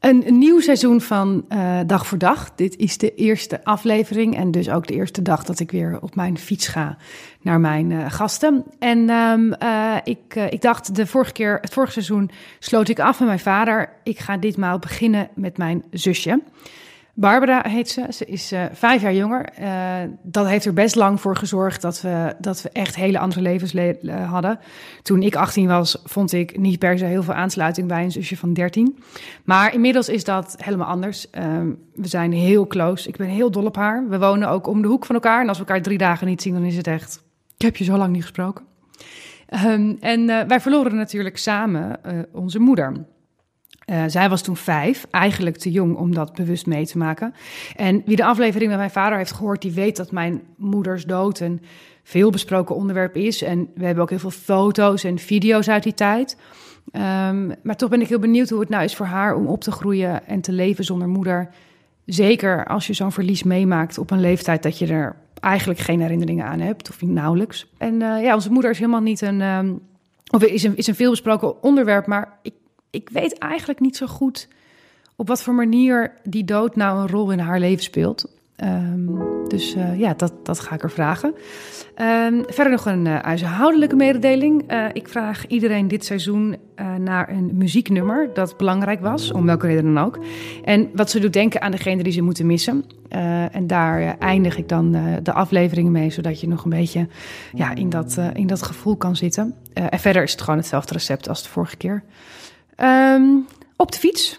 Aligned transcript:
Een, 0.00 0.24
nieuw 0.38 0.60
seizoen 0.60 1.00
van 1.00 1.44
eh, 1.48 1.78
Dag 1.86 2.06
voor 2.06 2.18
Dag. 2.18 2.54
Dit 2.54 2.76
is 2.76 2.98
de 2.98 3.14
eerste 3.14 3.64
aflevering 3.64 4.36
en 4.36 4.50
dus 4.50 4.70
ook 4.70 4.86
de 4.86 4.94
eerste 4.94 5.22
dag 5.22 5.44
dat 5.44 5.60
ik 5.60 5.70
weer 5.70 5.98
op 6.00 6.14
mijn 6.14 6.38
fiets 6.38 6.68
ga 6.68 6.96
naar 7.40 7.60
mijn 7.60 7.92
eh, 7.92 8.04
gasten. 8.08 8.64
En 8.78 9.10
ehm, 9.10 9.52
eh, 9.52 9.96
ik, 10.04 10.34
ik 10.34 10.62
dacht, 10.62 10.94
de 10.94 11.06
vorige 11.06 11.32
keer, 11.32 11.58
het 11.60 11.72
vorige 11.72 11.92
seizoen 11.92 12.30
sloot 12.58 12.88
ik 12.88 13.00
af 13.00 13.18
met 13.18 13.28
mijn 13.28 13.40
vader. 13.40 13.92
Ik 14.02 14.18
ga 14.18 14.36
ditmaal 14.36 14.78
beginnen 14.78 15.28
met 15.34 15.56
mijn 15.56 15.84
zusje. 15.90 16.40
Barbara 17.20 17.64
heet 17.68 17.88
ze. 17.88 18.06
Ze 18.10 18.24
is 18.24 18.52
eh, 18.52 18.64
vijf 18.72 19.02
jaar 19.02 19.14
jonger. 19.14 19.44
Eh, 19.44 19.96
dat 20.22 20.46
heeft 20.46 20.64
er 20.64 20.72
best 20.72 20.94
lang 20.94 21.20
voor 21.20 21.36
gezorgd 21.36 21.82
dat 21.82 22.00
we, 22.00 22.34
dat 22.38 22.62
we 22.62 22.70
echt 22.70 22.96
hele 22.96 23.18
andere 23.18 23.40
levens 23.40 23.72
le- 23.72 24.12
hadden. 24.12 24.58
Toen 25.02 25.22
ik 25.22 25.36
18 25.36 25.66
was, 25.66 26.00
vond 26.04 26.32
ik 26.32 26.58
niet 26.58 26.78
per 26.78 26.98
se 26.98 27.04
heel 27.04 27.22
veel 27.22 27.34
aansluiting 27.34 27.88
bij 27.88 28.04
een 28.04 28.10
zusje 28.10 28.36
van 28.36 28.52
13. 28.52 28.98
Maar 29.44 29.74
inmiddels 29.74 30.08
is 30.08 30.24
dat 30.24 30.54
helemaal 30.58 30.86
anders. 30.86 31.30
Ehm, 31.30 31.70
we 31.94 32.08
zijn 32.08 32.32
heel 32.32 32.66
close. 32.66 33.08
Ik 33.08 33.16
ben 33.16 33.28
heel 33.28 33.50
dol 33.50 33.64
op 33.66 33.76
haar. 33.76 34.08
We 34.08 34.18
wonen 34.18 34.48
ook 34.48 34.66
om 34.66 34.82
de 34.82 34.88
hoek 34.88 35.06
van 35.06 35.14
elkaar. 35.14 35.40
En 35.40 35.48
als 35.48 35.58
we 35.58 35.64
elkaar 35.64 35.82
drie 35.82 35.98
dagen 35.98 36.26
niet 36.26 36.42
zien, 36.42 36.54
dan 36.54 36.64
is 36.64 36.76
het 36.76 36.86
echt... 36.86 37.22
Ik 37.56 37.62
heb 37.64 37.76
je 37.76 37.84
zo 37.84 37.96
lang 37.96 38.12
niet 38.12 38.22
gesproken. 38.22 38.64
Ehm, 39.46 39.94
en 40.00 40.30
eh, 40.30 40.46
wij 40.46 40.60
verloren 40.60 40.96
natuurlijk 40.96 41.36
samen 41.38 42.00
onze 42.32 42.58
moeder. 42.58 43.06
Eh, 43.88 44.04
zij 44.06 44.28
was 44.28 44.42
toen 44.42 44.56
vijf, 44.56 45.06
eigenlijk 45.10 45.56
te 45.56 45.70
jong 45.70 45.96
om 45.96 46.14
dat 46.14 46.34
bewust 46.34 46.66
mee 46.66 46.86
te 46.86 46.98
maken. 46.98 47.34
En 47.76 48.02
wie 48.04 48.16
de 48.16 48.24
aflevering 48.24 48.70
met 48.70 48.78
mijn 48.78 48.90
vader 48.90 49.18
heeft 49.18 49.32
gehoord, 49.32 49.62
die 49.62 49.72
weet 49.72 49.96
dat 49.96 50.12
mijn 50.12 50.42
moeders 50.56 51.04
dood 51.04 51.40
een 51.40 51.60
veel 52.02 52.30
besproken 52.30 52.74
onderwerp 52.74 53.16
is. 53.16 53.42
En 53.42 53.70
we 53.74 53.84
hebben 53.84 54.02
ook 54.02 54.10
heel 54.10 54.18
veel 54.18 54.30
foto's 54.30 55.04
en 55.04 55.18
video's 55.18 55.68
uit 55.68 55.82
die 55.82 55.94
tijd. 55.94 56.36
Ehm, 56.90 57.46
maar 57.62 57.76
toch 57.76 57.88
ben 57.88 58.00
ik 58.00 58.08
heel 58.08 58.18
benieuwd 58.18 58.48
hoe 58.48 58.60
het 58.60 58.68
nou 58.68 58.84
is 58.84 58.96
voor 58.96 59.06
haar 59.06 59.36
om 59.36 59.46
op 59.46 59.60
te 59.60 59.72
groeien 59.72 60.26
en 60.26 60.40
te 60.40 60.52
leven 60.52 60.84
zonder 60.84 61.08
moeder. 61.08 61.48
Zeker 62.04 62.66
als 62.66 62.86
je 62.86 62.92
zo'n 62.92 63.12
verlies 63.12 63.42
meemaakt 63.42 63.98
op 63.98 64.10
een 64.10 64.20
leeftijd 64.20 64.62
dat 64.62 64.78
je 64.78 64.86
er 64.86 65.16
eigenlijk 65.40 65.80
geen 65.80 66.00
herinneringen 66.00 66.46
aan 66.46 66.60
hebt, 66.60 66.88
of 66.88 67.02
nauwelijks. 67.02 67.72
En 67.78 68.02
eh, 68.02 68.22
ja, 68.22 68.34
onze 68.34 68.50
moeder 68.50 68.70
is 68.70 68.78
helemaal 68.78 69.00
niet 69.00 69.20
een, 69.20 69.40
ehm, 69.40 69.72
of 70.30 70.42
is 70.42 70.62
een, 70.62 70.76
is 70.76 70.86
een 70.86 70.94
veelbesproken 70.94 71.62
onderwerp, 71.62 72.06
maar 72.06 72.38
ik, 72.42 72.54
ik 72.90 73.08
weet 73.08 73.38
eigenlijk 73.38 73.80
niet 73.80 73.96
zo 73.96 74.06
goed 74.06 74.48
op 75.16 75.28
wat 75.28 75.42
voor 75.42 75.54
manier 75.54 76.12
die 76.22 76.44
dood 76.44 76.76
nou 76.76 77.00
een 77.00 77.08
rol 77.08 77.30
in 77.30 77.38
haar 77.38 77.60
leven 77.60 77.82
speelt. 77.82 78.36
Ehm, 78.56 79.06
dus 79.48 79.74
eh, 79.74 79.98
ja, 79.98 80.14
dat, 80.16 80.32
dat 80.42 80.60
ga 80.60 80.74
ik 80.74 80.82
er 80.82 80.90
vragen. 80.90 81.34
Ehm, 81.94 82.42
verder 82.46 82.70
nog 82.72 82.86
een 82.86 83.04
uh, 83.04 83.18
huishoudelijke 83.18 83.96
mededeling. 83.96 84.72
Uh, 84.72 84.84
ik 84.92 85.08
vraag 85.08 85.46
iedereen 85.46 85.88
dit 85.88 86.04
seizoen 86.04 86.56
naar 86.98 87.28
een 87.28 87.50
muzieknummer 87.52 88.30
dat 88.34 88.56
belangrijk 88.56 89.00
was, 89.00 89.32
om 89.32 89.46
welke 89.46 89.66
reden 89.66 89.94
dan 89.94 90.04
ook. 90.04 90.18
En 90.64 90.90
wat 90.94 91.10
ze 91.10 91.20
doet 91.20 91.32
denken 91.32 91.60
aan 91.60 91.70
degene 91.70 92.02
die 92.02 92.12
ze 92.12 92.22
moeten 92.22 92.46
missen. 92.46 92.84
en 93.52 93.66
daar 93.66 94.18
eindig 94.18 94.56
ik 94.56 94.68
dan 94.68 94.96
de 95.22 95.32
afleveringen 95.32 95.92
mee, 95.92 96.10
zodat 96.10 96.40
je 96.40 96.48
nog 96.48 96.64
een 96.64 96.70
beetje 96.70 97.08
ja, 97.54 97.74
in, 97.74 97.88
dat, 97.88 98.18
in 98.32 98.46
dat 98.46 98.62
gevoel 98.62 98.96
kan 98.96 99.16
zitten. 99.16 99.54
en 99.72 99.98
verder 99.98 100.22
is 100.22 100.32
het 100.32 100.40
gewoon 100.40 100.58
hetzelfde 100.58 100.92
recept 100.92 101.28
als 101.28 101.42
de 101.42 101.48
vorige 101.48 101.76
keer. 101.76 102.02
Um, 102.82 103.46
op 103.76 103.92
de 103.92 103.98
fiets. 103.98 104.38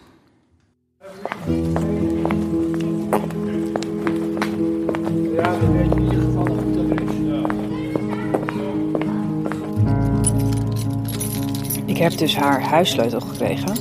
Ik 11.85 11.97
heb 11.97 12.17
dus 12.17 12.35
haar 12.35 12.61
huissleutel 12.61 13.19
gekregen. 13.19 13.73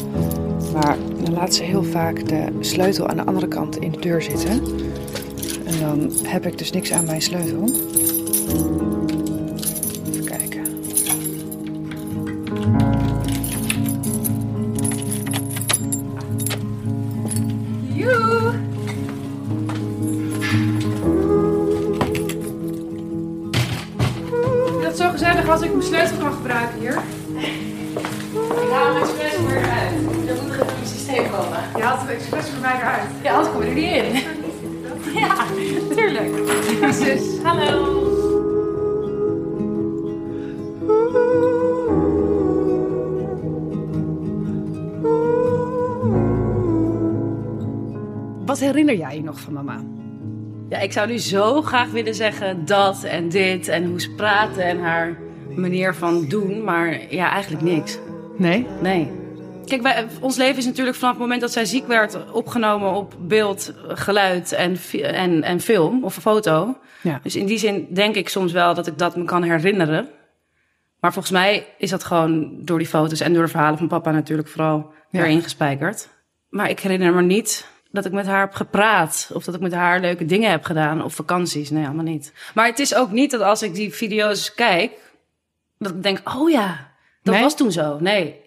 Maar 0.72 0.96
dan 1.22 1.32
laat 1.32 1.54
ze 1.54 1.62
heel 1.62 1.84
vaak 1.84 2.28
de 2.28 2.46
sleutel 2.60 3.08
aan 3.08 3.16
de 3.16 3.24
andere 3.24 3.48
kant 3.48 3.76
in 3.76 3.90
de 3.90 4.00
deur 4.00 4.22
zitten. 4.22 4.62
En 5.64 5.80
dan 5.80 6.12
heb 6.22 6.46
ik 6.46 6.58
dus 6.58 6.70
niks 6.72 6.92
aan 6.92 7.04
mijn 7.04 7.22
sleutel. 7.22 7.70
Hier. 26.78 26.98
Ik 28.32 28.70
haal 28.72 28.94
hem 28.94 29.02
expres 29.02 29.34
voor 29.34 29.50
je 29.50 29.58
uit. 29.58 29.92
Er 30.28 30.42
moet 30.42 30.46
nog 30.46 30.54
even 30.54 30.74
in 30.74 30.80
het 30.80 30.88
systeem 30.88 31.30
komen. 31.30 31.58
Je 31.76 31.82
haalt 31.82 32.00
het 32.00 32.10
expres 32.10 32.48
voor 32.48 32.60
mij 32.60 32.76
eruit. 32.76 33.08
Ja, 33.22 33.32
anders 33.32 33.52
kom 33.52 33.62
je 33.62 33.68
er 33.68 33.74
niet 33.74 33.92
in. 33.92 34.36
Ja, 35.14 35.46
tuurlijk. 35.94 36.36
Zus. 36.92 37.42
Hallo. 37.42 38.06
Wat 48.46 48.58
herinner 48.58 48.96
jij 48.96 49.14
je 49.16 49.22
nog 49.22 49.40
van 49.40 49.52
mama? 49.52 49.80
Ja, 50.68 50.78
ik 50.78 50.92
zou 50.92 51.08
nu 51.08 51.18
zo 51.18 51.62
graag 51.62 51.90
willen 51.90 52.14
zeggen 52.14 52.64
dat 52.64 53.04
en 53.04 53.28
dit 53.28 53.68
en 53.68 53.84
hoe 53.84 54.00
ze 54.00 54.10
praten 54.10 54.64
en 54.64 54.80
haar 54.80 55.16
manier 55.56 55.94
van 55.94 56.24
doen, 56.28 56.64
maar 56.64 57.14
ja, 57.14 57.30
eigenlijk 57.30 57.62
niks. 57.62 57.98
Nee? 58.36 58.66
Nee. 58.80 59.10
Kijk, 59.66 59.82
wij, 59.82 60.06
ons 60.20 60.36
leven 60.36 60.56
is 60.56 60.66
natuurlijk 60.66 60.96
vanaf 60.96 61.12
het 61.12 61.22
moment 61.22 61.40
dat 61.40 61.52
zij 61.52 61.64
ziek 61.64 61.86
werd 61.86 62.32
opgenomen 62.32 62.92
op 62.92 63.14
beeld, 63.18 63.72
geluid 63.88 64.52
en, 64.52 64.76
en, 65.02 65.42
en 65.42 65.60
film 65.60 66.04
of 66.04 66.14
foto. 66.14 66.78
Ja. 67.02 67.20
Dus 67.22 67.36
in 67.36 67.46
die 67.46 67.58
zin 67.58 67.86
denk 67.90 68.14
ik 68.14 68.28
soms 68.28 68.52
wel 68.52 68.74
dat 68.74 68.86
ik 68.86 68.98
dat 68.98 69.16
me 69.16 69.24
kan 69.24 69.42
herinneren. 69.42 70.08
Maar 71.00 71.12
volgens 71.12 71.34
mij 71.34 71.66
is 71.78 71.90
dat 71.90 72.04
gewoon 72.04 72.50
door 72.64 72.78
die 72.78 72.86
foto's 72.86 73.20
en 73.20 73.32
door 73.32 73.42
de 73.42 73.48
verhalen 73.48 73.78
van 73.78 73.88
papa 73.88 74.10
natuurlijk 74.10 74.48
vooral 74.48 74.92
Ja. 75.10 75.22
erin 75.22 75.42
gespijkerd. 75.42 76.08
Maar 76.48 76.70
ik 76.70 76.80
herinner 76.80 77.14
me 77.14 77.22
niet 77.22 77.66
dat 77.90 78.04
ik 78.04 78.12
met 78.12 78.26
haar 78.26 78.40
heb 78.40 78.54
gepraat. 78.54 79.30
Of 79.34 79.44
dat 79.44 79.54
ik 79.54 79.60
met 79.60 79.72
haar 79.74 80.00
leuke 80.00 80.24
dingen 80.24 80.50
heb 80.50 80.64
gedaan. 80.64 81.04
Of 81.04 81.14
vakanties. 81.14 81.70
Nee, 81.70 81.84
allemaal 81.84 82.04
niet. 82.04 82.32
Maar 82.54 82.66
het 82.66 82.78
is 82.78 82.94
ook 82.94 83.10
niet 83.10 83.30
dat 83.30 83.40
als 83.40 83.62
ik 83.62 83.74
die 83.74 83.94
video's 83.94 84.54
kijk... 84.54 84.92
dat 85.78 85.94
ik 85.94 86.02
denk, 86.02 86.20
oh 86.24 86.50
ja, 86.50 86.92
dat 87.22 87.34
Nee? 87.34 87.42
was 87.42 87.56
toen 87.56 87.72
zo. 87.72 87.98
Nee. 88.00 88.40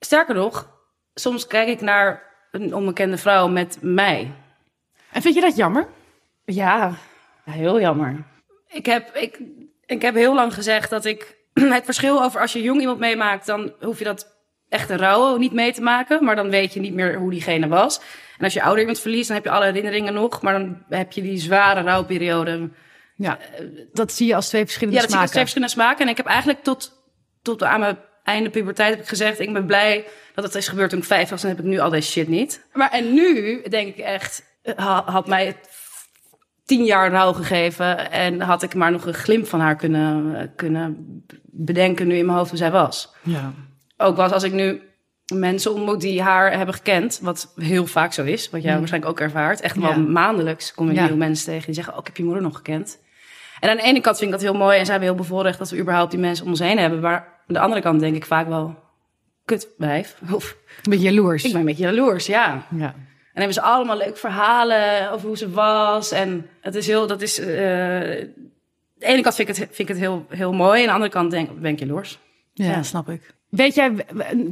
Sterker 0.00 0.34
nog, 0.34 0.70
soms 1.14 1.46
kijk 1.46 1.68
ik 1.68 1.80
naar 1.80 2.22
een 2.50 2.74
onbekende 2.74 3.18
vrouw 3.18 3.48
met 3.48 3.78
mij. 3.80 4.32
En 5.12 5.22
vind 5.22 5.34
je 5.34 5.40
dat 5.40 5.56
jammer? 5.56 5.86
Ja, 6.44 6.92
heel 7.44 7.80
jammer. 7.80 8.24
Ik 8.68 8.86
heb, 8.86 9.14
ik, 9.14 9.40
ik 9.86 10.02
heb 10.02 10.14
heel 10.14 10.34
lang 10.34 10.54
gezegd 10.54 10.90
dat 10.90 11.04
ik 11.04 11.36
het 11.52 11.84
verschil 11.84 12.22
over 12.22 12.40
als 12.40 12.52
je 12.52 12.62
jong 12.62 12.80
iemand 12.80 12.98
meemaakt, 12.98 13.46
dan 13.46 13.72
hoef 13.80 13.98
je 13.98 14.04
dat 14.04 14.34
echte 14.68 14.96
rouwen 14.96 15.40
niet 15.40 15.52
mee 15.52 15.72
te 15.72 15.82
maken, 15.82 16.24
maar 16.24 16.36
dan 16.36 16.50
weet 16.50 16.74
je 16.74 16.80
niet 16.80 16.94
meer 16.94 17.16
hoe 17.18 17.30
diegene 17.30 17.68
was. 17.68 18.00
En 18.38 18.44
als 18.44 18.52
je 18.52 18.62
ouder 18.62 18.80
iemand 18.80 19.00
verliest, 19.00 19.26
dan 19.26 19.36
heb 19.36 19.44
je 19.44 19.50
alle 19.50 19.64
herinneringen 19.64 20.14
nog, 20.14 20.42
maar 20.42 20.52
dan 20.52 20.82
heb 20.88 21.12
je 21.12 21.22
die 21.22 21.38
zware 21.38 21.80
rouwperiode. 21.80 22.70
Ja. 23.16 23.38
Dat 23.92 24.12
zie 24.12 24.26
je 24.26 24.34
als 24.34 24.48
twee 24.48 24.62
verschillende 24.64 24.96
Ja, 24.96 25.02
dat 25.02 25.10
zie 25.10 25.20
ik 25.20 25.24
als 25.26 25.32
twee 25.34 25.46
smaken. 25.46 25.62
verschillende 25.66 25.72
smaken. 25.72 26.04
En 26.04 26.10
ik 26.10 26.16
heb 26.16 26.26
eigenlijk 26.26 26.62
tot, 26.62 26.92
tot 27.42 27.62
aan 27.62 27.80
mijn 27.80 27.98
einde 28.24 28.50
puberteit 28.50 28.90
heb 28.90 29.02
ik 29.02 29.08
gezegd, 29.08 29.40
ik 29.40 29.52
ben 29.52 29.66
blij 29.66 30.04
dat 30.34 30.44
het 30.44 30.54
is 30.54 30.68
gebeurd 30.68 30.90
toen 30.90 30.98
ik 30.98 31.04
vijf 31.04 31.28
was, 31.28 31.42
en 31.42 31.48
heb 31.48 31.58
ik 31.58 31.64
nu 31.64 31.78
al 31.78 31.90
deze 31.90 32.10
shit 32.10 32.28
niet. 32.28 32.66
Maar 32.72 32.90
en 32.90 33.14
nu 33.14 33.62
denk 33.68 33.88
ik 33.88 33.98
echt, 34.04 34.44
ha- 34.76 35.02
had 35.06 35.26
mij 35.26 35.46
het 35.46 35.56
tien 36.64 36.84
jaar 36.84 37.10
rouw 37.10 37.32
gegeven 37.32 38.10
en 38.10 38.40
had 38.40 38.62
ik 38.62 38.74
maar 38.74 38.90
nog 38.92 39.06
een 39.06 39.14
glimp 39.14 39.46
van 39.46 39.60
haar 39.60 39.76
kunnen, 39.76 40.52
kunnen 40.56 41.24
bedenken 41.42 42.06
nu 42.06 42.16
in 42.16 42.26
mijn 42.26 42.38
hoofd 42.38 42.50
hoe 42.50 42.58
zij 42.58 42.70
was. 42.70 43.12
Ja. 43.22 43.52
Ook 43.96 44.16
was 44.16 44.32
als 44.32 44.42
ik 44.42 44.52
nu 44.52 44.80
mensen 45.34 45.72
ontmoet 45.74 46.00
die 46.00 46.22
haar 46.22 46.56
hebben 46.56 46.74
gekend, 46.74 47.18
wat 47.22 47.52
heel 47.56 47.86
vaak 47.86 48.12
zo 48.12 48.24
is, 48.24 48.50
wat 48.50 48.62
jij 48.62 48.72
Mm. 48.72 48.78
waarschijnlijk 48.78 49.12
ook 49.12 49.20
ervaart. 49.20 49.60
Echt 49.60 49.74
Ja. 49.74 49.80
wel 49.80 49.98
maandelijks 50.00 50.74
kom 50.74 50.88
je 50.88 50.94
Ja. 50.94 51.00
nieuwe 51.02 51.16
mensen 51.16 51.46
tegen 51.46 51.64
die 51.66 51.74
zeggen, 51.74 51.92
oh, 51.92 51.98
ik 51.98 52.06
heb 52.06 52.16
je 52.16 52.24
moeder 52.24 52.42
nog 52.42 52.56
gekend. 52.56 52.98
En 53.60 53.70
aan 53.70 53.76
de 53.76 53.82
ene 53.82 54.00
kant 54.00 54.18
vind 54.18 54.32
ik 54.32 54.36
dat 54.40 54.50
heel 54.50 54.58
mooi 54.58 54.78
en 54.78 54.86
zijn 54.86 54.98
we 54.98 55.04
heel 55.04 55.14
bevoorrecht 55.14 55.58
dat 55.58 55.70
we 55.70 55.78
überhaupt 55.78 56.10
die 56.10 56.20
mensen 56.20 56.44
om 56.44 56.50
ons 56.50 56.60
heen 56.60 56.78
hebben. 56.78 57.00
Maar 57.00 57.18
aan 57.18 57.54
de 57.54 57.58
andere 57.60 57.80
kant 57.80 58.00
denk 58.00 58.16
ik 58.16 58.26
vaak 58.26 58.48
wel, 58.48 58.74
kut 59.44 59.68
wijf. 59.76 60.16
Of 60.34 60.56
Een 60.82 60.90
beetje 60.90 61.10
jaloers. 61.12 61.44
ik 61.44 61.50
ben 61.50 61.60
een 61.60 61.66
beetje 61.66 61.84
jaloers, 61.84 62.26
ja. 62.26 62.66
Ja. 62.70 62.94
En 63.32 63.42
hebben 63.42 63.54
ze 63.54 63.60
allemaal 63.62 63.96
leuke 63.96 64.18
verhalen 64.18 65.10
over 65.12 65.26
hoe 65.26 65.36
ze 65.36 65.50
was. 65.50 66.10
En 66.12 66.46
het 66.60 66.74
is 66.74 66.86
heel, 66.86 67.06
dat 67.06 67.22
is. 67.22 67.38
eh 67.38 67.46
de 68.98 69.06
ene 69.06 69.22
kant 69.22 69.34
vind 69.34 69.48
ik 69.48 69.56
het, 69.56 69.66
vind 69.66 69.78
ik 69.78 69.88
het 69.88 69.98
heel, 69.98 70.26
heel 70.28 70.52
mooi. 70.52 70.74
En 70.74 70.80
aan 70.80 70.86
de 70.86 70.92
andere 70.92 71.10
kant 71.10 71.30
denk, 71.30 71.60
ben 71.60 71.72
ik 71.72 71.78
jaloers. 71.78 72.18
Ja, 72.52 72.82
snap 72.82 73.08
ik. 73.08 73.34
Weet 73.48 73.74
jij, 73.74 73.94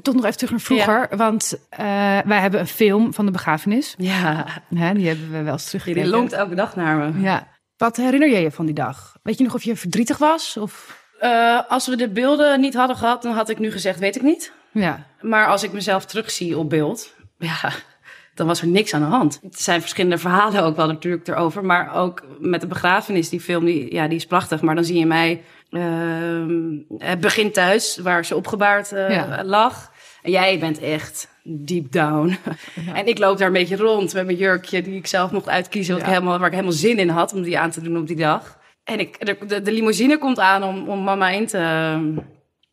toch 0.02 0.14
nog 0.14 0.24
even 0.24 0.36
terug 0.36 0.50
naar 0.50 0.60
vroeger, 0.60 1.08
want 1.16 1.58
eh, 1.68 1.86
wij 2.24 2.38
hebben 2.40 2.60
een 2.60 2.66
film 2.66 3.14
van 3.14 3.24
de 3.26 3.30
begrafenis. 3.32 3.94
Ja, 3.98 4.46
Hè, 4.74 4.94
die 4.94 5.06
hebben 5.08 5.30
we 5.30 5.42
wel 5.42 5.52
eens 5.52 5.62
die 5.70 5.80
teruggekeken. 5.80 6.08
lonkt 6.18 6.32
elke 6.32 6.54
dag 6.54 6.76
naar 6.76 6.96
me. 6.96 7.20
Ja. 7.20 7.48
Wat 7.76 7.96
herinner 7.96 8.30
jij 8.30 8.42
je 8.42 8.50
van 8.50 8.66
die 8.66 8.74
dag? 8.74 9.16
Weet 9.22 9.38
je 9.38 9.44
nog 9.44 9.54
of 9.54 9.62
je 9.62 9.76
verdrietig 9.76 10.18
was? 10.18 10.56
Of... 10.56 11.02
Eh, 11.18 11.60
als 11.68 11.86
we 11.86 11.96
de 11.96 12.08
beelden 12.08 12.60
niet 12.60 12.74
hadden 12.74 12.96
gehad, 12.96 13.22
dan 13.22 13.32
had 13.34 13.48
ik 13.48 13.58
nu 13.58 13.70
gezegd, 13.70 13.98
weet 13.98 14.16
ik 14.16 14.22
niet. 14.22 14.52
Ja. 14.72 15.06
Maar 15.20 15.46
als 15.46 15.62
ik 15.62 15.72
mezelf 15.72 16.04
terugzie 16.04 16.58
op 16.58 16.70
beeld, 16.70 17.14
ja, 17.38 17.72
dan 18.34 18.46
was 18.46 18.60
er 18.60 18.66
niks 18.66 18.94
aan 18.94 19.00
de 19.00 19.06
hand. 19.06 19.40
Er 19.42 19.48
zijn 19.50 19.80
verschillende 19.80 20.18
verhalen 20.18 20.62
ook 20.62 20.76
wel 20.76 20.86
natuurlijk 20.86 21.28
erover. 21.28 21.64
Maar 21.64 21.94
ook 21.94 22.22
met 22.38 22.60
de 22.60 22.66
begrafenis, 22.66 23.28
die 23.28 23.40
film, 23.40 23.64
die, 23.64 23.94
ja, 23.94 24.08
die 24.08 24.16
is 24.16 24.26
prachtig. 24.26 24.60
Maar 24.62 24.74
dan 24.74 24.84
zie 24.84 24.98
je 24.98 25.06
mij 25.06 25.42
ehm, 25.70 26.78
het 26.98 27.20
begin 27.20 27.52
thuis, 27.52 27.96
waar 27.98 28.24
ze 28.24 28.36
opgebaard 28.36 28.92
eh, 28.92 29.10
Ja. 29.10 29.44
lag. 29.44 29.92
En 30.22 30.30
jij 30.30 30.58
bent 30.58 30.78
echt 30.78 31.28
deep 31.44 31.92
down. 31.92 32.36
En 32.94 33.06
ik 33.06 33.18
loop 33.18 33.38
daar 33.38 33.46
een 33.46 33.52
beetje 33.52 33.76
rond 33.76 34.14
met 34.14 34.24
mijn 34.24 34.36
jurkje, 34.36 34.82
die 34.82 34.96
ik 34.96 35.06
zelf 35.06 35.30
mocht 35.30 35.48
uitkiezen. 35.48 35.94
Wat 35.94 36.02
ik 36.02 36.08
helemaal, 36.08 36.38
waar 36.38 36.46
ik 36.46 36.52
helemaal 36.52 36.72
zin 36.72 36.98
in 36.98 37.08
had 37.08 37.32
om 37.32 37.42
die 37.42 37.58
aan 37.58 37.70
te 37.70 37.80
doen 37.82 37.98
op 37.98 38.06
die 38.06 38.16
dag. 38.16 38.58
En 38.84 38.98
ik, 38.98 39.26
de, 39.26 39.46
de, 39.46 39.62
de 39.62 39.72
limousine 39.72 40.18
komt 40.18 40.38
aan 40.38 40.62
om, 40.62 40.88
om 40.88 41.02
mama 41.02 41.28
in 41.28 41.46
te 41.46 41.58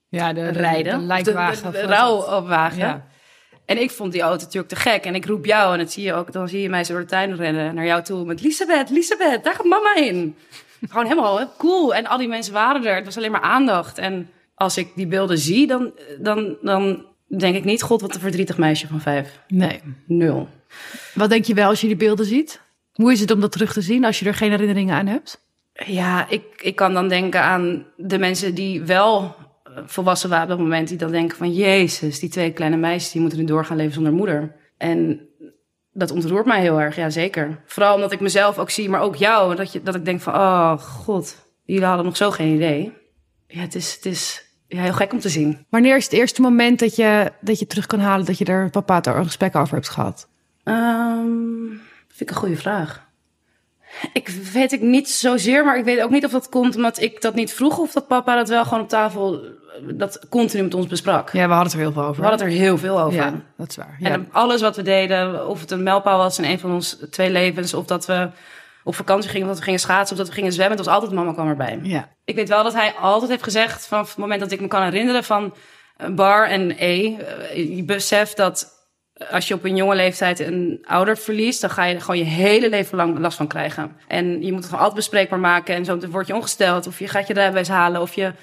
Ja, 0.09 0.33
de, 0.33 0.47
rijden. 0.47 0.99
De, 0.99 1.05
lijkwagen. 1.05 1.71
De, 1.71 1.77
de. 1.87 2.77
Ja. 2.77 3.07
En 3.65 3.81
ik 3.81 3.91
vond 3.91 4.11
die 4.11 4.21
auto 4.21 4.43
natuurlijk 4.43 4.73
te 4.73 4.79
gek. 4.79 5.05
En 5.05 5.15
ik 5.15 5.25
roep 5.25 5.45
jou 5.45 5.73
en 5.73 5.79
dat 5.79 5.91
zie 5.91 6.03
je 6.03 6.13
ook, 6.13 6.31
dan 6.31 6.47
zie 6.47 6.61
je 6.61 6.69
mij 6.69 6.83
zo 6.83 6.93
door 6.93 7.01
de 7.01 7.07
tuin 7.07 7.35
rennen 7.35 7.75
naar 7.75 7.85
jou 7.85 8.03
toe 8.03 8.25
met 8.25 8.41
Lisabeth, 8.41 8.89
Lisabeth, 8.89 9.43
daar 9.43 9.53
gaat 9.53 9.65
mama 9.65 9.95
in. 9.95 10.35
Gewoon 10.89 11.05
helemaal 11.05 11.39
hè, 11.39 11.45
cool. 11.57 11.95
En 11.95 12.07
al 12.07 12.17
die 12.17 12.27
mensen 12.27 12.53
waren 12.53 12.85
er. 12.85 12.95
Het 12.95 13.05
was 13.05 13.17
alleen 13.17 13.31
maar 13.31 13.41
aandacht. 13.41 13.97
En 13.97 14.29
als 14.55 14.77
ik 14.77 14.91
die 14.95 15.07
beelden 15.07 15.37
zie, 15.37 15.67
dan, 15.67 15.91
dan, 16.19 16.57
dan 16.61 17.05
denk 17.37 17.55
ik 17.55 17.63
niet, 17.63 17.81
god, 17.81 18.01
wat 18.01 18.13
een 18.13 18.21
verdrietig 18.21 18.57
meisje 18.57 18.87
van 18.87 19.01
vijf. 19.01 19.39
Nee. 19.47 19.79
Nul. 20.05 20.47
Wat 21.13 21.29
denk 21.29 21.45
je 21.45 21.53
wel 21.53 21.69
als 21.69 21.81
je 21.81 21.87
die 21.87 21.95
beelden 21.95 22.25
ziet? 22.25 22.61
Hoe 22.93 23.11
is 23.11 23.19
het 23.19 23.31
om 23.31 23.39
dat 23.39 23.51
terug 23.51 23.73
te 23.73 23.81
zien 23.81 24.05
als 24.05 24.19
je 24.19 24.25
er 24.25 24.33
geen 24.33 24.51
herinneringen 24.51 24.95
aan 24.95 25.07
hebt? 25.07 25.41
Ja, 25.73 26.29
ik, 26.29 26.43
ik 26.61 26.75
kan 26.75 26.93
dan 26.93 27.07
denken 27.07 27.41
aan 27.41 27.85
de 27.97 28.19
mensen 28.19 28.55
die 28.55 28.83
wel 28.83 29.35
eh, 29.63 29.73
volwassen 29.85 30.29
waren 30.29 30.43
op 30.43 30.49
dat 30.49 30.59
moment. 30.59 30.87
Die 30.87 30.97
dan 30.97 31.11
denken 31.11 31.37
van, 31.37 31.53
jezus, 31.53 32.19
die 32.19 32.29
twee 32.29 32.51
kleine 32.51 32.77
meisjes, 32.77 33.11
die 33.11 33.21
moeten 33.21 33.39
nu 33.39 33.45
doorgaan 33.45 33.77
leven 33.77 33.93
zonder 33.93 34.13
moeder. 34.13 34.55
En 34.77 35.21
dat 35.93 36.11
ontroert 36.11 36.45
mij 36.45 36.61
heel 36.61 36.81
erg, 36.81 36.95
ja 36.95 37.09
zeker. 37.09 37.61
Vooral 37.65 37.95
omdat 37.95 38.11
ik 38.11 38.19
mezelf 38.19 38.57
ook 38.57 38.69
zie, 38.69 38.89
maar 38.89 39.01
ook 39.01 39.15
jou. 39.15 39.55
Dat, 39.55 39.71
je, 39.71 39.83
dat 39.83 39.95
ik 39.95 40.05
denk 40.05 40.21
van, 40.21 40.33
oh 40.33 40.77
god, 40.77 41.35
jullie 41.63 41.85
hadden 41.85 42.05
nog 42.05 42.17
zo 42.17 42.31
geen 42.31 42.55
idee. 42.55 42.93
Ja, 43.47 43.61
het 43.61 43.75
is, 43.75 43.93
het 43.93 44.05
is 44.05 44.50
ja, 44.71 44.81
heel 44.81 44.93
gek 44.93 45.13
om 45.13 45.19
te 45.19 45.29
zien. 45.29 45.65
Wanneer 45.69 45.95
is 45.95 46.03
het 46.03 46.13
eerste 46.13 46.41
moment 46.41 46.79
dat 46.79 46.95
je, 46.95 47.31
dat 47.41 47.59
je 47.59 47.67
terug 47.67 47.85
kan 47.85 47.99
halen 47.99 48.25
dat 48.25 48.37
je 48.37 48.45
er 48.45 48.69
papa 48.69 48.95
het 48.95 49.07
er 49.07 49.15
een 49.15 49.25
gesprek 49.25 49.55
over 49.55 49.73
hebt 49.73 49.89
gehad? 49.89 50.27
Ehm, 50.63 51.67
vind 52.07 52.21
ik 52.21 52.29
een 52.29 52.35
goede 52.35 52.55
vraag. 52.55 53.09
Ik 54.13 54.27
weet 54.27 54.71
ik 54.71 54.81
niet 54.81 55.09
zozeer, 55.09 55.65
maar 55.65 55.77
ik 55.77 55.83
weet 55.83 56.01
ook 56.01 56.09
niet 56.09 56.25
of 56.25 56.31
dat 56.31 56.49
komt 56.49 56.75
omdat 56.75 57.01
ik 57.01 57.21
dat 57.21 57.35
niet 57.35 57.53
vroeg 57.53 57.77
of 57.77 57.91
dat 57.91 58.07
papa 58.07 58.35
dat 58.35 58.49
wel 58.49 58.63
gewoon 58.63 58.79
op 58.83 58.89
tafel, 58.89 59.43
eh, 59.43 59.49
dat 59.93 60.19
continu 60.29 60.63
met 60.63 60.73
ons 60.73 60.87
besprak. 60.87 61.31
Ja, 61.31 61.47
we 61.47 61.53
hadden 61.53 61.71
het 61.71 61.73
er 61.73 61.79
heel 61.79 61.91
veel 61.91 62.03
over. 62.03 62.21
We 62.21 62.27
hadden 62.27 62.47
het 62.47 62.55
er 62.55 62.61
heel 62.61 62.77
veel 62.77 63.01
over. 63.01 63.19
Ja, 63.19 63.33
dat 63.57 63.69
is 63.69 63.75
waar. 63.75 63.95
Ja. 63.99 64.09
En 64.09 64.27
alles 64.31 64.61
wat 64.61 64.75
we 64.75 64.81
deden, 64.81 65.47
of 65.47 65.61
het 65.61 65.71
een 65.71 65.83
mijlpaal 65.83 66.17
was 66.17 66.37
in 66.37 66.43
een 66.43 66.59
van 66.59 66.71
onze 66.71 67.09
twee 67.09 67.29
levens, 67.29 67.73
of 67.73 67.85
dat 67.85 68.05
we 68.05 68.29
op 68.83 68.95
vakantie 68.95 69.29
gingen, 69.29 69.43
of 69.43 69.49
dat 69.49 69.59
we 69.59 69.65
gingen 69.65 69.79
schaatsen, 69.79 70.11
of 70.11 70.17
dat 70.17 70.29
we 70.29 70.35
gingen 70.35 70.53
zwemmen, 70.53 70.77
het 70.77 70.85
was 70.85 70.95
altijd 70.95 71.11
mama 71.11 71.33
kwam 71.33 71.47
erbij. 71.47 71.79
ja. 71.83 72.09
Ik 72.25 72.35
weet 72.35 72.49
wel 72.49 72.63
dat 72.63 72.73
hij 72.73 72.93
altijd 72.93 73.29
heeft 73.31 73.43
gezegd, 73.43 73.87
vanaf 73.87 74.09
het 74.09 74.17
moment 74.17 74.39
dat 74.39 74.51
ik 74.51 74.61
me 74.61 74.67
kan 74.67 74.83
herinneren, 74.83 75.23
van 75.23 75.53
Bar 76.15 76.47
en 76.47 76.75
E, 76.77 77.17
je 77.75 77.83
beseft 77.83 78.37
dat 78.37 78.79
als 79.29 79.47
je 79.47 79.53
op 79.53 79.63
een 79.63 79.75
jonge 79.75 79.95
leeftijd 79.95 80.39
een 80.39 80.85
ouder 80.87 81.17
verliest, 81.17 81.61
dan 81.61 81.69
ga 81.69 81.85
je 81.85 81.95
er 81.95 82.01
gewoon 82.01 82.17
je 82.17 82.23
hele 82.23 82.69
leven 82.69 82.97
lang 82.97 83.19
last 83.19 83.37
van 83.37 83.47
krijgen. 83.47 83.97
En 84.07 84.41
je 84.41 84.51
moet 84.51 84.59
het 84.59 84.65
gewoon 84.65 84.79
altijd 84.79 84.95
bespreekbaar 84.95 85.39
maken. 85.39 85.75
En 85.75 85.85
zo 85.85 85.99
word 86.09 86.27
je 86.27 86.35
ongesteld, 86.35 86.87
of 86.87 86.99
je 86.99 87.07
gaat 87.07 87.27
je 87.27 87.33
rijbewijs 87.33 87.67
halen, 87.67 88.01
of 88.01 88.13
je, 88.13 88.33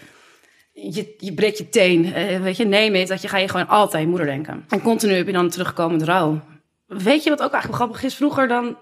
je, 0.72 1.14
je 1.18 1.34
breekt 1.34 1.58
je 1.58 1.68
teen. 1.68 2.14
Eh, 2.14 2.40
weet 2.40 2.56
je, 2.56 2.64
neem 2.64 2.94
het, 2.94 3.08
dat 3.08 3.22
je 3.22 3.28
ga 3.28 3.38
je 3.38 3.48
gewoon 3.48 3.68
altijd 3.68 4.02
je 4.02 4.08
moeder 4.08 4.26
denken. 4.26 4.64
En 4.68 4.82
continu 4.82 5.14
heb 5.14 5.26
je 5.26 5.32
dan 5.32 5.48
terugkomend 5.48 6.02
rouw. 6.02 6.40
Weet 6.86 7.24
je 7.24 7.30
wat 7.30 7.42
ook 7.42 7.52
eigenlijk 7.52 7.82
grappig 7.82 8.02
is? 8.02 8.14
Vroeger 8.14 8.48
dan 8.48 8.78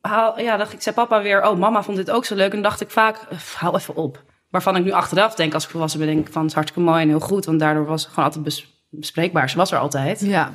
haal, 0.00 0.40
ja, 0.40 0.56
dacht 0.56 0.72
ik, 0.72 0.82
zei 0.82 0.94
papa 0.94 1.22
weer, 1.22 1.48
oh, 1.48 1.58
mama 1.58 1.82
vond 1.82 1.96
dit 1.96 2.10
ook 2.10 2.24
zo 2.24 2.34
leuk. 2.34 2.52
En 2.52 2.62
dacht 2.62 2.80
ik 2.80 2.90
vaak, 2.90 3.16
eh, 3.30 3.38
hou 3.56 3.76
even 3.76 3.94
op. 3.94 4.22
Waarvan 4.50 4.76
ik 4.76 4.84
nu 4.84 4.90
achteraf 4.90 5.34
denk, 5.34 5.54
als 5.54 5.64
ik 5.64 5.70
volwassen 5.70 6.00
ben, 6.00 6.08
denk 6.08 6.26
ik 6.26 6.32
van, 6.32 6.40
het 6.42 6.50
is 6.50 6.56
hartstikke 6.56 6.88
mooi 6.90 7.02
en 7.02 7.08
heel 7.08 7.20
goed. 7.20 7.44
Want 7.44 7.60
daardoor 7.60 7.84
was 7.86 8.00
het 8.02 8.10
gewoon 8.10 8.24
altijd 8.24 8.44
bes- 8.44 8.84
bespreekbaar. 8.90 9.50
Ze 9.50 9.56
was 9.56 9.72
er 9.72 9.78
altijd. 9.78 10.20
ja. 10.20 10.52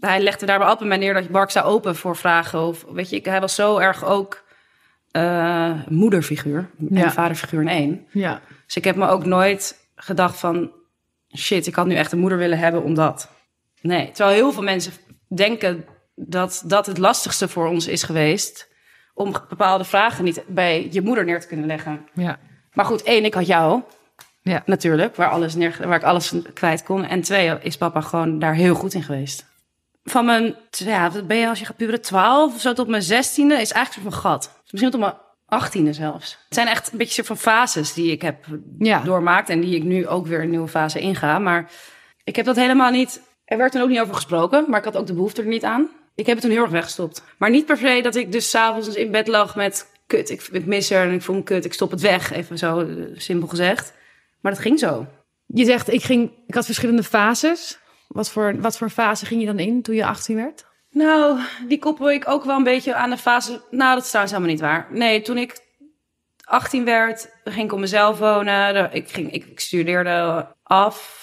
Hij 0.00 0.20
legde 0.20 0.46
daarbij 0.46 0.68
altijd 0.68 0.88
bij 0.88 0.98
neer 0.98 1.14
dat 1.14 1.24
je 1.24 1.30
Bark 1.30 1.50
zou 1.50 1.66
open 1.66 1.96
voor 1.96 2.16
vragen. 2.16 2.60
Of, 2.60 2.84
weet 2.92 3.10
je, 3.10 3.20
hij 3.22 3.40
was 3.40 3.54
zo 3.54 3.78
erg 3.78 4.04
ook 4.04 4.42
eh, 5.10 5.72
moederfiguur 5.88 6.70
Ja. 6.90 7.02
en 7.04 7.12
vaderfiguur 7.12 7.60
in 7.60 7.68
één. 7.68 8.06
ja. 8.12 8.40
Dus 8.66 8.76
ik 8.76 8.84
heb 8.84 8.96
me 8.96 9.08
ook 9.08 9.24
nooit 9.24 9.90
gedacht 9.94 10.38
van... 10.38 10.70
shit, 11.36 11.66
ik 11.66 11.74
had 11.74 11.86
nu 11.86 11.94
echt 11.94 12.12
een 12.12 12.18
moeder 12.18 12.38
willen 12.38 12.58
hebben 12.58 12.82
omdat... 12.82 13.30
Nee, 13.80 14.10
terwijl 14.10 14.36
heel 14.36 14.52
veel 14.52 14.62
mensen 14.62 14.92
denken 15.28 15.84
dat 16.26 16.62
dat 16.66 16.86
het 16.86 16.98
lastigste 16.98 17.48
voor 17.48 17.66
ons 17.68 17.86
is 17.86 18.02
geweest... 18.02 18.68
om 19.14 19.32
bepaalde 19.48 19.84
vragen 19.84 20.24
niet 20.24 20.42
bij 20.46 20.88
je 20.90 21.02
moeder 21.02 21.24
neer 21.24 21.40
te 21.40 21.46
kunnen 21.46 21.66
leggen. 21.66 22.08
ja. 22.14 22.38
Maar 22.72 22.84
goed, 22.84 23.02
één, 23.02 23.24
ik 23.24 23.34
had 23.34 23.46
jou 23.46 23.82
Ja. 24.42 24.62
natuurlijk, 24.66 25.16
waar, 25.16 25.28
alles 25.30 25.54
neer, 25.54 25.76
waar 25.86 25.96
ik 25.96 26.02
alles 26.04 26.32
kwijt 26.54 26.82
kon. 26.82 27.04
En 27.04 27.20
twee, 27.22 27.58
is 27.60 27.76
papa 27.76 28.00
gewoon 28.00 28.38
daar 28.38 28.54
heel 28.54 28.74
goed 28.74 28.94
in 28.94 29.02
geweest. 29.02 29.44
Van 30.04 30.24
mijn, 30.24 30.56
ja, 30.70 31.10
wat 31.10 31.26
ben 31.26 31.36
je 31.36 31.48
als 31.48 31.58
je 31.58 31.64
gaat 31.64 31.76
puberen, 31.76 32.00
12 32.00 32.54
of 32.54 32.60
zo 32.60 32.72
tot 32.72 32.88
mijn 32.88 33.02
zestiende, 33.02 33.54
is 33.60 33.72
eigenlijk 33.72 34.10
van 34.10 34.20
gat. 34.20 34.50
Misschien 34.70 34.90
tot 34.90 35.00
mijn 35.00 35.14
achttiende 35.46 35.92
zelfs. 35.92 36.38
Het 36.44 36.54
zijn 36.54 36.66
echt 36.66 36.92
een 36.92 36.98
beetje 36.98 37.12
soort 37.14 37.26
van 37.26 37.36
fases 37.36 37.92
die 37.92 38.10
ik 38.12 38.22
heb 38.22 38.44
Ja. 38.78 39.00
doormaakt 39.00 39.48
en 39.48 39.60
die 39.60 39.76
ik 39.76 39.82
nu 39.82 40.06
ook 40.08 40.26
weer 40.26 40.40
een 40.42 40.50
nieuwe 40.50 40.68
fase 40.68 41.00
inga. 41.00 41.38
Maar 41.38 41.70
ik 42.24 42.36
heb 42.36 42.44
dat 42.44 42.56
helemaal 42.56 42.90
niet, 42.90 43.20
er 43.44 43.56
werd 43.58 43.72
toen 43.72 43.82
ook 43.82 43.88
niet 43.88 44.00
over 44.00 44.14
gesproken, 44.14 44.64
maar 44.68 44.78
ik 44.78 44.84
had 44.84 44.96
ook 44.96 45.06
de 45.06 45.14
behoefte 45.14 45.40
er 45.42 45.48
niet 45.48 45.64
aan. 45.64 45.88
Ik 46.14 46.26
heb 46.26 46.34
het 46.34 46.44
toen 46.44 46.54
heel 46.54 46.62
erg 46.62 46.70
weggestopt. 46.70 47.24
Maar 47.38 47.50
niet 47.50 47.66
per 47.66 47.76
se 47.76 48.00
dat 48.02 48.14
ik 48.14 48.32
dus 48.32 48.50
s'avonds 48.50 48.88
in 48.88 49.10
bed 49.10 49.28
lag 49.28 49.56
met 49.56 49.90
kut, 50.06 50.30
ik, 50.30 50.48
ik 50.52 50.66
mis 50.66 50.90
er 50.90 51.06
en 51.06 51.12
ik 51.12 51.22
voel 51.22 51.36
me 51.36 51.42
kut, 51.42 51.64
ik 51.64 51.72
stop 51.72 51.90
het 51.90 52.00
weg, 52.00 52.32
even 52.32 52.58
zo 52.58 52.80
eh, 52.80 52.86
simpel 53.14 53.48
gezegd. 53.48 53.94
Maar 54.40 54.52
dat 54.52 54.60
ging 54.60 54.78
zo. 54.78 55.06
Je 55.46 55.64
zegt, 55.64 55.92
ik, 55.92 56.02
ging, 56.02 56.32
ik 56.46 56.54
had 56.54 56.64
verschillende 56.64 57.02
fases. 57.02 57.78
Wat 58.08 58.30
voor, 58.30 58.60
wat 58.60 58.78
voor 58.78 58.90
fase 58.90 59.26
ging 59.26 59.40
je 59.40 59.46
dan 59.46 59.58
in 59.58 59.82
toen 59.82 59.94
je 59.94 60.06
18 60.06 60.36
werd? 60.36 60.66
Nou, 60.90 61.40
die 61.68 61.78
koppel 61.78 62.10
ik 62.10 62.28
ook 62.28 62.44
wel 62.44 62.56
een 62.56 62.62
beetje 62.62 62.94
aan 62.94 63.10
de 63.10 63.16
fase. 63.16 63.62
Nou, 63.70 63.94
dat 63.94 64.02
is 64.02 64.08
trouwens 64.08 64.34
helemaal 64.34 64.54
niet 64.54 64.60
waar. 64.60 64.86
Nee, 64.90 65.22
toen 65.22 65.38
ik 65.38 65.58
18 66.44 66.84
werd, 66.84 67.30
ging 67.44 67.64
ik 67.64 67.72
op 67.72 67.78
mezelf 67.78 68.18
wonen. 68.18 68.92
Ik, 68.92 69.10
ging, 69.10 69.32
ik, 69.32 69.44
ik 69.44 69.60
studeerde 69.60 70.46
af. 70.62 71.20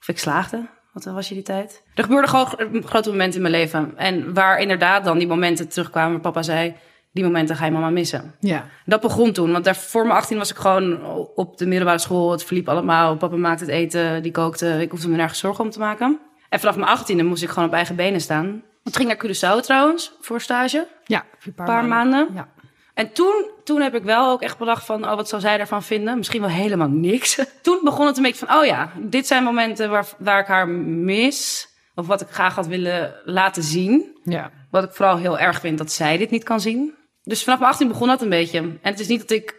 Of 0.00 0.08
ik 0.08 0.18
slaagde. 0.18 0.68
Wat 0.92 1.04
was 1.04 1.28
je 1.28 1.34
die 1.34 1.42
tijd? 1.42 1.82
Er 1.94 2.02
gebeurde 2.02 2.28
gewoon 2.28 2.46
gro- 2.46 2.66
grote 2.84 3.10
momenten 3.10 3.36
in 3.36 3.42
mijn 3.50 3.54
leven. 3.54 3.92
En 3.96 4.34
waar 4.34 4.58
inderdaad 4.60 5.04
dan 5.04 5.18
die 5.18 5.26
momenten 5.26 5.68
terugkwamen. 5.68 6.12
waar 6.12 6.20
Papa 6.20 6.42
zei, 6.42 6.74
die 7.12 7.24
momenten 7.24 7.56
ga 7.56 7.64
je 7.64 7.70
mama 7.70 7.90
missen. 7.90 8.34
Ja. 8.40 8.64
Dat 8.84 9.00
begon 9.00 9.32
toen. 9.32 9.52
Want 9.52 9.64
daar, 9.64 9.76
voor 9.76 10.06
mijn 10.06 10.18
18 10.18 10.38
was 10.38 10.50
ik 10.50 10.56
gewoon 10.56 11.04
op 11.34 11.58
de 11.58 11.66
middelbare 11.66 11.98
school. 11.98 12.30
Het 12.30 12.44
verliep 12.44 12.68
allemaal. 12.68 13.16
Papa 13.16 13.36
maakte 13.36 13.64
het 13.64 13.72
eten, 13.72 14.22
die 14.22 14.32
kookte. 14.32 14.80
Ik 14.80 14.90
hoefde 14.90 15.08
me 15.08 15.16
nergens 15.16 15.38
zorgen 15.38 15.64
om 15.64 15.70
te 15.70 15.78
maken. 15.78 16.18
En 16.48 16.60
vanaf 16.60 16.76
mijn 16.76 16.98
18e 17.22 17.26
moest 17.28 17.42
ik 17.42 17.48
gewoon 17.48 17.68
op 17.68 17.74
eigen 17.74 17.96
benen 17.96 18.20
staan. 18.20 18.62
Ik 18.84 18.96
ging 18.96 19.08
naar 19.08 19.24
Curaçao 19.26 19.60
trouwens, 19.62 20.12
voor 20.20 20.40
stage. 20.40 20.86
Ja, 21.04 21.24
een 21.44 21.54
paar, 21.54 21.68
Een 21.68 21.74
paar 21.74 21.84
maanden. 21.84 22.28
Ja. 22.34 22.48
En 22.94 23.12
toen, 23.12 23.50
toen 23.64 23.80
heb 23.80 23.94
ik 23.94 24.02
wel 24.02 24.30
ook 24.30 24.42
echt 24.42 24.58
bedacht 24.58 24.84
van, 24.84 25.04
oh, 25.04 25.14
wat 25.14 25.28
zou 25.28 25.42
zij 25.42 25.56
daarvan 25.56 25.82
vinden? 25.82 26.16
Misschien 26.16 26.40
wel 26.40 26.50
helemaal 26.50 26.88
niks. 26.88 27.38
Toen 27.62 27.80
begon 27.82 28.06
het 28.06 28.16
een 28.16 28.22
beetje 28.22 28.46
van, 28.46 28.56
oh 28.56 28.64
ja, 28.64 28.92
dit 29.00 29.26
zijn 29.26 29.44
momenten 29.44 29.90
waar, 29.90 30.06
waar 30.18 30.40
ik 30.40 30.46
haar 30.46 30.68
mis. 30.68 31.68
Of 31.94 32.06
wat 32.06 32.20
ik 32.20 32.28
graag 32.28 32.54
had 32.54 32.66
willen 32.66 33.14
laten 33.24 33.62
zien. 33.62 34.18
ja. 34.24 34.50
Wat 34.70 34.84
ik 34.84 34.92
vooral 34.92 35.16
heel 35.16 35.38
erg 35.38 35.60
vind 35.60 35.78
dat 35.78 35.92
zij 35.92 36.16
dit 36.16 36.30
niet 36.30 36.44
kan 36.44 36.60
zien. 36.60 36.94
Dus 37.22 37.44
vanaf 37.44 37.58
mijn 37.58 37.70
18 37.70 37.88
begon 37.88 38.08
dat 38.08 38.22
een 38.22 38.28
beetje. 38.28 38.58
En 38.58 38.78
het 38.82 39.00
is 39.00 39.06
niet 39.06 39.20
dat 39.20 39.30
ik 39.30 39.56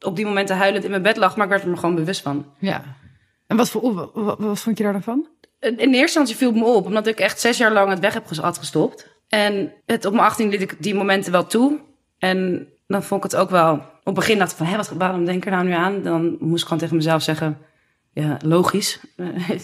op 0.00 0.16
die 0.16 0.26
momenten 0.26 0.56
huilend 0.56 0.84
in 0.84 0.90
mijn 0.90 1.02
bed 1.02 1.16
lag, 1.16 1.36
maar 1.36 1.44
ik 1.44 1.50
werd 1.50 1.62
er 1.62 1.70
me 1.70 1.76
gewoon 1.76 1.94
bewust 1.94 2.20
van. 2.20 2.52
ja. 2.58 2.82
En 3.46 3.56
wat, 3.56 3.70
voor, 3.70 3.94
wat, 3.94 4.10
wat, 4.14 4.38
wat 4.38 4.60
vond 4.60 4.78
je 4.78 4.84
daar 4.84 4.92
dan 4.92 5.02
van? 5.02 5.28
In 5.60 5.76
eerste 5.78 5.98
instantie 6.00 6.36
viel 6.36 6.48
het 6.48 6.58
me 6.58 6.64
op, 6.64 6.86
omdat 6.86 7.06
ik 7.06 7.18
echt 7.18 7.40
zes 7.40 7.58
jaar 7.58 7.72
lang 7.72 7.90
het 7.90 7.98
weg 7.98 8.14
heb 8.14 8.36
had 8.36 8.58
gestopt. 8.58 9.08
En 9.28 9.72
het, 9.86 10.04
op 10.04 10.12
mijn 10.12 10.24
18 10.24 10.48
liet 10.48 10.60
ik 10.60 10.76
die 10.78 10.94
momenten 10.94 11.32
wel 11.32 11.46
toe. 11.46 11.80
En 12.18 12.68
dan 12.86 13.02
vond 13.02 13.24
ik 13.24 13.30
het 13.30 13.40
ook 13.40 13.50
wel. 13.50 13.72
Op 13.74 14.04
het 14.04 14.14
begin 14.14 14.38
dacht 14.38 14.50
ik 14.50 14.56
van, 14.56 14.66
hé, 14.66 14.76
wat, 14.76 14.88
waarom 14.88 15.24
denk 15.24 15.36
ik 15.38 15.44
er 15.44 15.50
nou 15.50 15.64
nu 15.64 15.72
aan? 15.72 16.02
Dan 16.02 16.36
moest 16.40 16.60
ik 16.62 16.66
gewoon 16.68 16.78
tegen 16.78 16.96
mezelf 16.96 17.22
zeggen, 17.22 17.58
ja, 18.12 18.36
logisch. 18.44 19.00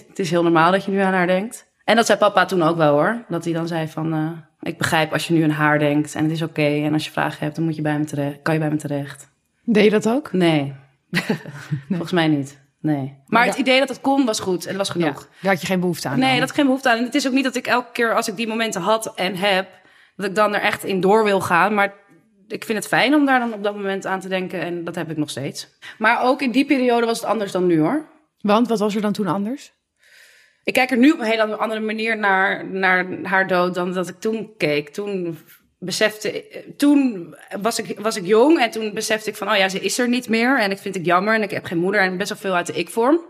Het 0.08 0.18
is 0.18 0.30
heel 0.30 0.42
normaal 0.42 0.72
dat 0.72 0.84
je 0.84 0.90
nu 0.90 0.98
aan 0.98 1.12
haar 1.12 1.26
denkt. 1.26 1.68
En 1.84 1.96
dat 1.96 2.06
zei 2.06 2.18
papa 2.18 2.44
toen 2.44 2.62
ook 2.62 2.76
wel 2.76 2.92
hoor. 2.92 3.24
Dat 3.28 3.44
hij 3.44 3.52
dan 3.52 3.66
zei 3.68 3.88
van, 3.88 4.12
eh, 4.14 4.30
ik 4.70 4.78
begrijp 4.78 5.12
als 5.12 5.26
je 5.26 5.34
nu 5.34 5.42
aan 5.42 5.50
haar 5.50 5.78
denkt 5.78 6.14
en 6.14 6.22
het 6.22 6.32
is 6.32 6.42
oké. 6.42 6.62
En 6.62 6.92
als 6.92 7.04
je 7.04 7.10
vragen 7.10 7.38
hebt, 7.44 7.56
dan 7.56 7.64
moet 7.64 7.76
je 7.76 7.82
bij 7.82 7.98
me 7.98 8.04
terecht, 8.04 8.42
kan 8.42 8.54
je 8.54 8.60
bij 8.60 8.70
me 8.70 8.76
terecht. 8.76 9.28
Deed 9.64 9.84
je 9.84 9.90
dat 9.90 10.08
ook? 10.08 10.32
Nee, 10.32 10.74
volgens 11.88 12.12
mij 12.12 12.28
niet. 12.28 12.58
Nee. 12.80 13.18
Maar 13.26 13.44
het 13.44 13.54
Ja. 13.54 13.60
idee 13.60 13.78
dat 13.78 13.88
het 13.88 14.00
kon 14.00 14.24
was 14.24 14.40
goed 14.40 14.62
en 14.64 14.68
dat 14.68 14.76
was 14.76 14.90
genoeg. 14.90 15.28
Daar 15.40 15.52
had 15.52 15.60
je 15.60 15.66
geen 15.66 15.80
behoefte 15.80 16.08
aan. 16.08 16.18
Nee, 16.18 16.30
dan? 16.30 16.40
dat 16.40 16.48
is 16.48 16.54
geen 16.54 16.64
behoefte 16.64 16.90
aan. 16.90 16.98
En 16.98 17.04
het 17.04 17.14
is 17.14 17.26
ook 17.26 17.32
niet 17.32 17.44
dat 17.44 17.56
ik 17.56 17.66
elke 17.66 17.92
keer 17.92 18.14
als 18.14 18.28
ik 18.28 18.36
die 18.36 18.48
momenten 18.48 18.80
had 18.82 19.14
en 19.14 19.36
heb, 19.36 19.68
dat 20.16 20.26
ik 20.26 20.34
dan 20.34 20.54
er 20.54 20.60
echt 20.60 20.84
in 20.84 21.00
door 21.00 21.24
wil 21.24 21.40
gaan. 21.40 21.74
Maar 21.74 21.92
ik 22.52 22.64
vind 22.64 22.78
het 22.78 22.86
fijn 22.86 23.14
om 23.14 23.26
daar 23.26 23.38
dan 23.38 23.52
op 23.52 23.62
dat 23.62 23.74
moment 23.74 24.06
aan 24.06 24.20
te 24.20 24.28
denken. 24.28 24.60
En 24.60 24.84
dat 24.84 24.94
heb 24.94 25.10
ik 25.10 25.16
nog 25.16 25.30
steeds. 25.30 25.68
Maar 25.98 26.22
ook 26.22 26.42
in 26.42 26.50
die 26.50 26.64
periode 26.64 27.06
was 27.06 27.20
het 27.20 27.28
anders 27.28 27.52
dan 27.52 27.66
nu 27.66 27.80
hoor. 27.80 28.08
Want 28.40 28.68
wat 28.68 28.78
was 28.78 28.94
er 28.94 29.00
dan 29.00 29.12
toen 29.12 29.26
anders? 29.26 29.72
ik 30.64 30.72
kijk 30.72 30.90
er 30.90 30.96
nu 30.96 31.10
op 31.10 31.18
een 31.18 31.26
hele 31.26 31.56
andere 31.56 31.80
manier 31.80 32.18
naar, 32.18 32.66
naar 32.66 33.06
haar 33.22 33.46
dood 33.46 33.74
dan 33.74 33.92
dat 33.92 34.08
ik 34.08 34.20
toen 34.20 34.52
keek. 34.56 34.88
Toen 34.88 35.38
besefte, 35.78 36.44
toen 36.76 37.34
was 37.60 37.78
ik, 37.78 38.00
was 38.00 38.16
ik 38.16 38.26
jong 38.26 38.58
en 38.58 38.70
toen 38.70 38.94
besefte 38.94 39.30
ik 39.30 39.36
van, 39.36 39.50
oh 39.50 39.56
ja, 39.56 39.68
ze 39.68 39.80
is 39.80 39.98
er 39.98 40.08
niet 40.08 40.28
meer 40.28 40.58
en 40.58 40.70
ik 40.70 40.78
vind 40.78 40.94
het 40.94 41.04
jammer 41.04 41.34
en 41.34 41.42
ik 41.42 41.50
heb 41.50 41.64
geen 41.64 41.78
moeder 41.78 42.00
en 42.00 42.16
best 42.16 42.28
wel 42.28 42.38
veel 42.38 42.54
uit 42.54 42.66
de 42.66 42.72
ik-vorm. 42.72 43.20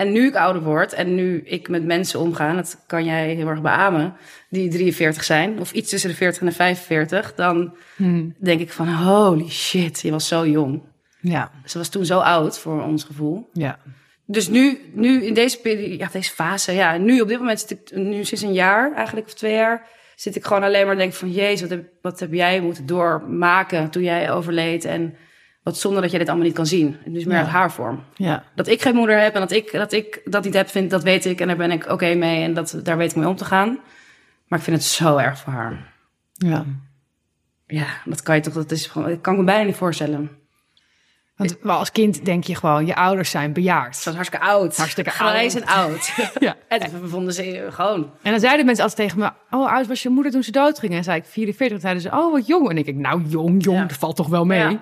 En 0.00 0.12
nu 0.12 0.26
ik 0.26 0.34
ouder 0.36 0.62
word 0.62 0.92
en 0.92 1.14
nu 1.14 1.40
ik 1.44 1.68
met 1.68 1.84
mensen 1.84 2.20
omga, 2.20 2.54
dat 2.54 2.84
kan 2.86 3.04
jij 3.04 3.34
heel 3.34 3.48
erg 3.48 3.60
beamen, 3.62 4.14
die 4.48 4.68
43 4.70 5.24
zijn 5.24 5.58
of 5.60 5.72
iets 5.72 5.90
tussen 5.90 6.10
de 6.10 6.16
40 6.16 6.40
en 6.40 6.46
de 6.46 6.52
45, 6.52 7.34
dan 7.34 7.74
Hmm. 7.96 8.34
denk 8.38 8.60
ik 8.60 8.70
van, 8.72 8.88
holy 8.88 9.48
shit, 9.48 10.00
je 10.00 10.10
was 10.10 10.28
zo 10.28 10.46
jong. 10.46 10.82
Ja, 11.20 11.50
Ze 11.64 11.78
was 11.78 11.88
toen 11.88 12.04
zo 12.04 12.18
oud 12.18 12.58
voor 12.58 12.82
ons 12.82 13.04
gevoel. 13.04 13.48
ja. 13.52 13.78
Dus 14.26 14.48
nu, 14.48 14.78
nu 14.92 15.24
in 15.24 15.34
deze 15.34 15.60
periode, 15.60 15.96
ja, 15.96 16.08
deze 16.12 16.30
fase, 16.32 16.72
ja, 16.72 16.96
nu 16.96 17.20
op 17.20 17.28
dit 17.28 17.38
moment 17.38 17.60
zit 17.60 17.70
ik, 17.70 17.96
nu 17.96 18.24
sinds 18.24 18.42
een 18.44 18.52
jaar 18.52 18.92
eigenlijk, 18.94 19.26
of 19.26 19.34
twee 19.34 19.54
jaar, 19.54 19.86
zit 20.16 20.36
ik 20.36 20.44
gewoon 20.44 20.62
alleen 20.62 20.86
maar 20.86 20.96
denk 20.96 21.12
van, 21.12 21.30
jezus, 21.30 21.60
wat 21.60 21.70
heb, 21.70 21.84
wat 22.02 22.20
heb 22.20 22.32
jij 22.32 22.60
moeten 22.60 22.86
doormaken 22.86 23.90
toen 23.90 24.02
jij 24.02 24.30
overleed 24.32 24.84
en 24.84 25.14
wat 25.70 25.78
zonde 25.78 26.00
dat 26.00 26.10
jij 26.10 26.18
dit 26.18 26.28
allemaal 26.28 26.46
niet 26.46 26.54
kan 26.56 26.66
zien. 26.66 26.96
Dus 27.06 27.24
meer 27.24 27.34
Ja. 27.36 27.40
uit 27.42 27.50
haar 27.50 27.72
vorm. 27.72 28.04
ja. 28.14 28.44
Dat 28.54 28.66
ik 28.68 28.82
geen 28.82 28.94
moeder 28.94 29.20
heb 29.20 29.34
en 29.34 29.40
dat 29.40 29.50
ik 29.50 29.72
dat, 29.72 29.92
ik 29.92 30.20
dat 30.24 30.44
niet 30.44 30.54
heb, 30.54 30.68
vind, 30.70 30.90
dat 30.90 31.02
weet 31.02 31.24
ik 31.24 31.40
en 31.40 31.46
daar 31.46 31.56
ben 31.56 31.70
ik 31.70 31.90
oké 31.90 32.14
mee 32.14 32.42
en 32.42 32.54
dat, 32.54 32.80
daar 32.82 32.96
weet 32.96 33.10
ik 33.10 33.16
mee 33.16 33.28
om 33.28 33.36
te 33.36 33.44
gaan. 33.44 33.78
Maar 34.48 34.58
ik 34.58 34.64
vind 34.64 34.76
het 34.76 34.86
zo 34.86 35.16
erg 35.16 35.38
voor 35.38 35.52
haar. 35.52 35.92
ja. 36.32 36.64
Ja, 37.66 37.86
dat 38.04 38.22
kan 38.22 38.34
je 38.34 38.40
toch, 38.40 38.54
dat 38.54 38.70
is 38.70 38.86
gewoon, 38.86 39.08
dat 39.08 39.20
kan 39.20 39.32
ik 39.32 39.38
me 39.38 39.44
bijna 39.44 39.64
niet 39.64 39.76
voorstellen. 39.76 40.30
Want 41.36 41.56
als 41.66 41.92
kind 41.92 42.24
denk 42.24 42.44
je 42.44 42.54
gewoon, 42.54 42.86
je 42.86 42.94
ouders 42.94 43.30
zijn 43.30 43.52
bejaard. 43.52 43.96
Ze 43.96 44.04
was 44.04 44.14
hartstikke 44.14 44.44
oud. 44.46 44.76
Hartstikke 44.76 45.10
Grijs 45.10 45.54
oud. 45.54 45.62
en 45.62 45.68
oud. 45.68 46.12
Ja. 46.46 46.56
en 46.68 47.00
we 47.00 47.08
vonden 47.08 47.34
ze 47.34 47.66
gewoon 47.70 48.10
En 48.22 48.30
dan 48.30 48.40
zeiden 48.40 48.66
mensen 48.66 48.84
altijd 48.84 49.08
tegen 49.08 49.18
me, 49.24 49.56
oh, 49.58 49.72
oud 49.72 49.86
was 49.86 50.02
je 50.02 50.08
moeder 50.08 50.32
toen 50.32 50.42
ze 50.42 50.50
doodging? 50.50 50.92
En 50.92 51.04
zei 51.04 51.18
ik 51.18 51.24
44, 51.24 51.76
en 51.76 51.80
zeiden 51.82 52.02
ze, 52.02 52.08
oh, 52.10 52.32
wat 52.32 52.46
jong. 52.46 52.70
En 52.70 52.78
ik 52.78 52.84
denk, 52.84 52.98
nou, 52.98 53.22
jong, 53.26 53.64
jong, 53.64 53.78
Ja. 53.78 53.84
dat 53.84 53.96
valt 53.96 54.16
toch 54.16 54.28
wel 54.28 54.44
mee. 54.44 54.58
Ja. 54.70 54.80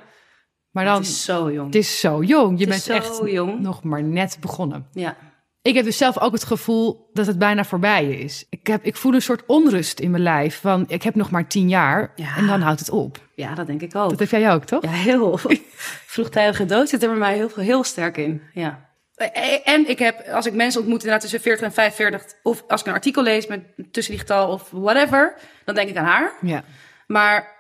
Maar 0.71 0.85
dan, 0.85 0.95
Het 0.97 1.07
is 1.07 1.25
zo 1.25 1.53
jong. 1.53 1.67
het 1.67 1.75
is 1.75 2.01
zo 2.01 2.23
jong. 2.23 2.59
Je 2.59 2.67
bent 2.67 2.89
echt 2.89 3.21
jong. 3.25 3.61
nog 3.61 3.83
maar 3.83 4.03
net 4.03 4.37
begonnen. 4.41 4.87
Ja. 4.93 5.17
Ik 5.63 5.75
heb 5.75 5.85
dus 5.85 5.97
zelf 5.97 6.19
ook 6.19 6.33
het 6.33 6.45
gevoel 6.45 7.11
dat 7.13 7.27
het 7.27 7.39
bijna 7.39 7.65
voorbij 7.65 8.09
is. 8.11 8.47
Ik, 8.51 8.67
heb, 8.67 8.85
ik 8.85 8.97
voel 8.97 9.15
een 9.15 9.23
soort 9.23 9.43
onrust 9.47 10.01
in 10.01 10.11
mijn 10.11 10.23
lijf. 10.23 10.61
Van, 10.61 10.85
ik 10.89 11.03
heb 11.03 11.15
nog 11.15 11.31
maar 11.31 11.47
tien 11.47 11.69
jaar 11.69 12.13
Ja. 12.17 12.37
en 12.37 12.47
dan 12.47 12.61
houdt 12.61 12.81
het 12.81 12.91
op. 12.91 13.19
ja, 13.35 13.55
dat 13.55 13.67
denk 13.67 13.83
ik 13.83 13.95
ook. 13.95 14.11
Dat 14.11 14.19
heb 14.19 14.29
jij 14.31 14.53
ook, 14.53 14.65
toch? 14.65 14.83
Ja, 14.83 14.91
heel. 14.91 15.39
Vroegtijdige 16.07 16.65
dood 16.65 16.89
zit 16.89 17.03
er 17.03 17.09
bij 17.09 17.19
mij 17.19 17.35
heel, 17.35 17.51
heel 17.55 17.85
sterk 17.85 18.17
in. 18.17 18.43
Ja. 18.53 18.87
En 19.65 19.89
ik 19.89 19.99
heb, 19.99 20.27
als 20.33 20.47
ik 20.47 20.53
mensen 20.55 20.81
ontmoet 20.81 20.99
inderdaad 20.99 21.21
tussen 21.23 21.41
40 21.41 21.67
en 21.67 21.73
45... 21.73 22.33
of 22.43 22.65
als 22.69 22.81
ik 22.81 22.87
een 22.87 22.93
artikel 22.93 23.23
lees 23.23 23.47
met 23.47 23.61
tussen 23.93 24.13
die 24.13 24.21
getal 24.23 24.49
of 24.53 24.69
whatever... 24.71 25.35
dan 25.65 25.75
denk 25.75 25.89
ik 25.89 25.97
aan 25.97 26.05
haar. 26.05 26.33
Ja. 26.41 26.65
Maar 27.07 27.57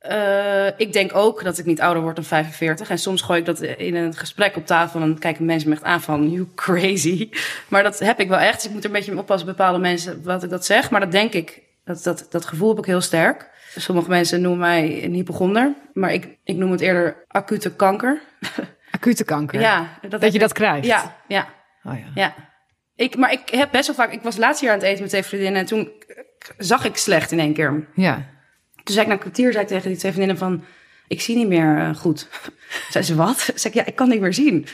eh, 0.00 0.66
ik 0.76 0.92
denk 0.92 1.14
ook 1.14 1.44
dat 1.44 1.58
ik 1.58 1.64
niet 1.64 1.80
ouder 1.80 2.02
word 2.02 2.16
dan 2.16 2.24
45. 2.24 2.90
En 2.90 2.98
soms 2.98 3.22
gooi 3.22 3.38
ik 3.38 3.46
dat 3.46 3.60
in 3.60 3.94
een 3.94 4.14
gesprek 4.14 4.56
op 4.56 4.66
tafel... 4.66 5.00
en 5.00 5.06
dan 5.06 5.18
kijken 5.18 5.44
mensen 5.44 5.68
me 5.68 5.74
echt 5.74 5.84
aan 5.84 6.00
van, 6.00 6.30
you 6.30 6.46
crazy. 6.54 7.28
Maar 7.68 7.82
dat 7.82 7.98
heb 7.98 8.20
ik 8.20 8.28
wel 8.28 8.38
echt. 8.38 8.54
Dus 8.54 8.64
ik 8.64 8.70
moet 8.70 8.80
er 8.80 8.86
een 8.86 8.96
beetje 8.96 9.10
mee 9.12 9.20
oppassen, 9.20 9.48
bepaalde 9.48 9.78
mensen, 9.78 10.22
wat 10.22 10.42
ik 10.42 10.50
dat 10.50 10.64
zeg. 10.64 10.90
Maar 10.90 11.00
dat 11.00 11.12
denk 11.12 11.32
ik, 11.32 11.62
dat, 11.84 12.02
dat, 12.02 12.26
dat 12.30 12.44
gevoel 12.44 12.68
heb 12.68 12.78
ik 12.78 12.84
heel 12.84 13.00
sterk. 13.00 13.48
Sommige 13.76 14.08
mensen 14.08 14.40
noemen 14.40 14.60
mij 14.60 15.04
een 15.04 15.12
hypochonder. 15.14 15.74
Maar 15.92 16.12
ik, 16.12 16.38
ik 16.44 16.56
noem 16.56 16.70
het 16.70 16.80
eerder 16.80 17.24
acute 17.28 17.74
kanker. 17.74 18.20
Acute 18.90 19.24
kanker. 19.24 19.60
Ja, 19.60 19.98
Dat 20.08 20.20
heb 20.20 20.32
je 20.32 20.38
dat 20.38 20.52
krijgt. 20.52 20.86
Ja, 20.86 21.16
ja, 21.28 21.48
Oh, 21.84 21.98
ja. 21.98 22.06
ja. 22.14 22.34
Ik, 22.94 23.16
maar 23.16 23.32
ik 23.32 23.48
heb 23.50 23.70
best 23.70 23.86
wel 23.86 23.96
vaak... 23.96 24.12
Ik 24.12 24.22
was 24.22 24.36
laatst 24.36 24.62
jaar 24.62 24.72
aan 24.72 24.78
het 24.78 24.86
eten 24.86 25.00
met 25.00 25.10
twee 25.10 25.22
vriendinnen... 25.22 25.60
en 25.60 25.66
toen 25.66 25.90
zag 26.58 26.84
ik 26.84 26.96
slecht 26.96 27.32
in 27.32 27.40
één 27.40 27.52
keer. 27.54 27.88
ja. 27.94 28.26
Toen 28.90 28.98
zei 28.98 29.10
ik 29.10 29.16
na 29.16 29.24
een 29.24 29.30
kwartier 29.30 29.52
zei 29.52 29.64
ik 29.64 29.68
tegen 29.68 29.88
die 29.88 29.98
twee 29.98 30.12
vriendinnen 30.12 30.38
van... 30.38 30.64
Ik 31.08 31.20
zie 31.20 31.36
niet 31.36 31.48
meer 31.48 31.78
eh, 31.78 31.94
goed. 31.94 32.28
zei 32.92 33.04
ze, 33.04 33.14
wat? 33.14 33.38
Zei 33.54 33.74
ik, 33.74 33.74
ja, 33.74 33.86
ik 33.86 33.94
kan 33.94 34.08
niet 34.08 34.20
meer 34.20 34.34
zien. 34.34 34.66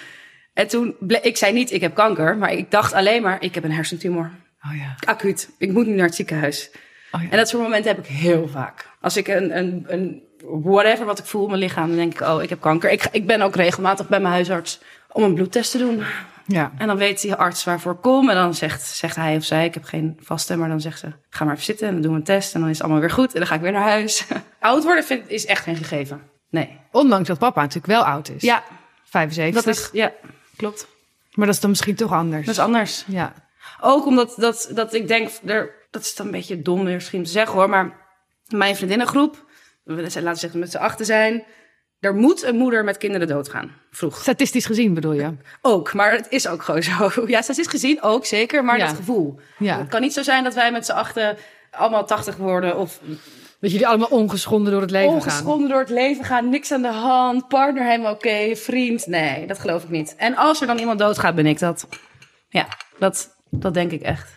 En 0.54 0.68
toen... 0.68 0.96
Ik 1.22 1.36
zei 1.36 1.52
niet, 1.52 1.72
ik 1.72 1.80
heb 1.80 1.94
kanker. 1.94 2.36
Maar 2.36 2.52
ik 2.52 2.70
dacht 2.70 2.92
alleen 2.92 3.22
maar, 3.22 3.42
ik 3.42 3.54
heb 3.54 3.64
een 3.64 3.72
hersentumor. 3.72 4.30
Oh 4.64 4.76
ja. 4.76 4.94
Acuut. 5.04 5.50
Ik 5.58 5.72
moet 5.72 5.86
nu 5.86 5.94
naar 5.94 6.06
het 6.06 6.14
ziekenhuis. 6.14 6.70
Oh 7.12 7.22
ja. 7.22 7.30
En 7.30 7.36
dat 7.36 7.48
soort 7.48 7.62
momenten 7.62 7.94
heb 7.94 8.04
ik 8.04 8.10
heel 8.10 8.48
vaak. 8.48 8.88
Als 9.00 9.16
ik 9.16 9.28
een, 9.28 9.56
een, 9.56 9.84
een 9.88 10.22
whatever 10.62 11.06
wat 11.06 11.18
ik 11.18 11.24
voel 11.24 11.42
in 11.42 11.48
mijn 11.48 11.60
lichaam... 11.60 11.88
dan 11.88 11.96
denk 11.96 12.14
ik, 12.14 12.20
oh, 12.20 12.42
ik 12.42 12.48
heb 12.48 12.60
kanker. 12.60 12.90
Ik, 12.90 13.08
ik 13.12 13.26
ben 13.26 13.42
ook 13.42 13.56
regelmatig 13.56 14.08
bij 14.08 14.20
mijn 14.20 14.32
huisarts 14.32 14.80
om 15.12 15.22
een 15.22 15.34
bloedtest 15.34 15.70
te 15.70 15.78
doen. 15.78 16.02
Ja. 16.46 16.72
En 16.78 16.86
dan 16.86 16.96
weet 16.96 17.20
die 17.20 17.34
arts 17.34 17.64
waarvoor 17.64 17.92
ik 17.92 18.00
kom. 18.00 18.30
En 18.30 18.36
dan 18.36 18.54
zegt, 18.54 18.82
zegt 18.82 19.16
hij 19.16 19.36
of 19.36 19.44
zij, 19.44 19.64
ik 19.64 19.74
heb 19.74 19.84
geen 19.84 20.18
vaste, 20.20 20.56
maar 20.56 20.68
dan 20.68 20.80
zegt 20.80 20.98
ze, 20.98 21.12
ga 21.30 21.44
maar 21.44 21.52
even 21.52 21.64
zitten. 21.64 21.86
En 21.86 21.92
dan 21.92 22.02
doen 22.02 22.12
we 22.12 22.18
een 22.18 22.24
test 22.24 22.54
en 22.54 22.60
dan 22.60 22.68
is 22.68 22.76
het 22.76 22.84
allemaal 22.84 23.02
weer 23.02 23.14
goed. 23.14 23.32
En 23.32 23.38
dan 23.38 23.46
ga 23.46 23.54
ik 23.54 23.60
weer 23.60 23.72
naar 23.72 23.88
huis. 23.88 24.26
Oud 24.60 24.84
worden 24.84 25.04
vind, 25.04 25.28
is 25.28 25.46
echt 25.46 25.62
geen 25.62 25.76
gegeven. 25.76 26.22
Nee. 26.50 26.80
Ondanks 26.92 27.28
dat 27.28 27.38
papa 27.38 27.60
natuurlijk 27.60 27.86
wel 27.86 28.04
oud 28.04 28.28
is. 28.28 28.42
Ja, 28.42 28.62
75. 29.04 29.64
dat 29.64 29.74
is, 29.74 29.88
ja, 29.92 30.12
klopt. 30.56 30.86
Maar 31.32 31.46
dat 31.46 31.54
is 31.54 31.60
dan 31.60 31.70
misschien 31.70 31.94
toch 31.94 32.12
anders. 32.12 32.46
Dat 32.46 32.54
is 32.54 32.60
anders. 32.60 33.04
Ja. 33.06 33.32
Ook 33.80 34.06
omdat 34.06 34.34
dat, 34.36 34.70
dat 34.74 34.94
ik 34.94 35.08
denk, 35.08 35.30
er, 35.44 35.86
dat 35.90 36.02
is 36.02 36.14
dan 36.14 36.26
een 36.26 36.32
beetje 36.32 36.62
dom 36.62 36.82
misschien 36.82 37.24
te 37.24 37.30
zeggen 37.30 37.54
hoor. 37.54 37.68
Maar 37.68 38.06
mijn 38.46 38.76
vriendinnengroep, 38.76 39.44
we 39.82 40.10
zijn, 40.10 40.24
laten 40.24 40.32
we 40.32 40.38
zeggen 40.38 40.60
met 40.60 40.70
z'n 40.70 40.76
achten 40.76 41.06
zijn. 41.06 41.44
Er 42.00 42.14
moet 42.14 42.42
een 42.42 42.56
moeder 42.56 42.84
met 42.84 42.96
kinderen 42.96 43.28
doodgaan. 43.28 43.70
Vroeg. 43.90 44.20
Statistisch 44.20 44.66
gezien 44.66 44.94
bedoel 44.94 45.12
je? 45.12 45.32
Ook, 45.62 45.92
maar 45.92 46.12
het 46.12 46.26
is 46.30 46.46
ook 46.48 46.62
gewoon 46.62 46.82
zo. 46.82 47.10
Ja, 47.26 47.38
is 47.48 47.66
gezien 47.66 48.02
ook 48.02 48.26
zeker, 48.26 48.64
maar 48.64 48.78
Ja. 48.78 48.86
dat 48.86 48.96
gevoel. 48.96 49.40
Ja. 49.58 49.78
Het 49.78 49.88
kan 49.88 50.00
niet 50.00 50.12
zo 50.12 50.22
zijn 50.22 50.44
dat 50.44 50.54
wij 50.54 50.72
met 50.72 50.86
z'n 50.86 50.92
achten 50.92 51.36
allemaal 51.70 52.06
tachtig 52.06 52.36
worden 52.36 52.76
of 52.78 53.00
Dat 53.60 53.70
jullie 53.70 53.86
allemaal 53.86 54.08
ongeschonden 54.08 54.72
door 54.72 54.80
het 54.80 54.90
leven 54.90 55.08
gaan. 55.08 55.16
ongeschonden 55.16 55.68
door 55.68 55.78
het 55.78 55.88
leven 55.90 56.24
gaan, 56.24 56.48
niks 56.48 56.72
aan 56.72 56.82
de 56.82 56.88
hand, 56.92 57.48
partner 57.48 57.84
helemaal 57.84 58.12
oké, 58.12 58.56
vriend. 58.56 59.06
Nee, 59.06 59.46
dat 59.46 59.58
geloof 59.58 59.82
ik 59.82 59.88
niet. 59.90 60.14
En 60.16 60.36
als 60.36 60.60
er 60.60 60.66
dan 60.66 60.78
iemand 60.78 60.98
doodgaat, 60.98 61.34
ben 61.34 61.46
ik 61.46 61.58
dat. 61.58 61.88
Ja, 62.48 62.66
dat, 62.98 63.36
dat 63.50 63.74
denk 63.74 63.90
ik 63.92 64.02
echt. 64.02 64.30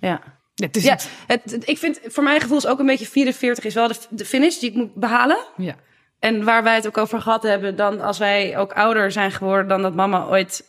Ja. 0.00 0.20
Het 0.54 0.76
is 0.76 0.84
Ja, 0.84 0.90
het- 0.92 1.08
het, 1.26 1.50
het- 1.50 1.68
ik 1.68 1.78
vind 1.78 2.00
voor 2.04 2.22
mijn 2.24 2.40
gevoel 2.40 2.56
is 2.58 2.66
ook 2.66 2.78
een 2.78 2.86
beetje 2.86 3.06
44 3.06 3.64
is 3.64 3.74
wel 3.74 3.88
de, 3.88 3.94
de 4.10 4.24
finish 4.24 4.58
die 4.58 4.70
ik 4.70 4.76
moet 4.76 4.94
behalen. 4.94 5.38
ja. 5.56 5.74
En 6.22 6.44
waar 6.44 6.62
wij 6.62 6.74
het 6.74 6.86
ook 6.86 6.98
over 6.98 7.20
gehad 7.20 7.42
hebben, 7.42 7.76
dan 7.76 8.00
als 8.00 8.18
wij 8.18 8.58
ook 8.58 8.72
ouder 8.72 9.12
zijn 9.12 9.30
geworden 9.30 9.68
dan 9.68 9.82
dat 9.82 9.94
mama 9.94 10.26
ooit 10.26 10.68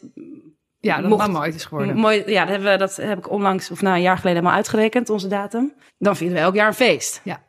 ja, 0.79 1.01
dat 1.01 1.09
Mocht- 1.09 1.27
mama 1.27 1.39
ooit 1.39 1.55
is 1.55 1.65
geworden. 1.65 1.95
Mooi, 1.95 2.23
ja, 2.25 2.39
dat, 2.39 2.49
hebben 2.49 2.71
we, 2.71 2.77
dat 2.77 2.95
heb 2.95 3.17
ik 3.17 3.29
onlangs, 3.29 3.71
of 3.71 3.81
nou 3.81 3.95
een 3.95 4.01
jaar 4.01 4.15
geleden 4.17 4.37
helemaal 4.37 4.57
uitgerekend, 4.57 5.09
onze 5.09 5.27
datum. 5.27 5.73
Dan 5.97 6.15
vieren 6.15 6.37
we 6.37 6.43
elk 6.43 6.55
jaar 6.55 6.67
een 6.67 6.73
feest. 6.73 7.21
Ja. 7.23 7.43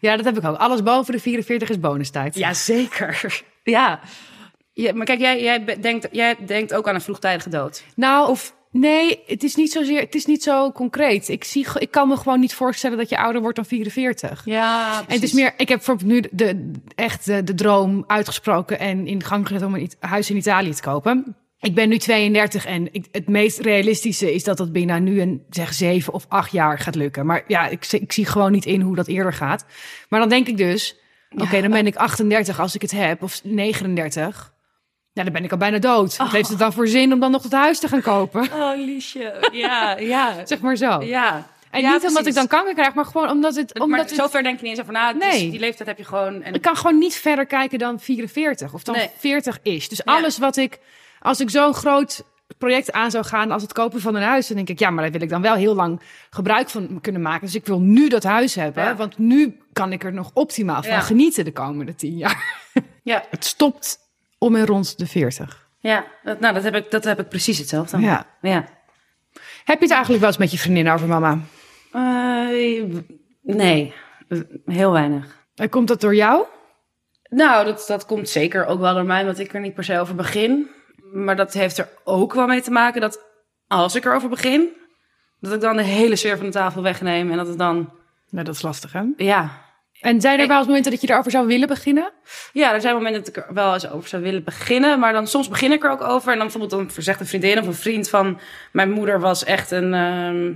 ja, 0.00 0.16
dat 0.16 0.24
heb 0.24 0.36
ik 0.38 0.44
ook. 0.44 0.56
Alles 0.56 0.82
boven 0.82 1.12
de 1.12 1.20
44 1.20 1.68
is 1.68 1.80
bonustijd. 1.80 2.34
Ja, 2.34 2.54
zeker. 2.54 3.42
ja. 3.62 4.00
ja. 4.72 4.94
Maar 4.94 5.06
kijk, 5.06 5.20
jij, 5.20 5.42
jij 5.42 5.64
denkt, 5.64 6.08
jij 6.10 6.36
denkt 6.46 6.74
ook 6.74 6.88
aan 6.88 6.94
een 6.94 7.00
vroegtijdige 7.00 7.48
dood. 7.48 7.84
Nou, 7.94 8.28
of 8.28 8.54
nee, 8.72 9.22
het 9.26 9.42
is 9.42 9.54
niet 9.54 9.72
zozeer, 9.72 10.00
het 10.00 10.14
is 10.14 10.26
niet 10.26 10.42
zo 10.42 10.72
concreet. 10.72 11.28
Ik, 11.28 11.44
zie, 11.44 11.66
ik 11.78 11.90
kan 11.90 12.08
me 12.08 12.16
gewoon 12.16 12.40
niet 12.40 12.54
voorstellen 12.54 12.98
dat 12.98 13.08
je 13.08 13.18
ouder 13.18 13.40
wordt 13.40 13.56
dan 13.56 13.66
44. 13.66 14.42
Ja, 14.44 14.98
En 15.06 15.14
het 15.14 15.22
is 15.22 15.32
meer, 15.32 15.54
ik 15.56 15.68
heb 15.68 15.76
bijvoorbeeld 15.76 16.10
nu 16.10 16.28
de, 16.30 16.70
echt 16.94 17.24
de, 17.24 17.44
de 17.44 17.54
droom 17.54 18.04
uitgesproken 18.06 18.78
en 18.78 19.06
in 19.06 19.22
gang 19.22 19.46
gezet 19.46 19.62
om 19.62 19.74
een 19.74 19.90
huis 20.00 20.30
in 20.30 20.36
Italië 20.36 20.74
te 20.74 20.82
kopen. 20.82 21.36
Ik 21.62 21.74
ben 21.74 21.88
nu 21.88 21.98
32 21.98 22.66
en 22.66 22.88
ik, 22.92 23.06
het 23.12 23.28
meest 23.28 23.58
realistische 23.58 24.34
is 24.34 24.44
dat 24.44 24.56
dat 24.56 24.72
binnen 24.72 25.02
nu 25.02 25.20
een 25.20 25.42
zeg 25.50 25.74
zeven 25.74 26.12
of 26.12 26.26
acht 26.28 26.52
jaar 26.52 26.78
gaat 26.78 26.94
lukken. 26.94 27.26
Maar 27.26 27.44
ja, 27.46 27.68
ik, 27.68 27.86
ik 27.92 28.12
zie 28.12 28.26
gewoon 28.26 28.52
niet 28.52 28.64
in 28.64 28.80
hoe 28.80 28.96
dat 28.96 29.06
eerder 29.06 29.32
gaat. 29.32 29.64
Maar 30.08 30.20
dan 30.20 30.28
denk 30.28 30.46
ik 30.48 30.56
dus, 30.56 30.96
oké, 31.36 31.60
dan 31.60 31.70
ben 31.70 31.86
ik 31.86 31.96
38 31.96 32.60
als 32.60 32.74
ik 32.74 32.82
het 32.82 32.90
heb, 32.90 33.22
of 33.22 33.40
39. 33.44 34.52
Ja, 35.12 35.22
dan 35.24 35.32
ben 35.32 35.44
ik 35.44 35.50
al 35.52 35.58
bijna 35.58 35.78
dood. 35.78 36.16
Wat 36.16 36.30
heeft 36.30 36.48
het 36.48 36.58
dan 36.58 36.72
voor 36.72 36.88
zin 36.88 37.12
om 37.12 37.20
dan 37.20 37.30
nog 37.30 37.42
het 37.42 37.52
huis 37.52 37.78
te 37.78 37.88
gaan 37.88 38.00
kopen? 38.02 38.42
Oh, 38.52 38.72
liesje. 38.76 39.48
Ja, 39.52 39.96
ja. 39.98 40.34
Zeg 40.46 40.60
maar 40.60 40.76
zo. 40.76 41.02
Ja. 41.02 41.46
En 41.70 41.80
Ja, 41.80 41.92
niet 41.92 42.06
omdat 42.06 42.26
ik 42.26 42.34
dan 42.34 42.46
kanker 42.46 42.74
krijg, 42.74 42.94
maar 42.94 43.04
gewoon 43.04 43.30
omdat 43.30 43.56
het... 43.56 43.74
Maar 43.74 43.82
Omdat 43.86 44.10
het 44.10 44.18
zover 44.18 44.42
denk 44.42 44.56
je 44.56 44.62
niet 44.62 44.70
eens 44.72 44.80
over 44.80 44.92
na. 44.92 45.12
Dus 45.12 45.22
Nee. 45.32 45.50
die 45.50 45.60
leeftijd 45.60 45.88
heb 45.88 45.98
je 45.98 46.04
gewoon. 46.04 46.42
En 46.42 46.54
ik 46.54 46.62
kan 46.62 46.76
gewoon 46.76 46.98
niet 46.98 47.14
verder 47.14 47.46
kijken 47.46 47.78
dan 47.78 48.00
44 48.00 48.72
of 48.74 48.82
dan 48.82 48.94
Nee. 48.94 49.08
40 49.18 49.58
is. 49.62 49.88
Dus 49.88 50.00
Ja. 50.04 50.12
alles 50.16 50.38
wat 50.38 50.56
ik, 50.56 50.78
als 51.20 51.40
ik 51.40 51.50
zo'n 51.50 51.74
groot 51.74 52.24
project 52.58 52.92
aan 52.92 53.10
zou 53.10 53.24
gaan 53.24 53.50
als 53.50 53.62
het 53.62 53.72
kopen 53.72 54.00
van 54.00 54.14
een 54.14 54.22
huis, 54.22 54.46
dan 54.46 54.56
denk 54.56 54.68
ik, 54.68 54.78
ja, 54.78 54.90
maar 54.90 55.02
daar 55.02 55.12
wil 55.12 55.22
ik 55.22 55.28
dan 55.28 55.42
wel 55.42 55.54
heel 55.54 55.74
lang 55.74 56.00
gebruik 56.30 56.68
van 56.68 56.98
kunnen 57.00 57.22
maken. 57.22 57.46
Dus 57.46 57.54
ik 57.54 57.66
wil 57.66 57.80
nu 57.80 58.08
dat 58.08 58.22
huis 58.22 58.54
hebben, 58.54 58.84
Ja. 58.84 58.96
want 58.96 59.18
nu 59.18 59.58
kan 59.72 59.92
ik 59.92 60.04
er 60.04 60.12
nog 60.12 60.30
optimaal 60.34 60.82
van 60.82 61.02
genieten 61.02 61.44
de 61.44 61.52
komende 61.52 61.94
10 61.94 62.16
jaar. 62.16 62.60
Ja, 63.02 63.24
Het 63.30 63.44
stopt 63.44 63.98
om 64.42 64.56
en 64.56 64.66
rond 64.66 64.98
de 64.98 65.06
40. 65.06 65.68
ja. 65.78 66.04
Dat, 66.22 66.40
nou, 66.40 66.54
dat 66.54 66.62
heb, 66.62 66.74
ik, 66.74 66.90
dat 66.90 67.04
heb 67.04 67.20
ik 67.20 67.28
precies 67.28 67.58
hetzelfde. 67.58 67.98
Ja. 67.98 68.26
ja. 68.40 68.64
Heb 69.64 69.78
je 69.78 69.84
het 69.84 69.90
eigenlijk 69.90 70.20
wel 70.20 70.28
eens 70.28 70.38
met 70.38 70.50
je 70.50 70.58
vriendin 70.58 70.88
over 70.90 71.08
mama? 71.08 71.38
Eh, 71.92 72.82
nee, 73.42 73.94
heel 74.66 74.92
weinig. 74.92 75.46
En 75.54 75.68
komt 75.68 75.88
dat 75.88 76.00
door 76.00 76.14
jou? 76.14 76.44
Nou, 77.28 77.64
dat, 77.64 77.84
dat 77.86 78.06
komt 78.06 78.28
zeker 78.28 78.66
ook 78.66 78.80
wel 78.80 78.94
door 78.94 79.04
mij, 79.04 79.24
want 79.24 79.38
ik 79.38 79.54
er 79.54 79.60
niet 79.60 79.74
per 79.74 79.84
se 79.84 79.98
over 80.00 80.14
begin. 80.14 80.70
Maar 81.12 81.36
dat 81.36 81.52
heeft 81.52 81.78
er 81.78 81.88
ook 82.04 82.34
wel 82.34 82.46
mee 82.46 82.62
te 82.62 82.70
maken 82.70 83.00
dat 83.00 83.20
als 83.68 83.94
ik 83.94 84.04
erover 84.04 84.28
begin, 84.28 84.68
Dat 85.40 85.52
ik 85.52 85.60
dan 85.60 85.76
de 85.76 85.82
hele 85.82 86.16
sfeer 86.16 86.36
van 86.36 86.46
de 86.46 86.52
tafel 86.52 86.82
wegneem 86.82 87.30
en 87.30 87.36
dat 87.36 87.46
het 87.46 87.58
dan, 87.58 87.76
Nou, 88.28 88.44
dat 88.44 88.54
is 88.54 88.62
lastig, 88.62 88.92
hè? 88.92 89.02
ja. 89.16 89.70
En 90.02 90.20
zijn 90.20 90.40
er 90.40 90.48
wel 90.48 90.58
eens 90.58 90.66
momenten 90.66 90.90
dat 90.90 91.00
je 91.00 91.10
erover 91.10 91.30
zou 91.30 91.46
willen 91.46 91.68
beginnen? 91.68 92.12
Ja, 92.52 92.74
er 92.74 92.80
zijn 92.80 92.94
momenten 92.94 93.24
dat 93.24 93.36
ik 93.36 93.48
er 93.48 93.54
wel 93.54 93.74
eens 93.74 93.90
over 93.90 94.08
zou 94.08 94.22
willen 94.22 94.44
beginnen, 94.44 94.98
maar 94.98 95.12
dan 95.12 95.26
soms 95.26 95.48
begin 95.48 95.72
ik 95.72 95.84
er 95.84 95.90
ook 95.90 96.02
over. 96.02 96.32
En 96.32 96.38
dan 96.38 96.48
bijvoorbeeld 96.48 96.94
dan 96.94 97.02
zegt 97.02 97.20
een 97.20 97.26
vriendin 97.26 97.58
of 97.58 97.66
een 97.66 97.74
vriend 97.74 98.08
van, 98.08 98.38
mijn 98.72 98.90
moeder 98.90 99.20
was 99.20 99.44
echt 99.44 99.70
een 99.70 99.94
ehm, 99.94 100.52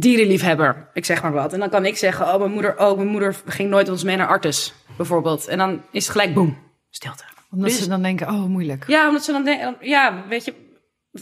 dierenliefhebber, 0.00 0.88
ik 0.92 1.04
zeg 1.04 1.22
maar 1.22 1.32
wat. 1.32 1.52
En 1.52 1.58
dan 1.58 1.70
kan 1.70 1.86
ik 1.86 1.96
zeggen, 1.96 2.26
oh 2.26 2.38
mijn 2.38 2.52
moeder, 2.52 2.78
oh 2.78 2.96
mijn 2.96 3.08
moeder 3.08 3.36
ging 3.46 3.70
nooit 3.70 3.88
ons 3.88 4.04
mee 4.04 4.16
naar 4.16 4.28
Artes, 4.28 4.74
bijvoorbeeld. 4.96 5.48
En 5.48 5.58
dan 5.58 5.82
is 5.90 6.02
het 6.02 6.12
gelijk 6.12 6.34
boem, 6.34 6.58
stilte. 6.90 7.24
Omdat 7.50 7.68
Dus- 7.68 7.78
ze 7.82 7.88
dan 7.88 8.02
denken, 8.02 8.26
oh, 8.28 8.44
moeilijk. 8.44 8.84
Ja, 8.86 9.08
omdat 9.08 9.24
ze 9.24 9.32
dan 9.32 9.44
denken, 9.44 9.76
ja, 9.80 10.24
weet 10.28 10.44
je, 10.44 10.54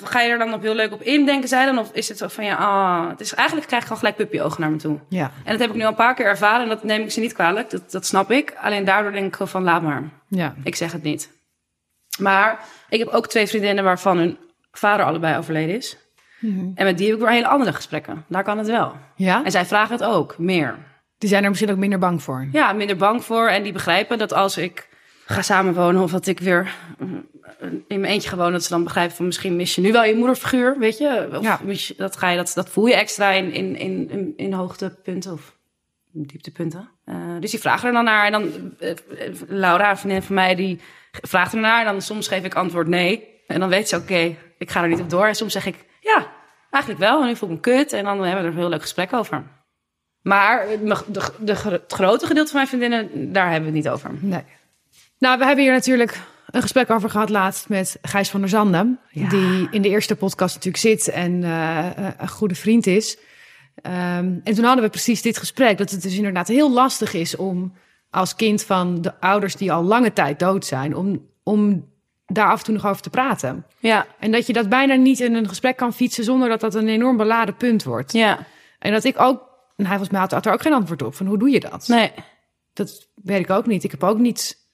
ga 0.02 0.20
je 0.20 0.30
er 0.30 0.38
dan 0.38 0.54
op 0.54 0.62
heel 0.62 0.74
leuk 0.74 0.92
op 0.92 1.02
in, 1.02 1.26
denken 1.26 1.48
zij 1.48 1.64
dan? 1.66 1.78
Of 1.78 1.90
is 1.92 2.08
het 2.08 2.18
zo 2.18 2.28
van, 2.28 2.44
ja, 2.44 2.54
ah, 2.56 3.08
het 3.08 3.20
is 3.20 3.34
eigenlijk 3.34 3.66
krijg 3.66 3.82
ik 3.82 3.88
gewoon 3.88 4.02
gelijk 4.02 4.28
puppyogen 4.30 4.60
naar 4.60 4.70
me 4.70 4.76
toe. 4.76 4.98
Ja, 5.08 5.30
En 5.44 5.50
dat 5.50 5.60
heb 5.60 5.70
ik 5.70 5.76
nu 5.76 5.82
al 5.82 5.88
een 5.88 5.94
paar 5.94 6.14
keer 6.14 6.26
ervaren 6.26 6.62
en 6.62 6.68
dat 6.68 6.84
neem 6.84 7.02
ik 7.02 7.10
ze 7.10 7.20
niet 7.20 7.32
kwalijk, 7.32 7.70
dat, 7.70 7.90
dat 7.90 8.06
snap 8.06 8.30
ik. 8.30 8.54
Alleen 8.60 8.84
daardoor 8.84 9.12
denk 9.12 9.26
ik 9.26 9.32
gewoon 9.32 9.48
van, 9.48 9.62
laat 9.62 9.82
maar. 9.82 10.02
ja. 10.28 10.54
Ik 10.64 10.76
zeg 10.76 10.92
het 10.92 11.02
niet. 11.02 11.30
Maar 12.18 12.58
ik 12.88 12.98
heb 12.98 13.08
ook 13.08 13.26
twee 13.26 13.46
vriendinnen 13.46 13.84
waarvan 13.84 14.18
hun 14.18 14.38
vader 14.72 15.06
allebei 15.06 15.38
overleden 15.38 15.76
is. 15.76 15.96
Mhm. 16.40 16.70
En 16.74 16.84
met 16.84 16.98
die 16.98 17.06
heb 17.06 17.16
ik 17.16 17.22
weer 17.22 17.32
hele 17.32 17.46
andere 17.48 17.72
gesprekken. 17.72 18.24
Daar 18.28 18.44
kan 18.44 18.58
het 18.58 18.66
wel. 18.66 18.96
Ja? 19.16 19.44
En 19.44 19.50
zij 19.50 19.64
vragen 19.66 19.92
het 19.92 20.04
ook, 20.04 20.38
meer. 20.38 20.76
Die 21.18 21.28
zijn 21.28 21.42
er 21.42 21.48
misschien 21.48 21.70
ook 21.70 21.76
minder 21.76 21.98
bang 21.98 22.22
voor. 22.22 22.48
Ja, 22.52 22.72
minder 22.72 22.96
bang 22.96 23.24
voor. 23.24 23.48
En 23.48 23.62
die 23.62 23.72
begrijpen 23.72 24.18
dat 24.18 24.32
als 24.32 24.56
ik 24.56 24.88
ga 25.26 25.42
samenwonen 25.42 26.02
of 26.02 26.10
dat 26.10 26.26
ik 26.26 26.40
weer 26.40 26.74
mm, 26.98 27.26
in 27.88 28.00
mijn 28.00 28.12
eentje 28.12 28.28
ga 28.28 28.36
wonen, 28.36 28.52
dat 28.52 28.62
ze 28.62 28.68
dan 28.68 28.84
begrijpen 28.84 29.16
van 29.16 29.26
misschien 29.26 29.56
mis 29.56 29.74
je 29.74 29.80
nu 29.80 29.92
wel 29.92 30.04
je 30.04 30.14
moederfiguur, 30.14 30.78
weet 30.78 30.98
je? 30.98 31.28
Of 31.32 31.42
Ja. 31.42 31.60
mis 31.64 31.88
je, 31.88 31.94
dat, 31.96 32.16
ga 32.16 32.28
je, 32.30 32.36
dat, 32.36 32.52
dat 32.54 32.68
voel 32.68 32.86
je 32.86 32.94
extra 32.94 33.30
in, 33.30 33.52
in, 33.52 33.76
in, 33.76 34.10
in, 34.10 34.32
in 34.36 34.52
hoogtepunten 34.52 35.32
of 35.32 35.56
dieptepunten. 36.12 36.88
Eh, 37.04 37.16
dus 37.40 37.50
die 37.50 37.60
vragen 37.60 37.88
er 37.88 37.94
dan 37.94 38.04
naar. 38.04 38.26
En 38.26 38.32
dan 38.32 38.74
eh, 38.78 38.90
eh, 38.90 38.96
Laura, 39.46 39.90
een 39.90 39.96
vriendin 39.96 40.22
van 40.22 40.34
mij, 40.34 40.54
die 40.54 40.80
vraagt 41.10 41.52
er 41.52 41.60
naar. 41.60 41.78
En 41.86 41.92
dan 41.92 42.02
soms 42.02 42.28
geef 42.28 42.44
ik 42.44 42.54
antwoord 42.54 42.88
nee. 42.88 43.28
En 43.46 43.60
dan 43.60 43.68
weet 43.68 43.88
ze, 43.88 43.96
oké, 43.96 44.36
ik 44.58 44.70
ga 44.70 44.82
er 44.82 44.88
niet 44.88 45.00
op 45.00 45.10
door. 45.10 45.26
En 45.26 45.34
soms 45.34 45.52
zeg 45.52 45.66
ik, 45.66 45.84
ja, 46.00 46.26
eigenlijk 46.70 47.04
wel. 47.04 47.20
En 47.20 47.26
nu 47.26 47.36
voel 47.36 47.48
ik 47.48 47.54
me 47.54 47.60
kut. 47.60 47.92
En 47.92 48.04
dan 48.04 48.16
hebben 48.22 48.42
we 48.42 48.48
er 48.48 48.54
een 48.54 48.60
heel 48.60 48.68
leuk 48.68 48.80
gesprek 48.82 49.12
over. 49.12 49.42
Maar 50.22 50.60
eh, 50.60 50.78
de, 50.80 51.02
de, 51.06 51.30
de, 51.38 51.54
het 51.54 51.92
grote 51.92 52.26
gedeelte 52.26 52.50
van 52.50 52.56
mijn 52.56 52.68
vriendinnen, 52.68 53.32
daar 53.32 53.50
hebben 53.50 53.70
we 53.72 53.76
het 53.76 53.84
niet 53.84 53.92
over. 53.94 54.10
Nee. 54.20 54.44
Nou, 55.18 55.38
we 55.38 55.44
hebben 55.44 55.64
hier 55.64 55.72
natuurlijk 55.72 56.20
een 56.50 56.62
gesprek 56.62 56.90
over 56.90 57.10
gehad 57.10 57.28
laatst 57.28 57.68
met 57.68 57.98
Gijs 58.02 58.30
van 58.30 58.40
der 58.40 58.48
Zanden. 58.48 59.00
Ja. 59.10 59.28
Die 59.28 59.68
in 59.70 59.82
de 59.82 59.88
eerste 59.88 60.16
podcast 60.16 60.54
natuurlijk 60.54 60.82
zit 60.82 61.08
en 61.08 61.44
eh, 61.44 61.86
eh, 61.86 62.14
een 62.18 62.28
goede 62.28 62.54
vriend 62.54 62.86
is. 62.86 63.18
Ehm, 63.82 64.38
en 64.44 64.54
toen 64.54 64.64
hadden 64.64 64.84
we 64.84 64.90
precies 64.90 65.22
dit 65.22 65.38
gesprek. 65.38 65.78
Dat 65.78 65.90
het 65.90 66.02
dus 66.02 66.16
inderdaad 66.16 66.48
heel 66.48 66.72
lastig 66.72 67.14
is 67.14 67.36
om 67.36 67.72
als 68.10 68.34
kind 68.34 68.64
van 68.64 69.02
de 69.02 69.20
ouders 69.20 69.56
die 69.56 69.72
al 69.72 69.82
lange 69.82 70.12
tijd 70.12 70.38
dood 70.38 70.64
zijn... 70.66 70.96
om, 70.96 71.26
om 71.42 71.88
daar 72.26 72.50
af 72.50 72.58
en 72.58 72.64
toe 72.64 72.74
nog 72.74 72.86
over 72.86 73.02
te 73.02 73.10
praten. 73.10 73.66
Ja, 73.78 74.06
En 74.18 74.32
dat 74.32 74.46
je 74.46 74.52
dat 74.52 74.68
bijna 74.68 74.94
niet 74.94 75.20
in 75.20 75.34
een 75.34 75.48
gesprek 75.48 75.76
kan 75.76 75.92
fietsen... 75.92 76.24
zonder 76.24 76.48
dat 76.48 76.60
dat 76.60 76.74
een 76.74 76.88
enorm 76.88 77.16
beladen 77.16 77.56
punt 77.56 77.84
wordt. 77.84 78.12
ja, 78.12 78.46
En 78.78 78.92
dat 78.92 79.04
ik 79.04 79.20
ook... 79.20 79.54
En 79.76 79.86
hij 79.86 79.98
was 79.98 80.08
mij 80.08 80.20
had 80.20 80.46
er 80.46 80.52
ook 80.52 80.62
geen 80.62 80.72
antwoord 80.72 81.02
op. 81.02 81.14
Van 81.14 81.26
hoe 81.26 81.38
doe 81.38 81.50
je 81.50 81.60
dat? 81.60 81.88
nee. 81.88 82.12
Dat 82.72 83.08
weet 83.14 83.40
ik 83.40 83.50
ook 83.50 83.66
niet. 83.66 83.84
Ik 83.84 83.90
heb 83.90 84.04
ook 84.04 84.18
niet 84.18 84.65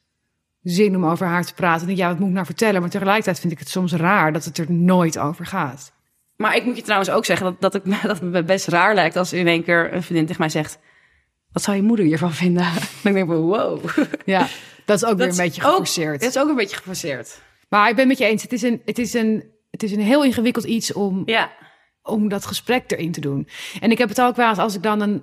zin 0.62 0.96
om 0.96 1.06
over 1.06 1.26
haar 1.26 1.44
te 1.44 1.54
praten. 1.54 1.86
Denk, 1.86 1.98
ja, 1.98 2.08
wat 2.08 2.18
moet 2.18 2.28
ik 2.28 2.34
nou 2.34 2.46
vertellen? 2.46 2.80
Maar 2.80 2.90
tegelijkertijd 2.90 3.40
vind 3.40 3.52
ik 3.52 3.58
het 3.58 3.68
soms 3.68 3.92
raar 3.92 4.32
dat 4.32 4.44
het 4.44 4.58
er 4.58 4.72
nooit 4.72 5.18
over 5.18 5.46
gaat. 5.46 5.92
Maar 6.36 6.56
ik 6.56 6.64
moet 6.64 6.76
je 6.76 6.82
trouwens 6.82 7.10
ook 7.10 7.24
zeggen 7.24 7.46
dat, 7.46 7.60
dat, 7.60 7.74
ik, 7.74 7.90
dat 8.02 8.20
het 8.20 8.22
me 8.22 8.42
best 8.42 8.66
raar 8.66 8.94
lijkt 8.94 9.16
als 9.16 9.32
in 9.32 9.46
één 9.46 9.64
keer 9.64 9.92
een 9.92 10.02
vriendin 10.02 10.26
tegen 10.26 10.40
mij 10.40 10.50
zegt... 10.50 10.78
Wat 11.52 11.62
zou 11.62 11.76
je 11.76 11.82
moeder 11.82 12.04
hiervan 12.04 12.32
vinden? 12.32 12.62
Dan 13.02 13.12
denk 13.12 13.16
ik 13.16 13.26
van, 13.26 13.36
wow. 13.40 13.84
Ja, 14.24 14.46
dat 14.84 15.02
is 15.02 15.08
ook 15.08 15.18
weer 15.18 15.28
een 15.28 15.36
beetje 15.36 15.62
ook- 15.62 15.70
geforceerd. 15.70 16.20
Dat 16.20 16.28
is 16.28 16.38
ook 16.38 16.48
een 16.48 16.54
beetje 16.54 16.76
geforceerd. 16.76 17.40
Maar 17.68 17.88
ik 17.88 17.96
ben 17.96 18.06
met 18.08 18.18
je 18.18 18.24
eens. 18.24 18.42
Het 18.42 18.52
is 18.52 18.62
een, 18.62 18.82
het 18.84 18.98
is 18.98 19.14
een, 19.14 19.44
het 19.70 19.82
is 19.82 19.92
een 19.92 20.00
heel 20.00 20.24
ingewikkeld 20.24 20.64
iets 20.64 20.92
om, 20.92 21.22
Ja, 21.26 21.50
om 22.02 22.28
dat 22.28 22.46
gesprek 22.46 22.90
erin 22.90 23.12
te 23.12 23.20
doen. 23.20 23.48
En 23.80 23.90
ik 23.90 23.98
heb 23.98 24.08
het 24.08 24.20
ook 24.20 24.36
wel 24.36 24.48
eens 24.48 24.58
als 24.58 24.74
ik 24.74 24.82
dan 24.82 25.00
een, 25.00 25.22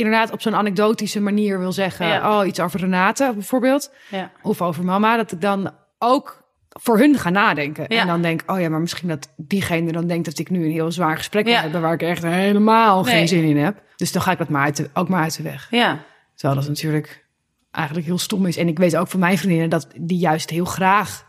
inderdaad 0.00 0.32
op 0.32 0.40
zo'n 0.40 0.54
anekdotische 0.54 1.20
manier 1.20 1.58
wil 1.58 1.72
zeggen... 1.72 2.06
Ja. 2.06 2.38
oh, 2.40 2.46
iets 2.46 2.60
over 2.60 2.80
Renate 2.80 3.30
bijvoorbeeld. 3.34 3.92
ja. 4.10 4.30
Of 4.42 4.62
over 4.62 4.84
mama. 4.84 5.16
Dat 5.16 5.32
ik 5.32 5.40
dan 5.40 5.70
ook 5.98 6.42
voor 6.68 6.98
hun 6.98 7.18
ga 7.18 7.30
nadenken. 7.30 7.84
Ja. 7.88 8.00
En 8.00 8.06
dan 8.06 8.22
denk, 8.22 8.42
oh 8.46 8.60
ja, 8.60 8.68
maar 8.68 8.80
misschien 8.80 9.08
dat 9.08 9.32
diegene 9.36 9.92
dan 9.92 10.06
denkt 10.06 10.24
dat 10.24 10.38
ik 10.38 10.50
nu 10.50 10.64
een 10.64 10.70
heel 10.72 10.92
zwaar 10.92 11.16
gesprek 11.16 11.46
Ja. 11.46 11.60
hebben... 11.60 11.80
waar 11.80 11.92
ik 11.92 12.02
echt 12.02 12.22
helemaal 12.22 13.02
Nee. 13.04 13.14
geen 13.14 13.28
zin 13.28 13.44
in 13.44 13.56
heb. 13.56 13.82
Dus 13.96 14.12
dan 14.12 14.22
ga 14.22 14.32
ik 14.32 14.38
dat 14.38 14.48
maar 14.48 14.64
uit 14.64 14.76
de, 14.76 14.90
ook 14.94 15.08
maar 15.08 15.22
uit 15.22 15.36
de 15.36 15.42
weg. 15.42 15.66
Ja, 15.70 15.98
Terwijl 16.34 16.60
dat 16.60 16.68
natuurlijk 16.68 17.26
eigenlijk 17.70 18.06
heel 18.06 18.18
stom 18.18 18.46
is. 18.46 18.56
En 18.56 18.68
ik 18.68 18.78
weet 18.78 18.96
ook 18.96 19.08
van 19.08 19.20
mijn 19.20 19.38
vriendinnen 19.38 19.70
dat 19.70 19.88
die 20.00 20.18
juist 20.18 20.50
heel 20.50 20.64
graag 20.64 21.26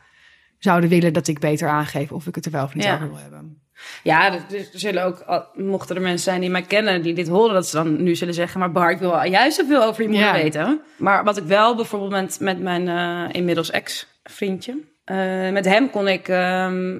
zouden 0.57 0.89
willen... 0.89 1.13
dat 1.13 1.27
ik 1.27 1.39
beter 1.39 1.69
aangeef 1.69 2.11
of 2.11 2.27
ik 2.27 2.35
het 2.35 2.45
er 2.45 2.51
wel 2.51 2.63
of 2.63 2.73
niet 2.75 2.87
over 2.87 3.07
wil 3.07 3.17
hebben. 3.17 3.60
Ja 4.03 4.33
er, 4.33 4.41
zullen 4.73 5.03
ook, 5.05 5.25
mochten 5.55 5.95
er 5.95 6.01
mensen 6.01 6.23
zijn 6.23 6.41
die 6.41 6.49
mij 6.49 6.61
kennen 6.61 7.01
die 7.01 7.13
dit 7.13 7.27
horen, 7.27 7.53
dat 7.53 7.67
ze 7.67 7.75
dan 7.75 8.03
nu 8.03 8.15
zullen 8.15 8.33
zeggen, 8.33 8.59
maar 8.59 8.71
Bar, 8.71 8.91
ik 8.91 8.99
wil 8.99 9.23
juist 9.23 9.57
zoveel 9.57 9.83
over 9.83 10.01
je 10.03 10.07
moeder 10.09 10.27
Ja. 10.27 10.33
weten. 10.33 10.81
Maar 10.97 11.23
wat 11.23 11.37
ik 11.37 11.43
wel 11.43 11.75
bijvoorbeeld 11.75 12.11
met, 12.11 12.37
met 12.39 12.59
mijn 12.59 12.87
eh, 12.87 13.35
inmiddels 13.35 13.69
ex-vriendje, 13.71 14.77
eh, 15.03 15.49
met 15.49 15.65
hem 15.65 15.89
kon 15.89 16.07
ik 16.07 16.27
ehm, 16.27 16.97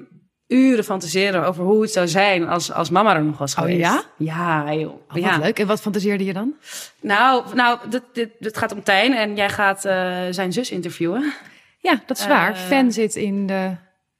uren 0.48 0.84
fantaseren 0.84 1.46
over 1.46 1.64
hoe 1.64 1.82
het 1.82 1.92
zou 1.92 2.08
zijn 2.08 2.48
als, 2.48 2.72
als 2.72 2.90
mama 2.90 3.16
er 3.16 3.24
nog 3.24 3.38
was 3.38 3.54
Oh, 3.56 3.60
geweest. 3.60 3.80
ja? 3.80 4.04
Ja, 4.18 4.74
joh. 4.74 4.92
Oh, 4.94 5.00
wat 5.08 5.22
ja. 5.22 5.38
leuk. 5.38 5.60
En 5.60 5.68
wat 5.68 5.82
fantaseerde 5.82 6.26
je 6.26 6.34
dan? 6.34 6.54
Nou, 7.02 7.44
nou 7.56 7.80
dit, 7.90 8.02
dit, 8.14 8.30
dit 8.40 8.58
gaat 8.58 8.72
om 8.74 8.84
Tijn 8.84 9.14
en 9.14 9.36
jij 9.36 9.50
gaat 9.50 9.86
eh, 9.86 10.18
zijn 10.30 10.54
zus 10.54 10.72
interviewen. 10.72 11.34
Ja, 11.80 12.02
dat 12.06 12.18
is 12.18 12.28
waar. 12.28 12.56
Fan 12.56 12.92
zit 12.92 13.16
in 13.16 13.48
de... 13.48 13.70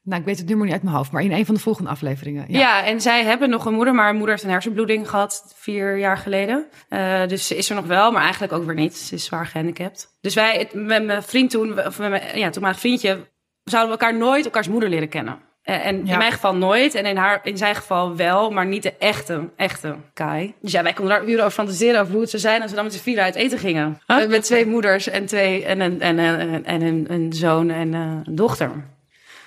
Nou, 0.04 0.20
ik 0.20 0.26
weet 0.26 0.38
het 0.38 0.48
nummer 0.48 0.66
niet 0.66 0.74
uit 0.76 0.84
mijn 0.84 0.96
hoofd, 0.96 1.12
maar 1.12 1.24
in 1.24 1.32
een 1.32 1.46
van 1.46 1.56
de 1.56 1.62
volgende 1.62 1.90
afleveringen. 1.90 2.46
Ja. 2.48 2.60
Ja. 2.60 2.86
en 2.86 3.02
zij 3.02 3.24
hebben 3.24 3.50
nog 3.50 3.66
een 3.66 3.74
moeder, 3.74 3.94
maar 3.94 4.04
haar 4.04 4.14
moeder 4.14 4.30
heeft 4.32 4.44
een 4.44 4.50
hersenbloeding 4.50 5.10
gehad 5.10 5.54
vier 5.56 5.98
jaar 5.98 6.18
geleden. 6.18 6.66
Eh, 6.90 7.28
dus 7.28 7.48
ze 7.48 7.56
is 7.58 7.70
er 7.70 7.76
nog 7.76 7.86
wel, 7.86 8.12
maar 8.12 8.22
eigenlijk 8.24 8.54
ook 8.54 8.66
weer 8.66 8.76
niet. 8.76 8.98
Ze 8.98 9.16
is 9.16 9.26
zwaar 9.26 9.46
gehandicapt. 9.48 10.18
Dus 10.22 10.34
wij, 10.36 10.58
het- 10.58 10.74
met 10.74 11.06
mijn 11.06 11.24
vriend 11.24 11.50
toen, 11.50 11.86
of 11.86 12.00
met 12.00 12.10
mijn, 12.10 12.38
ja, 12.38 12.50
toen 12.50 12.62
mijn 12.62 12.76
vriendje, 12.76 13.28
zouden 13.64 13.94
we 13.98 14.00
elkaar 14.04 14.18
nooit 14.20 14.46
elkaars 14.46 14.68
moeder 14.68 14.90
leren 14.90 15.10
kennen. 15.10 15.40
Eh, 15.62 15.86
En 15.86 16.06
Ja. 16.06 16.12
in 16.12 16.18
mijn 16.18 16.32
geval 16.32 16.56
nooit, 16.56 16.96
en 16.96 17.06
in, 17.06 17.18
haar, 17.18 17.40
in 17.44 17.58
zijn 17.58 17.76
geval 17.76 18.16
wel, 18.16 18.52
maar 18.52 18.66
niet 18.66 18.84
de 18.84 18.94
echte, 18.98 19.50
echte 19.56 19.96
Kai. 20.14 20.54
Dus 20.62 20.72
ja, 20.72 20.84
wij 20.84 20.94
konden 20.94 21.16
daar 21.16 21.26
uren 21.28 21.40
over 21.40 21.52
fantaseren 21.52 22.00
over 22.02 22.12
hoe 22.14 22.22
het 22.22 22.30
zou 22.30 22.42
zijn 22.42 22.62
als 22.62 22.70
we 22.70 22.76
dan 22.76 22.86
met 22.86 22.94
z'n 22.94 23.02
vieren 23.02 23.24
uit 23.24 23.36
eten 23.36 23.58
gingen. 23.58 24.02
Met 24.28 24.44
twee 24.44 24.66
moeders 24.66 25.08
en, 25.10 25.26
twee, 25.26 25.66
en, 25.66 25.80
een, 25.80 26.02
en, 26.02 26.20
en, 26.20 26.66
en 26.66 26.82
een, 26.82 27.06
een 27.10 27.34
zoon 27.34 27.70
en 27.70 27.94
eh, 27.94 28.00
een 28.24 28.36
dochter. 28.36 28.72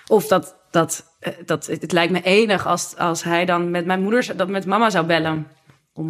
Of 0.07 0.27
dat, 0.27 0.57
dat, 0.71 1.17
eh, 1.21 1.33
dat 1.47 1.67
het, 1.67 1.83
het 1.83 1.93
lijkt 1.93 2.13
me 2.13 2.23
enig 2.23 2.67
als, 2.67 2.97
als 2.97 3.23
hij 3.23 3.45
dan 3.45 3.71
met 3.71 3.87
mijn 3.87 4.03
moeder, 4.03 4.37
dat 4.37 4.49
met 4.49 4.67
mama 4.67 4.91
zou 4.91 5.07
bellen. 5.07 5.47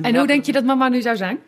En 0.03 0.17
hoe 0.17 0.27
denk 0.27 0.45
je 0.45 0.53
dat 0.53 0.65
mama 0.65 0.89
nu 0.89 1.03
zou 1.03 1.17
zijn? 1.17 1.39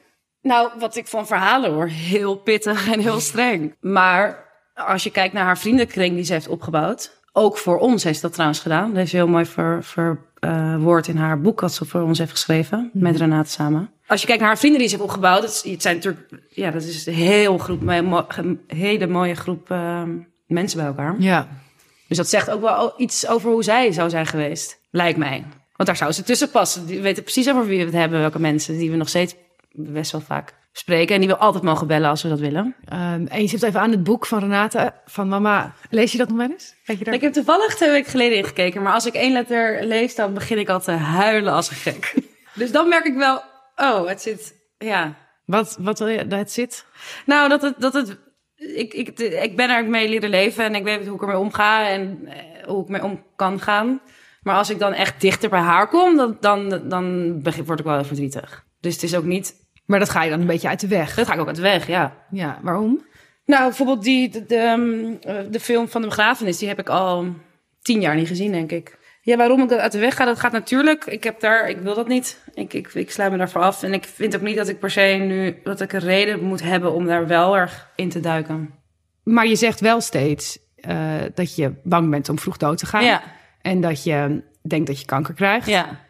Nou, 0.42 0.70
wat 0.78 0.96
ik 0.96 1.06
van 1.06 1.26
verhalen 1.26 1.72
hoor, 1.72 1.87
heel 1.87 2.37
pittig 2.37 2.92
en 2.92 3.00
heel 3.00 3.20
streng. 3.20 3.74
Maar 3.80 4.44
als 4.74 5.04
je 5.04 5.11
kijkt 5.11 5.35
naar 5.35 5.44
haar 5.44 5.59
vriendenkring 5.59 6.14
die 6.14 6.24
ze 6.24 6.32
heeft 6.32 6.48
opgebouwd. 6.48 7.20
Ook 7.32 7.59
voor 7.59 7.78
ons 7.78 8.04
heeft 8.04 8.16
ze 8.16 8.22
dat 8.22 8.32
trouwens 8.32 8.61
gedaan. 8.61 8.88
Dat 8.88 8.96
heeft 8.96 9.11
ze 9.11 9.16
heel 9.16 9.28
mooi 9.28 9.44
verwoord 9.80 11.09
in 11.09 11.16
haar 11.16 11.40
boek 11.40 11.61
dat 11.61 11.74
ze 11.74 11.85
voor 11.85 12.00
ons 12.00 12.18
heeft 12.18 12.30
geschreven. 12.30 12.90
Met 12.92 13.16
Renate 13.16 13.50
samen. 13.50 13.90
Als 14.06 14.20
je 14.20 14.26
kijkt 14.26 14.40
naar 14.40 14.50
haar 14.50 14.59
vrienden 14.59 14.80
die 14.80 14.88
ze 14.88 14.94
heeft 14.94 15.09
opgebouwd. 15.09 15.40
Dat, 15.40 15.50
is, 15.50 15.70
het 15.70 15.82
zijn 15.82 15.94
natuurlijk, 15.94 16.28
ja, 16.48 16.70
dat 16.70 16.82
is 16.82 17.06
een 17.06 17.14
heel 17.14 17.59
groep, 17.59 17.82
een 17.87 18.61
hele 18.66 19.06
mooie 19.06 19.35
groep 19.35 19.70
eh, 19.70 20.02
mensen 20.46 20.78
bij 20.78 20.87
elkaar. 20.87 21.14
Ja. 21.18 21.48
Dus 22.09 22.16
dat 22.16 22.29
zegt 22.29 22.51
ook 22.51 22.61
wel 22.61 22.95
iets 22.97 23.27
over 23.27 23.51
hoe 23.51 23.62
zij 23.62 23.92
zou 23.92 24.11
zijn 24.11 24.27
geweest, 24.27 24.79
lijkt 24.90 25.19
mij. 25.19 25.45
Want 25.77 25.88
daar 25.88 25.97
zou 25.97 26.12
ze 26.12 26.23
tussen 26.23 26.51
passen. 26.51 26.87
Die 26.87 27.01
weten 27.01 27.23
precies 27.23 27.49
over 27.49 27.66
wie 27.66 27.79
we 27.79 27.85
het 27.85 27.95
hebben, 27.95 28.21
welke 28.21 28.40
mensen 28.40 28.79
die 28.79 28.90
we 28.90 28.97
nog 28.97 29.09
steeds 29.09 29.35
best 29.73 30.12
wel 30.12 30.21
vaak 30.21 30.55
spreken. 30.73 31.14
En 31.14 31.21
die 31.21 31.31
we 31.31 31.37
altijd 31.37 31.64
mogen 31.64 31.87
bellen 31.87 32.11
als 32.11 32.23
we 32.23 32.29
dat 32.29 32.40
willen. 32.40 32.75
Ehm, 32.85 33.27
en 33.27 33.42
je 33.42 33.49
zit 33.49 33.62
even 33.62 33.81
aan 33.81 33.90
het 33.90 34.03
boek 34.03 34.27
van 34.27 34.38
Renate, 34.38 34.92
van 35.07 35.29
mama. 35.29 35.75
Lees 35.90 36.12
je 36.12 36.19
dat 36.19 36.29
nog 36.29 36.37
wel 36.37 36.51
eens? 36.51 36.75
Weet 36.85 36.99
je 36.99 37.05
daar? 37.05 37.14
Ik 37.14 37.21
heb 37.21 37.33
toevallig 37.33 37.75
twee 37.75 37.90
weken 37.90 38.11
geleden 38.11 38.37
ingekeken, 38.37 38.83
maar 38.83 38.92
als 38.92 39.07
ik 39.07 39.14
één 39.14 39.33
letter 39.33 39.85
lees, 39.85 40.14
dan 40.14 40.35
begin 40.35 40.59
ik 40.59 40.69
al 40.69 40.81
te 40.81 40.90
huilen 40.90 41.53
als 41.53 41.71
een 41.71 41.77
gek. 41.77 42.14
Dus 42.55 42.73
dan 42.73 42.88
merk 42.88 43.05
ik 43.05 43.14
wel, 43.14 43.42
oh, 43.77 44.07
het 44.07 44.23
zit, 44.23 44.55
ja. 44.79 45.14
Wat, 45.45 45.77
wat 45.81 45.99
wil 45.99 46.09
je, 46.09 46.27
dat 46.27 46.51
zit? 46.51 46.85
Nou, 47.27 47.49
dat 47.49 47.62
het, 47.62 47.75
dat 47.79 47.92
het, 47.92 48.19
ik, 48.57 48.95
ik, 48.95 49.19
ik 49.19 49.57
ben 49.57 49.71
er 49.71 49.85
mee 49.85 50.09
leren 50.09 50.31
leven 50.31 50.64
en 50.64 50.75
ik 50.75 50.85
weet 50.85 51.07
hoe 51.07 51.14
ik 51.14 51.21
ermee 51.21 51.38
omga 51.38 51.88
en 51.88 52.21
eh, 52.25 52.66
hoe 52.66 52.83
ik 52.83 52.88
mee 52.88 53.05
om 53.05 53.23
kan 53.37 53.61
gaan. 53.61 54.01
Maar 54.42 54.57
als 54.57 54.71
ik 54.71 54.79
dan 54.79 54.92
echt 54.92 55.21
dichter 55.21 55.51
bij 55.51 55.61
haar 55.61 55.88
kom, 55.88 56.16
dan, 56.16 56.37
dan, 56.40 56.88
dan 56.88 57.33
word 57.42 57.79
ik 57.79 57.85
wel 57.85 57.95
heel 57.95 58.05
verdrietig. 58.05 58.64
Dus 58.81 58.95
het 58.95 59.03
is 59.03 59.16
ook 59.16 59.25
niet, 59.25 59.55
Maar 59.87 59.99
dat 59.99 60.11
ga 60.11 60.23
je 60.23 60.31
dan 60.31 60.40
een 60.40 60.47
beetje 60.47 60.69
uit 60.69 60.81
de 60.81 60.88
weg. 60.88 61.14
dat 61.14 61.27
ga 61.27 61.35
ik 61.35 61.40
ook 61.40 61.47
uit 61.47 61.57
de 61.57 61.62
weg, 61.62 61.87
ja. 61.87 62.16
Ja, 62.31 62.59
waarom? 62.62 63.05
Nou, 63.45 63.62
bijvoorbeeld 63.62 64.03
die, 64.03 64.29
de, 64.29 64.47
de, 64.47 64.57
ehm, 64.57 65.14
eh, 65.21 65.45
de 65.51 65.61
film 65.61 65.88
van 65.88 66.01
de 66.01 66.07
begrafenis, 66.07 66.59
die 66.59 66.69
heb 66.69 66.79
ik 66.79 66.88
al 66.88 67.35
tien 67.83 68.01
jaar 68.01 68.14
niet 68.14 68.29
gezien, 68.29 68.53
denk 68.53 68.73
ik. 68.73 68.99
Ja, 69.26 69.36
waarom 69.36 69.62
ik 69.62 69.68
dat 69.68 69.78
uit 69.78 69.92
de 69.92 69.98
weg 69.98 70.16
ga, 70.16 70.24
dat 70.24 70.40
gaat 70.40 70.52
natuurlijk. 70.52 71.04
Ik 71.04 71.24
heb 71.24 71.40
daar, 71.40 71.68
ik 71.68 71.78
wil 71.78 71.94
dat 71.94 72.08
niet. 72.08 72.40
Ik, 72.54 72.72
ik, 72.72 72.94
ik 72.94 73.10
sluit 73.10 73.30
me 73.32 73.38
daarvoor 73.38 73.62
af. 73.62 73.82
En 73.82 73.92
ik 73.92 74.04
vind 74.04 74.36
ook 74.36 74.42
niet 74.42 74.56
dat 74.56 74.68
ik 74.68 74.78
per 74.78 74.90
se 74.90 75.00
nu, 75.00 75.58
dat 75.64 75.80
ik 75.80 75.92
een 75.92 76.00
reden 76.00 76.44
moet 76.44 76.62
hebben 76.62 76.92
om 76.92 77.06
daar 77.06 77.26
wel 77.26 77.56
erg 77.56 77.90
in 77.96 78.08
te 78.08 78.20
duiken. 78.20 78.74
Maar 79.22 79.46
je 79.46 79.56
zegt 79.56 79.80
wel 79.80 80.00
steeds 80.00 80.58
eh, 80.76 81.14
dat 81.34 81.56
je 81.56 81.72
bang 81.82 82.10
bent 82.10 82.28
om 82.28 82.38
vroeg 82.38 82.56
dood 82.56 82.78
te 82.78 82.86
gaan. 82.86 83.04
Ja. 83.04 83.22
En 83.62 83.80
dat 83.80 84.04
je 84.04 84.42
denkt 84.62 84.86
dat 84.86 85.00
je 85.00 85.06
kanker 85.06 85.34
krijgt. 85.34 85.66
Ja. 85.66 86.00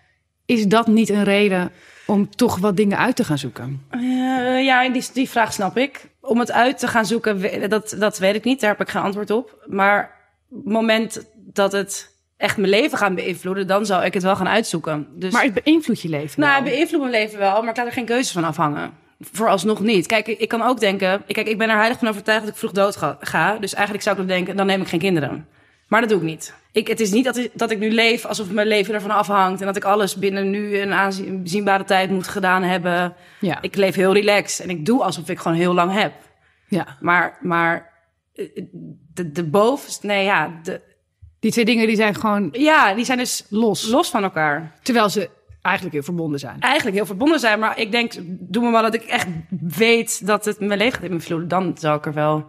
Is 0.47 0.67
dat 0.67 0.87
niet 0.87 1.09
een 1.09 1.25
reden 1.25 1.71
om 2.07 2.31
toch 2.31 2.59
wat 2.59 2.77
dingen 2.77 2.99
uit 2.99 3.17
te 3.17 3.25
gaan 3.25 3.39
zoeken? 3.39 3.83
Eh, 3.91 4.65
ja, 4.65 4.89
die, 4.89 5.05
die 5.13 5.29
vraag 5.29 5.53
snap 5.53 5.77
ik. 5.77 6.09
Om 6.21 6.39
het 6.39 6.53
uit 6.53 6.79
te 6.79 6.89
gaan 6.89 7.07
zoeken, 7.07 7.69
dat, 7.71 7.97
dat 7.99 8.19
weet 8.19 8.35
ik 8.35 8.45
niet. 8.45 8.61
Daar 8.61 8.71
heb 8.71 8.81
ik 8.81 8.89
geen 8.89 9.03
antwoord 9.03 9.31
op. 9.31 9.65
Maar 9.67 10.11
het 10.51 10.65
moment 10.65 11.27
dat 11.35 11.73
het 11.73 12.15
echt 12.37 12.57
mijn 12.57 12.71
leven 12.71 12.99
gaat 12.99 13.15
beïnvloeden, 13.15 13.67
dan 13.67 13.87
zou 13.87 14.05
ik 14.05 14.15
het 14.15 14.23
wel 14.23 14.37
gaan 14.37 14.49
uitzoeken. 14.49 15.07
Dus, 15.11 15.33
Maar 15.33 15.45
het 15.45 15.63
beïnvloedt 15.65 16.01
je 16.01 16.09
leven. 16.09 16.41
nou, 16.41 16.55
het 16.55 16.65
beïnvloedt 16.65 17.05
mijn 17.05 17.23
leven 17.23 17.39
wel, 17.39 17.61
maar 17.61 17.71
ik 17.71 17.77
laat 17.77 17.87
er 17.87 17.93
geen 17.93 18.05
keuzes 18.05 18.33
van 18.33 18.45
afhangen. 18.45 18.93
Vooralsnog 19.21 19.81
niet. 19.81 20.07
Kijk, 20.07 20.27
ik, 20.27 20.49
kan 20.49 20.63
ook 20.63 20.81
denken... 20.81 21.23
Kijk, 21.27 21.49
ik 21.49 21.59
ben 21.59 21.71
er 21.71 21.77
heilig 21.77 21.99
van 21.99 22.09
overtuigd 22.09 22.41
dat 22.41 22.51
ik 22.53 22.59
vroeg 22.59 22.73
dood 22.73 22.97
ga, 22.97 23.17
ga. 23.21 23.59
Dus 23.59 23.75
eigenlijk 23.75 24.05
zou 24.05 24.17
ik 24.21 24.27
dan 24.27 24.37
denken, 24.37 24.57
dan 24.57 24.67
neem 24.67 24.81
ik 24.81 24.89
geen 24.89 25.01
kinderen. 25.01 25.47
Maar 25.89 26.01
dat 26.01 26.09
doe 26.09 26.19
ik 26.19 26.25
niet. 26.25 26.55
Ik, 26.73 26.89
het 26.89 27.01
is 27.01 27.11
niet 27.11 27.25
dat 27.25 27.37
ik, 27.37 27.51
dat 27.55 27.71
ik 27.71 27.79
nu 27.79 27.91
leef 27.91 28.25
alsof 28.25 28.51
mijn 28.51 28.67
leven 28.67 28.95
ervan 28.95 29.11
afhangt... 29.11 29.61
en 29.61 29.67
dat 29.67 29.77
ik 29.77 29.85
alles 29.85 30.17
binnen 30.17 30.51
nu 30.51 30.79
een 30.79 30.93
aanzienbare 30.93 31.85
tijd 31.85 32.11
moet 32.11 32.29
gedaan 32.29 32.63
hebben. 32.63 33.15
ja. 33.41 33.59
Ik 33.61 33.77
leef 33.77 33.95
heel 33.95 34.13
relaxed 34.13 34.65
en 34.65 34.71
ik 34.71 34.87
doe 34.87 35.03
alsof 35.03 35.29
ik 35.29 35.39
gewoon 35.39 35.57
heel 35.57 35.75
lang 35.75 35.93
heb. 35.93 36.13
ja. 36.69 36.97
Maar, 37.01 37.39
maar 37.41 37.93
eh, 38.35 38.47
de, 39.15 39.33
de 39.33 39.45
bovenste... 39.45 40.07
Nee, 40.07 40.25
ja, 40.25 40.61
de, 40.63 40.81
Die 41.41 41.51
twee 41.51 41.65
dingen 41.65 41.87
die 41.87 41.97
zijn 41.97 42.15
gewoon 42.15 42.49
ja, 42.53 42.95
die 42.95 43.05
zijn 43.05 43.19
dus 43.19 43.47
los. 43.49 43.89
los 43.89 44.11
van 44.11 44.23
elkaar. 44.23 44.73
Terwijl 44.83 45.09
ze 45.09 45.31
eigenlijk 45.63 45.95
heel 45.95 46.05
verbonden 46.05 46.41
zijn. 46.41 46.61
eigenlijk 46.61 46.97
heel 46.97 47.07
verbonden 47.07 47.41
zijn. 47.41 47.59
Maar 47.59 47.79
ik 47.79 47.91
denk, 47.91 48.13
doe 48.27 48.65
me 48.65 48.71
maar 48.71 48.83
dat 48.83 48.95
ik 48.95 49.03
echt 49.03 49.27
weet 49.61 50.27
dat 50.27 50.45
het 50.45 50.61
mijn 50.61 50.79
leven 50.79 50.99
gaat 50.99 51.09
beïnvloeden. 51.09 51.49
Dan 51.49 51.77
zou 51.79 51.99
ik 51.99 52.07
er 52.07 52.15
wel 52.15 52.47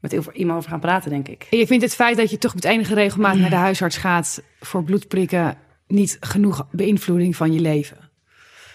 met 0.00 0.10
heel 0.10 0.22
veel 0.22 0.32
iemand 0.32 0.58
over 0.58 0.70
gaan 0.70 0.80
praten, 0.80 1.10
denk 1.10 1.28
ik. 1.28 1.46
En 1.50 1.58
je 1.58 1.66
vindt 1.66 1.84
het 1.84 1.94
feit 1.94 2.16
dat 2.16 2.30
je 2.30 2.38
toch 2.38 2.54
met 2.54 2.64
enige 2.64 2.94
regelmaat 2.94 3.36
naar 3.36 3.50
de 3.50 3.56
huisarts 3.56 3.96
gaat 3.96 4.42
voor 4.60 4.84
bloedprikken 4.84 5.58
niet 5.86 6.16
genoeg 6.20 6.66
beïnvloeding 6.70 7.36
van 7.36 7.52
je 7.52 7.60
leven. 7.60 8.10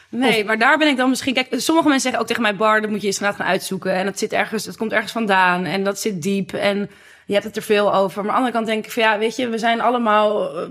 Nee, 0.10 0.46
maar 0.46 0.58
daar 0.58 0.78
ben 0.78 0.88
ik 0.88 0.98
dan 0.98 1.10
misschien... 1.10 1.34
Kijk, 1.34 1.48
sommige 1.50 1.88
mensen 1.88 2.04
zeggen 2.04 2.22
ook 2.22 2.28
tegen 2.28 2.42
mij... 2.42 2.56
Bar, 2.56 2.82
dat 2.82 2.90
moet 2.90 3.02
je 3.02 3.08
eens 3.08 3.18
gaan 3.18 3.36
uitzoeken. 3.38 3.94
En 3.94 4.06
dat 4.06 4.20
zit 4.20 4.34
ergens, 4.34 4.66
het 4.66 4.78
komt 4.78 4.92
ergens 4.92 5.12
vandaan. 5.12 5.66
En 5.66 5.84
dat 5.84 6.00
zit 6.00 6.22
diep. 6.22 6.54
En 6.54 6.90
je 7.26 7.34
hebt 7.34 7.46
het 7.46 7.56
er 7.56 7.62
veel 7.62 7.94
over. 7.94 8.26
Maar 8.26 8.36
aan 8.36 8.42
de 8.42 8.48
andere 8.48 8.52
kant 8.52 8.66
denk 8.66 8.86
ik 8.86 8.92
van... 8.92 9.04
Ja, 9.04 9.18
weet 9.18 9.36
je, 9.36 9.50
we 9.50 9.58
zijn 9.58 9.82
allemaal 9.82 10.58
eh, 10.58 10.68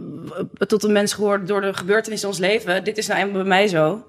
tot 0.67 0.83
een 0.83 0.93
mens 0.93 1.13
geworden... 1.13 1.47
door 1.47 1.61
de 1.61 1.75
gebeurtenissen 1.75 2.29
in 2.29 2.35
ons 2.35 2.45
leven. 2.45 2.85
Dit 2.85 2.99
is 2.99 3.07
nou 3.07 3.21
eenmaal 3.21 3.35
bij 3.35 3.45
mij 3.45 3.69
zo. 3.69 4.07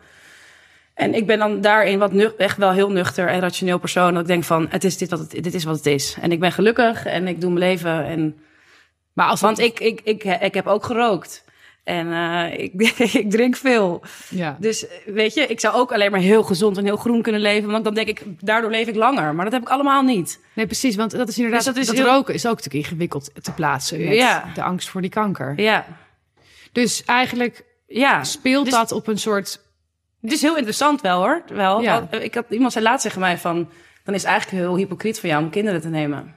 En 0.93 1.13
ik 1.13 1.27
ben 1.27 1.39
dan 1.39 1.61
daarin 1.61 1.99
wat 1.99 2.13
nuch, 2.13 2.33
echt 2.35 2.57
wel 2.57 2.71
heel 2.71 2.91
nuchter 2.91 3.27
en 3.27 3.39
rationeel 3.39 3.77
persoon. 3.77 4.13
Dat 4.13 4.21
ik 4.21 4.27
denk 4.27 4.43
van, 4.43 4.67
het 4.69 4.83
is 4.83 4.97
dit, 4.97 5.09
wat 5.09 5.19
het, 5.19 5.31
dit 5.31 5.53
is 5.53 5.63
wat 5.63 5.75
het 5.75 5.85
is. 5.85 6.17
En 6.21 6.31
ik 6.31 6.39
ben 6.39 6.51
gelukkig 6.51 7.05
en 7.05 7.27
ik 7.27 7.41
doe 7.41 7.51
mijn 7.51 7.65
leven. 7.65 8.05
En, 8.05 8.37
Maar 9.13 9.27
als 9.27 9.41
want 9.41 9.59
ik, 9.59 9.79
ik, 9.79 10.01
ik, 10.03 10.23
ik 10.23 10.53
heb 10.53 10.67
ook 10.67 10.85
gerookt. 10.85 11.44
En 11.85 12.11
eh, 12.13 12.59
ik, 12.59 12.73
ik 13.21 13.31
drink 13.31 13.55
veel. 13.55 14.01
ja. 14.29 14.57
Dus 14.59 14.85
weet 15.05 15.33
je, 15.33 15.41
ik 15.41 15.59
zou 15.59 15.75
ook 15.75 15.93
alleen 15.93 16.11
maar 16.11 16.19
heel 16.19 16.43
gezond 16.43 16.77
en 16.77 16.85
heel 16.85 16.95
groen 16.97 17.21
kunnen 17.21 17.41
leven. 17.41 17.71
Want 17.71 17.83
dan 17.83 17.93
denk 17.93 18.07
ik, 18.07 18.23
daardoor 18.39 18.69
leef 18.71 18.87
ik 18.87 18.95
langer. 18.95 19.35
Maar 19.35 19.43
dat 19.45 19.53
heb 19.53 19.61
ik 19.61 19.69
allemaal 19.69 20.01
niet. 20.01 20.39
Nee, 20.53 20.65
precies, 20.65 20.95
want 20.95 21.11
dat 21.11 21.27
is 21.27 21.35
inderdaad. 21.37 21.63
Dus 21.65 21.73
dat 21.75 21.85
dat 21.85 21.93
is 21.95 21.99
heel- 22.01 22.09
roken 22.09 22.33
is 22.33 22.45
ook 22.47 22.55
natuurlijk 22.55 22.85
ingewikkeld 22.85 23.31
te 23.41 23.51
plaatsen 23.51 24.03
met 24.05 24.13
Ja. 24.15 24.43
de 24.53 24.61
angst 24.63 24.89
voor 24.89 25.01
die 25.01 25.09
kanker. 25.09 25.53
Ja, 25.61 25.85
Dus 26.71 27.03
eigenlijk 27.05 27.63
ja. 27.87 28.23
speelt 28.23 28.65
Dus- 28.65 28.73
dat 28.73 28.91
op 28.91 29.07
een 29.07 29.17
soort. 29.19 29.61
Het 30.21 30.31
is 30.31 30.41
heel 30.41 30.55
interessant 30.55 31.01
wel 31.01 31.19
hoor. 31.21 31.41
Wel, 31.53 31.81
Ja. 31.81 31.93
Want, 32.09 32.23
Ik 32.23 32.35
had, 32.35 32.45
iemand 32.49 32.71
zei 32.71 32.85
laatst 32.85 33.03
tegen 33.05 33.19
mij 33.19 33.37
van... 33.37 33.69
dan 34.03 34.13
is 34.13 34.21
het 34.21 34.31
eigenlijk 34.31 34.63
heel 34.63 34.75
hypocriet 34.77 35.19
van 35.19 35.29
jou 35.29 35.43
om 35.43 35.49
kinderen 35.49 35.81
te 35.81 35.87
nemen. 35.89 36.35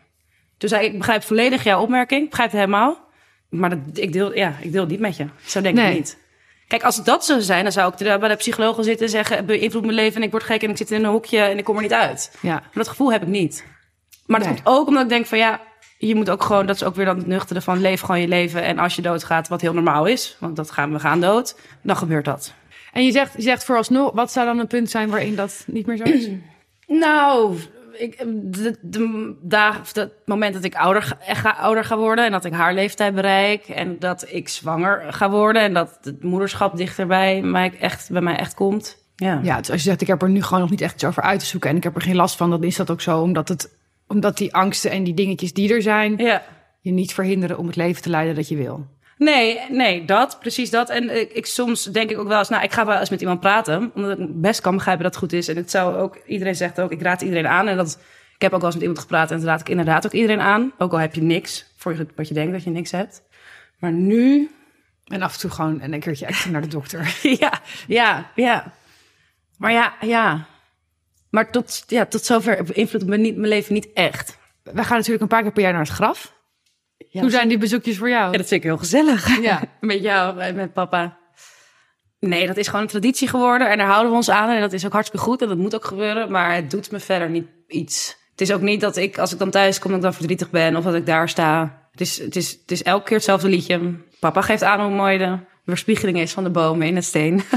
Toen 0.58 0.68
zei 0.68 0.84
ik, 0.86 0.92
ik 0.92 0.98
begrijp 0.98 1.22
volledig 1.22 1.64
jouw 1.64 1.80
opmerking. 1.82 2.22
Ik 2.22 2.28
begrijp 2.28 2.50
het 2.50 2.60
helemaal. 2.60 3.06
Maar 3.48 3.70
dat, 3.70 3.78
ik, 3.92 4.12
deel, 4.12 4.34
ja, 4.34 4.54
ik 4.60 4.72
deel 4.72 4.80
het 4.80 4.90
niet 4.90 5.00
met 5.00 5.16
je. 5.16 5.26
Zo 5.44 5.60
denk 5.60 5.74
Nee. 5.74 5.90
ik 5.90 5.96
niet. 5.96 6.18
Kijk, 6.66 6.82
als 6.82 6.96
het 6.96 7.04
dat 7.04 7.24
zou 7.24 7.40
zijn, 7.40 7.62
dan 7.62 7.72
zou 7.72 7.92
ik 7.96 8.20
bij 8.20 8.28
de 8.28 8.34
psycholoog 8.36 8.74
gaan 8.74 8.84
zitten 8.84 9.06
en 9.06 9.12
zeggen... 9.12 9.46
beïnvloedt 9.46 9.84
mijn 9.86 9.98
leven 9.98 10.16
en 10.16 10.22
ik 10.22 10.30
word 10.30 10.42
gek 10.42 10.62
en 10.62 10.70
ik 10.70 10.76
zit 10.76 10.90
in 10.90 11.04
een 11.04 11.10
hokje 11.10 11.38
en 11.38 11.58
ik 11.58 11.64
kom 11.64 11.76
er 11.76 11.82
niet 11.82 11.92
uit. 11.92 12.36
Ja. 12.40 12.52
Maar 12.52 12.70
dat 12.72 12.88
gevoel 12.88 13.12
heb 13.12 13.22
ik 13.22 13.28
niet. 13.28 13.64
Maar 14.26 14.38
dat 14.40 14.48
Nee. 14.48 14.56
komt 14.62 14.76
ook 14.76 14.86
omdat 14.88 15.02
ik 15.02 15.08
denk 15.08 15.26
van 15.26 15.38
ja, 15.38 15.60
je 15.98 16.14
moet 16.14 16.30
ook 16.30 16.42
gewoon, 16.42 16.66
dat 16.66 16.76
is 16.76 16.84
ook 16.84 16.94
weer 16.94 17.04
dan 17.04 17.16
het 17.16 17.26
nuchtere 17.26 17.60
van 17.60 17.80
leef 17.80 18.00
gewoon 18.00 18.20
je 18.20 18.28
leven. 18.28 18.62
En 18.62 18.78
als 18.78 18.96
je 18.96 19.02
doodgaat, 19.02 19.48
wat 19.48 19.60
heel 19.60 19.72
normaal 19.74 20.06
is, 20.06 20.36
want 20.40 20.56
dat 20.56 20.70
gaan 20.70 20.92
we 20.92 20.98
gaan 20.98 21.20
dood, 21.20 21.56
dan 21.82 21.96
gebeurt 21.96 22.24
dat. 22.24 22.54
En 22.92 23.04
je 23.04 23.12
zegt, 23.12 23.32
je 23.36 23.42
zegt 23.42 23.64
vooralsnog, 23.64 24.12
wat 24.12 24.32
zou 24.32 24.46
dan 24.46 24.58
een 24.58 24.66
punt 24.66 24.90
zijn 24.90 25.10
waarin 25.10 25.36
dat 25.36 25.64
niet 25.66 25.86
meer 25.86 25.96
zo 25.96 26.04
is? 26.04 26.28
Nou, 26.86 27.56
ik, 27.98 28.18
de, 28.52 28.78
de 28.82 29.34
dagen, 29.42 29.80
of 29.80 29.94
het 29.94 30.12
moment 30.24 30.54
dat 30.54 30.64
ik 30.64 30.74
ouder, 30.74 31.16
ga, 31.20 31.50
ouder 31.50 31.84
ga 31.84 31.96
worden 31.96 32.24
en 32.24 32.30
dat 32.30 32.44
ik 32.44 32.52
haar 32.52 32.74
leeftijd 32.74 33.14
bereik 33.14 33.68
en 33.68 33.98
dat 33.98 34.26
ik 34.28 34.48
zwanger 34.48 35.12
ga 35.12 35.30
worden 35.30 35.62
en 35.62 35.74
dat 35.74 35.98
het 36.02 36.22
moederschap 36.22 36.76
dichterbij 36.76 37.42
mij 37.42 37.72
echt, 37.80 38.10
bij 38.10 38.20
mij 38.20 38.36
echt 38.36 38.54
komt. 38.54 39.06
Ja. 39.16 39.40
Ja, 39.42 39.56
dus 39.58 39.70
als 39.70 39.82
je 39.82 39.88
zegt, 39.88 40.00
ik 40.00 40.06
heb 40.06 40.22
er 40.22 40.30
nu 40.30 40.42
gewoon 40.42 40.60
nog 40.60 40.70
niet 40.70 40.80
echt 40.80 40.94
iets 40.94 41.04
over 41.04 41.22
uit 41.22 41.40
te 41.40 41.46
zoeken 41.46 41.70
en 41.70 41.76
ik 41.76 41.82
heb 41.82 41.94
er 41.94 42.02
geen 42.02 42.16
last 42.16 42.36
van, 42.36 42.50
dan 42.50 42.62
is 42.62 42.76
dat 42.76 42.90
ook 42.90 43.00
zo, 43.00 43.20
omdat, 43.20 43.48
het, 43.48 43.76
omdat 44.06 44.36
die 44.36 44.54
angsten 44.54 44.90
en 44.90 45.04
die 45.04 45.14
dingetjes 45.14 45.52
die 45.52 45.74
er 45.74 45.82
zijn, 45.82 46.16
ja. 46.16 46.42
je 46.80 46.90
niet 46.90 47.14
verhinderen 47.14 47.58
om 47.58 47.66
het 47.66 47.76
leven 47.76 48.02
te 48.02 48.10
leiden 48.10 48.34
dat 48.34 48.48
je 48.48 48.56
wil. 48.56 48.86
Nee, 49.18 49.60
nee, 49.70 50.04
dat, 50.04 50.36
precies 50.40 50.70
dat. 50.70 50.90
En 50.90 51.20
ik, 51.20 51.32
ik 51.32 51.46
soms 51.46 51.84
denk 51.84 52.10
ik 52.10 52.18
ook 52.18 52.28
wel 52.28 52.38
eens, 52.38 52.48
nou, 52.48 52.62
ik 52.62 52.72
ga 52.72 52.86
wel 52.86 52.98
eens 52.98 53.10
met 53.10 53.20
iemand 53.20 53.40
praten, 53.40 53.90
omdat 53.94 54.18
ik 54.18 54.40
best 54.40 54.60
kan 54.60 54.74
begrijpen 54.74 55.02
dat 55.02 55.14
het 55.14 55.22
goed 55.22 55.32
is. 55.32 55.48
En 55.48 55.56
het 55.56 55.70
zou 55.70 55.96
ook, 55.96 56.18
iedereen 56.26 56.54
zegt 56.54 56.80
ook, 56.80 56.92
ik 56.92 57.02
raad 57.02 57.22
iedereen 57.22 57.46
aan. 57.46 57.68
En 57.68 57.76
dat, 57.76 57.98
ik 58.34 58.42
heb 58.42 58.52
ook 58.52 58.60
wel 58.60 58.66
eens 58.66 58.74
met 58.74 58.82
iemand 58.82 59.00
gepraat 59.00 59.30
en 59.30 59.36
dat 59.36 59.46
raad 59.46 59.60
ik 59.60 59.68
inderdaad 59.68 60.06
ook 60.06 60.12
iedereen 60.12 60.40
aan. 60.40 60.72
Ook 60.78 60.92
al 60.92 60.98
heb 60.98 61.14
je 61.14 61.22
niks, 61.22 61.72
voor 61.76 61.96
je, 61.96 62.06
wat 62.16 62.28
je 62.28 62.34
denkt 62.34 62.52
dat 62.52 62.64
je 62.64 62.70
niks 62.70 62.90
hebt. 62.90 63.22
Maar 63.78 63.92
nu, 63.92 64.50
En 65.04 65.22
af 65.22 65.34
en 65.34 65.40
toe 65.40 65.50
gewoon 65.50 65.82
een 65.82 66.00
keertje 66.00 66.26
extra 66.26 66.50
naar 66.50 66.62
de 66.62 66.68
dokter. 66.68 67.18
ja, 67.40 67.60
ja, 67.86 68.30
ja. 68.34 68.72
Maar 69.56 69.72
ja, 69.72 69.94
ja. 70.00 70.46
Maar 71.30 71.50
tot, 71.50 71.84
ja, 71.86 72.06
tot 72.06 72.24
zover 72.24 72.64
beïnvloedt 72.64 73.06
mijn, 73.06 73.20
mijn 73.20 73.48
leven 73.48 73.74
niet 73.74 73.92
echt. 73.92 74.38
Wij 74.62 74.84
gaan 74.84 74.96
natuurlijk 74.96 75.22
een 75.22 75.28
paar 75.28 75.42
keer 75.42 75.52
per 75.52 75.62
jaar 75.62 75.72
naar 75.72 75.80
het 75.80 75.90
graf. 75.90 76.36
Hoe 77.20 77.30
zijn 77.30 77.48
die 77.48 77.58
bezoekjes 77.58 77.98
voor 77.98 78.08
jou? 78.08 78.30
Ja, 78.30 78.38
dat 78.38 78.46
vind 78.46 78.50
ik 78.50 78.62
heel 78.62 78.78
gezellig. 78.78 79.40
Ja. 79.40 79.62
met 79.80 80.02
jou 80.02 80.40
en 80.40 80.54
met 80.54 80.72
papa. 80.72 81.18
Nee, 82.20 82.46
dat 82.46 82.56
is 82.56 82.66
gewoon 82.66 82.82
een 82.82 82.88
traditie 82.88 83.28
geworden 83.28 83.70
en 83.70 83.78
daar 83.78 83.86
houden 83.86 84.10
we 84.10 84.16
ons 84.16 84.30
aan. 84.30 84.50
En 84.50 84.60
dat 84.60 84.72
is 84.72 84.86
ook 84.86 84.92
hartstikke 84.92 85.24
goed 85.24 85.42
en 85.42 85.48
dat 85.48 85.56
moet 85.56 85.74
ook 85.74 85.84
gebeuren. 85.84 86.30
Maar 86.30 86.54
het 86.54 86.70
doet 86.70 86.90
me 86.90 87.00
verder 87.00 87.30
niet 87.30 87.46
iets. 87.68 88.16
Het 88.30 88.40
is 88.40 88.52
ook 88.52 88.60
niet 88.60 88.80
dat 88.80 88.96
ik, 88.96 89.18
als 89.18 89.32
ik 89.32 89.38
dan 89.38 89.50
thuis 89.50 89.78
kom, 89.78 89.88
dat 89.90 89.98
ik 89.98 90.04
dan 90.04 90.14
verdrietig 90.14 90.50
ben 90.50 90.76
of 90.76 90.84
dat 90.84 90.94
ik 90.94 91.06
daar 91.06 91.28
sta. 91.28 91.82
Het 91.90 92.00
is, 92.00 92.18
het 92.18 92.36
is, 92.36 92.50
het 92.50 92.70
is 92.70 92.82
elke 92.82 93.04
keer 93.04 93.16
hetzelfde 93.16 93.48
liedje. 93.48 93.94
Papa 94.20 94.40
geeft 94.40 94.62
aan 94.62 94.80
hoe 94.80 94.94
mooi 94.94 95.18
de 95.18 95.38
weerspiegeling 95.64 96.18
is 96.18 96.32
van 96.32 96.44
de 96.44 96.50
bomen 96.50 96.86
in 96.86 96.94
het 96.94 97.04
steen. 97.04 97.42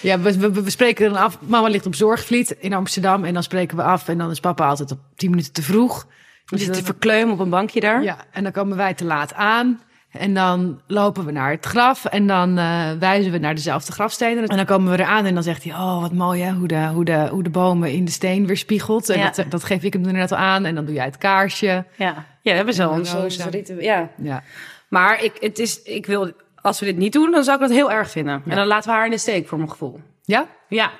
Ja, 0.00 0.20
we, 0.20 0.38
we, 0.38 0.62
we 0.62 0.70
spreken 0.70 1.12
dan 1.12 1.22
af. 1.22 1.38
Mama 1.40 1.68
ligt 1.68 1.86
op 1.86 1.94
Zorgvliet 1.94 2.50
in 2.50 2.72
Amsterdam. 2.72 3.24
En 3.24 3.34
dan 3.34 3.42
spreken 3.42 3.76
we 3.76 3.82
af. 3.82 4.08
En 4.08 4.18
dan 4.18 4.30
is 4.30 4.40
papa 4.40 4.68
altijd 4.68 4.90
op 4.90 4.98
10 5.16 5.30
minuten 5.30 5.52
te 5.52 5.62
vroeg. 5.62 6.06
We 6.50 6.58
zitten 6.58 6.76
te 6.76 6.84
verkleumen 6.84 7.34
op 7.34 7.40
een 7.40 7.50
bankje 7.50 7.80
daar. 7.80 8.02
Ja, 8.02 8.16
en 8.32 8.42
dan 8.42 8.52
komen 8.52 8.76
wij 8.76 8.94
te 8.94 9.04
laat 9.04 9.34
aan. 9.34 9.80
En 10.10 10.34
dan 10.34 10.80
lopen 10.86 11.24
we 11.24 11.32
naar 11.32 11.50
het 11.50 11.66
graf. 11.66 12.04
En 12.04 12.26
dan 12.26 12.58
eh, 12.58 12.90
wijzen 12.98 13.32
we 13.32 13.38
naar 13.38 13.54
dezelfde 13.54 13.92
grafstenen. 13.92 14.46
En 14.46 14.56
dan 14.56 14.66
komen 14.66 14.90
we 14.92 14.98
eraan. 15.02 15.24
En 15.24 15.34
dan 15.34 15.42
zegt 15.42 15.64
hij: 15.64 15.72
Oh, 15.72 16.00
wat 16.00 16.12
mooi 16.12 16.42
hè. 16.42 16.52
Hoe 16.52 16.68
de, 16.68 16.86
hoe 16.86 17.04
de, 17.04 17.28
hoe 17.30 17.42
de 17.42 17.50
bomen 17.50 17.92
in 17.92 18.04
de 18.04 18.10
steen 18.10 18.46
weerspiegelt. 18.46 19.08
En 19.08 19.18
Ja. 19.18 19.30
dat, 19.30 19.50
dat 19.50 19.64
geef 19.64 19.82
ik 19.82 19.92
hem 19.92 20.02
inderdaad 20.02 20.32
al 20.32 20.38
aan. 20.38 20.64
En 20.64 20.74
dan 20.74 20.84
doe 20.84 20.94
jij 20.94 21.04
het 21.04 21.18
kaarsje. 21.18 21.66
Ja, 21.66 21.84
ja 21.96 22.14
we 22.42 22.50
hebben 22.50 22.74
En 22.74 22.84
rozen. 22.86 23.22
ons 23.22 23.44
ritueel. 23.44 23.80
Ja. 23.82 24.08
Ja. 24.16 24.42
Maar 24.88 25.22
ik, 25.24 25.32
het 25.40 25.58
is, 25.58 25.82
ik 25.82 26.06
wil, 26.06 26.32
als 26.62 26.80
we 26.80 26.86
dit 26.86 26.96
niet 26.96 27.12
doen, 27.12 27.30
dan 27.30 27.44
zou 27.44 27.56
ik 27.62 27.68
dat 27.68 27.76
heel 27.76 27.92
erg 27.92 28.10
vinden. 28.10 28.42
En 28.46 28.56
dan 28.56 28.66
laten 28.66 28.90
we 28.90 28.96
haar 28.96 29.04
in 29.04 29.10
de 29.10 29.18
steek, 29.18 29.48
voor 29.48 29.58
mijn 29.58 29.70
gevoel. 29.70 30.00
Ja? 30.22 30.46
Ja. 30.68 30.90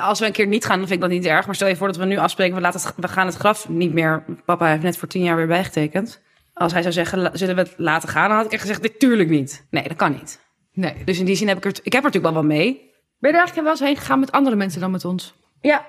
Als 0.00 0.20
we 0.20 0.26
een 0.26 0.32
keer 0.32 0.46
niet 0.46 0.64
gaan, 0.64 0.78
dan 0.78 0.88
vind 0.88 1.02
ik 1.02 1.08
dat 1.08 1.18
niet 1.18 1.26
erg. 1.26 1.46
Maar 1.46 1.54
stel 1.54 1.68
je 1.68 1.76
voor 1.76 1.86
dat 1.86 1.96
we 1.96 2.04
nu 2.04 2.16
afspreken, 2.16 2.54
we, 2.54 2.60
laten 2.60 2.80
het, 2.80 2.92
we 2.96 3.08
gaan 3.08 3.26
het 3.26 3.36
graf 3.36 3.68
niet 3.68 3.92
meer. 3.92 4.24
Papa 4.44 4.66
heeft 4.66 4.82
net 4.82 4.96
voor 4.96 5.08
tien 5.08 5.22
jaar 5.22 5.36
weer 5.36 5.46
bijgetekend. 5.46 6.20
Als 6.54 6.72
hij 6.72 6.82
zou 6.82 6.94
zeggen, 6.94 7.38
zullen 7.38 7.54
we 7.54 7.60
het 7.60 7.74
laten 7.76 8.08
gaan? 8.08 8.28
Dan 8.28 8.36
had 8.36 8.46
ik 8.46 8.52
echt 8.52 8.60
gezegd, 8.60 8.82
natuurlijk 8.82 9.28
niet. 9.28 9.66
Nee, 9.70 9.88
dat 9.88 9.96
kan 9.96 10.12
niet. 10.12 10.40
Nee. 10.72 10.94
Dus 11.04 11.18
in 11.18 11.24
die 11.24 11.36
zin 11.36 11.48
heb 11.48 11.56
ik 11.56 11.64
er, 11.64 11.70
ik 11.70 11.92
heb 11.92 12.04
er 12.04 12.10
natuurlijk 12.10 12.34
wel 12.34 12.42
wat 12.42 12.52
mee. 12.52 12.90
Ben 13.18 13.30
je 13.30 13.36
er 13.36 13.42
eigenlijk 13.42 13.62
wel 13.62 13.70
eens 13.70 13.80
heen 13.80 13.96
gegaan 13.96 14.20
met 14.20 14.32
andere 14.32 14.56
mensen 14.56 14.80
dan 14.80 14.90
met 14.90 15.04
ons? 15.04 15.34
Ja. 15.60 15.86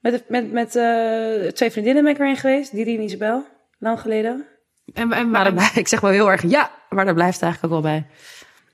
Met, 0.00 0.28
met, 0.28 0.52
met 0.52 0.76
eh, 0.76 1.52
twee 1.52 1.70
vriendinnen 1.70 2.02
ben 2.02 2.12
ik 2.12 2.18
erheen 2.18 2.36
geweest. 2.36 2.72
Didi 2.72 2.96
en 2.96 3.02
Isabel. 3.02 3.46
Lang 3.78 4.00
geleden. 4.00 4.46
En, 4.94 5.12
en, 5.12 5.30
Maar 5.30 5.30
waar, 5.30 5.44
daarbij, 5.44 5.70
ik 5.82 5.88
zeg 5.88 6.00
wel 6.00 6.10
heel 6.10 6.30
erg 6.30 6.42
ja, 6.42 6.70
maar 6.90 7.04
daar 7.04 7.14
blijft 7.14 7.34
het 7.34 7.42
eigenlijk 7.42 7.74
ook 7.74 7.82
wel 7.82 7.92
bij. 7.92 8.06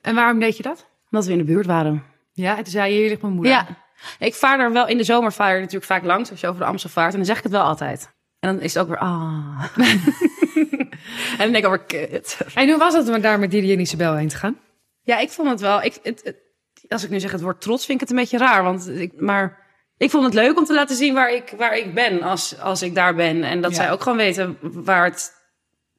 en 0.03 0.15
waarom 0.15 0.39
deed 0.39 0.57
je 0.57 0.63
dat? 0.63 0.87
Omdat 1.11 1.27
we 1.27 1.33
in 1.33 1.39
de 1.39 1.45
buurt 1.45 1.67
waren. 1.67 2.03
Ja, 2.33 2.57
en 2.57 2.63
toen 2.63 2.73
zei 2.73 2.93
je, 2.93 2.99
hier 2.99 3.09
ligt 3.09 3.23
mijn 3.23 3.35
moeder. 3.35 3.53
Ja. 3.53 3.67
Ik 4.19 4.35
vaar 4.35 4.61
er 4.61 4.73
wel 4.73 4.87
in 4.89 4.97
de 4.97 5.05
zomer 5.05 5.33
vaar 5.33 5.55
je 5.55 5.59
natuurlijk 5.61 5.85
vaak 5.85 6.05
langs 6.05 6.31
als 6.31 6.41
je 6.41 6.47
over 6.49 6.61
de 6.61 6.67
Amstel 6.67 6.91
vaart. 6.91 7.11
En 7.11 7.17
dan 7.17 7.27
zeg 7.27 7.37
ik 7.37 7.43
het 7.43 7.53
wel 7.53 7.63
altijd. 7.63 8.11
En 8.41 8.53
dan 8.55 8.61
is 8.65 8.75
het 8.75 8.83
ook 8.83 8.89
weer 8.89 8.99
ah. 8.99 9.65
en 9.77 11.39
dan 11.39 11.53
denk 11.53 11.57
ik 11.57 11.67
over 11.67 11.79
kut. 11.85 12.39
En 12.55 12.69
hoe 12.69 12.79
was 12.79 12.95
het 12.95 13.09
om 13.09 13.21
daar 13.21 13.39
met 13.39 13.51
Didi 13.51 13.73
en 13.73 13.81
Isabel 13.81 14.15
heen 14.15 14.29
te 14.29 14.37
gaan? 14.37 14.59
Ja, 15.03 15.19
ik 15.19 15.31
vond 15.31 15.49
het 15.51 15.61
wel. 15.61 15.83
Ik, 15.83 15.99
het, 16.03 16.21
het- 16.25 16.41
als 16.89 17.05
ik 17.05 17.11
nu 17.11 17.21
zeg 17.21 17.33
het 17.33 17.41
woord 17.41 17.61
trots, 17.61 17.85
vind 17.87 18.01
ik 18.03 18.09
het 18.09 18.17
een 18.17 18.23
beetje 18.23 18.39
raar. 18.39 18.63
Want 18.63 18.89
ik, 18.89 19.13
maar 19.21 19.67
ik 19.97 20.11
vond 20.11 20.25
het 20.25 20.35
leuk 20.35 20.59
om 20.59 20.65
te 20.65 20.75
laten 20.75 20.97
zien 20.97 21.15
waar 21.15 21.33
ik, 21.35 21.55
waar 21.57 21.77
ik 21.77 21.95
ben 21.95 22.23
als, 22.23 22.61
als 22.61 22.83
ik 22.83 22.95
daar 22.95 23.15
ben. 23.15 23.45
En 23.45 23.61
dat 23.61 23.71
Ja. 23.71 23.77
zij 23.77 23.93
ook 23.93 24.03
gewoon 24.03 24.19
weten 24.19 24.59
waar 24.61 25.05
het 25.05 25.33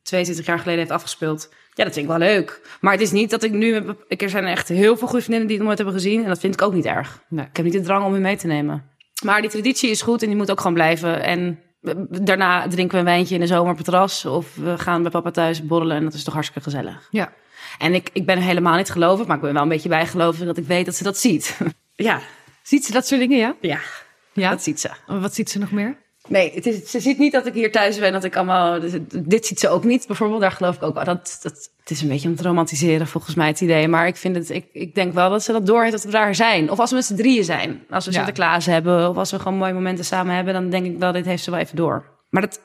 22 0.04 0.46
jaar 0.46 0.60
geleden 0.60 0.80
heeft 0.80 0.92
afgespeeld. 0.92 1.50
Ja, 1.74 1.84
dat 1.84 1.94
vind 1.94 2.06
ik 2.06 2.18
wel 2.18 2.28
leuk. 2.28 2.62
Maar 2.82 2.92
het 2.92 3.02
is 3.02 3.12
niet 3.12 3.30
dat 3.30 3.44
ik 3.44 3.52
nu... 3.52 3.74
Er 4.08 4.30
zijn 4.30 4.46
echt 4.46 4.68
heel 4.68 4.98
veel 4.98 5.08
goede 5.08 5.24
vriendinnen 5.24 5.48
die 5.48 5.58
het 5.58 5.66
nooit 5.66 5.78
hebben 5.78 5.96
gezien. 5.96 6.22
En 6.24 6.28
dat 6.28 6.40
vind 6.40 6.54
ik 6.54 6.62
ook 6.62 6.74
niet 6.74 6.86
erg. 6.86 7.20
Nee. 7.30 7.46
Ik 7.46 7.56
heb 7.56 7.66
niet 7.66 7.74
de 7.74 7.82
drang 7.82 8.06
om 8.06 8.14
hem 8.14 8.22
mee 8.22 8.38
te 8.38 8.48
nemen. 8.48 8.90
Maar 9.24 9.42
die 9.42 9.50
traditie 9.50 9.90
is 9.90 10.02
goed 10.02 10.22
en 10.22 10.28
die 10.28 10.38
moet 10.38 10.52
ook 10.52 10.58
gewoon 10.60 10.74
blijven. 10.74 11.24
En 11.24 11.60
daarna 12.10 12.68
drinken 12.68 12.94
we 12.94 12.98
een 13.00 13.14
wijntje 13.14 13.36
in 13.36 13.42
de 13.42 13.48
zomer 13.48 13.72
op 13.72 13.76
het 13.78 13.86
terras. 13.86 14.26
Of 14.26 14.56
we 14.56 14.78
gaan 14.78 15.02
bij 15.02 15.12
papa 15.12 15.32
thuis 15.32 15.66
borrelen 15.66 15.98
en 15.98 16.04
dat 16.04 16.14
is 16.14 16.24
toch 16.24 16.34
hartstikke 16.34 16.70
gezellig. 16.70 17.08
Ja. 17.12 17.34
En 17.78 17.94
ik, 17.94 18.10
ik 18.14 18.26
ben 18.26 18.38
helemaal 18.38 18.78
niet 18.78 18.90
gelovig, 18.92 19.28
maar 19.28 19.36
ik 19.36 19.42
ben 19.42 19.54
wel 19.54 19.62
een 19.62 19.70
beetje 19.70 19.90
bijgelovig 19.90 20.46
dat 20.46 20.58
ik 20.58 20.66
weet 20.66 20.86
dat 20.86 20.96
ze 20.96 21.04
dat 21.04 21.18
ziet. 21.18 21.58
ja, 21.96 22.22
Ziet 22.64 22.86
ze 22.86 22.92
dat 22.92 23.08
soort 23.08 23.20
dingen, 23.20 23.38
ja? 23.38 23.56
ja, 23.62 23.80
Ja. 24.34 24.50
dat 24.50 24.64
ziet 24.64 24.80
ze. 24.80 24.90
Wat 25.08 25.34
ziet 25.36 25.50
ze 25.50 25.60
nog 25.60 25.72
meer? 25.72 25.98
Nee, 26.28 26.52
het 26.54 26.66
is, 26.66 26.92
ze 26.92 27.00
ziet 27.00 27.18
niet 27.18 27.32
dat 27.32 27.46
ik 27.46 27.54
hier 27.54 27.72
thuis 27.72 28.00
ben, 28.00 28.12
dat 28.12 28.24
ik 28.24 28.36
allemaal... 28.36 28.80
dus 28.80 28.92
Dit 29.16 29.46
ziet 29.46 29.60
ze 29.60 29.70
ook 29.70 29.84
niet, 29.84 30.08
bijvoorbeeld. 30.08 30.42
Daar 30.42 30.52
geloof 30.52 30.76
ik 30.76 30.84
ook 30.84 30.94
wel. 30.94 31.04
Dat, 31.04 31.40
dat, 31.42 31.72
het 31.80 31.90
is 31.90 32.02
een 32.02 32.08
beetje 32.08 32.30
om 32.30 32.36
te 32.36 32.44
romantiseren, 32.44 33.08
volgens 33.08 33.36
mij, 33.36 33.48
het 33.48 33.62
idee. 33.62 33.88
Maar 33.88 34.08
ik, 34.08 34.16
vind 34.16 34.36
het, 34.36 34.50
ik, 34.50 34.66
ik 34.72 34.96
denk 34.96 35.14
wel 35.14 35.30
dat 35.30 35.44
ze 35.44 35.52
dat 35.52 35.66
door 35.66 35.82
heeft 35.82 35.92
dat 35.92 36.04
we 36.04 36.12
daar 36.12 36.36
zijn. 36.36 36.72
Of 36.72 36.80
als 36.80 36.90
we 36.90 36.96
met 36.96 37.06
z'n 37.06 37.16
drieën 37.16 37.44
zijn. 37.44 37.84
Als 37.90 38.06
we 38.06 38.12
Ja. 38.12 38.18
Sinterklaas 38.18 38.66
hebben, 38.66 39.10
of 39.10 39.18
als 39.18 39.32
we 39.32 39.40
gewoon 39.40 39.58
mooie 39.58 39.74
momenten 39.74 40.06
samen 40.06 40.36
hebben... 40.36 40.54
dan 40.54 40.70
denk 40.70 40.86
ik 40.86 40.98
wel, 40.98 41.12
dit 41.12 41.26
heeft 41.26 41.44
ze 41.44 41.52
wel 41.52 41.60
even 41.60 41.76
door. 41.76 42.06
Maar 42.30 42.42
dat 42.42 42.60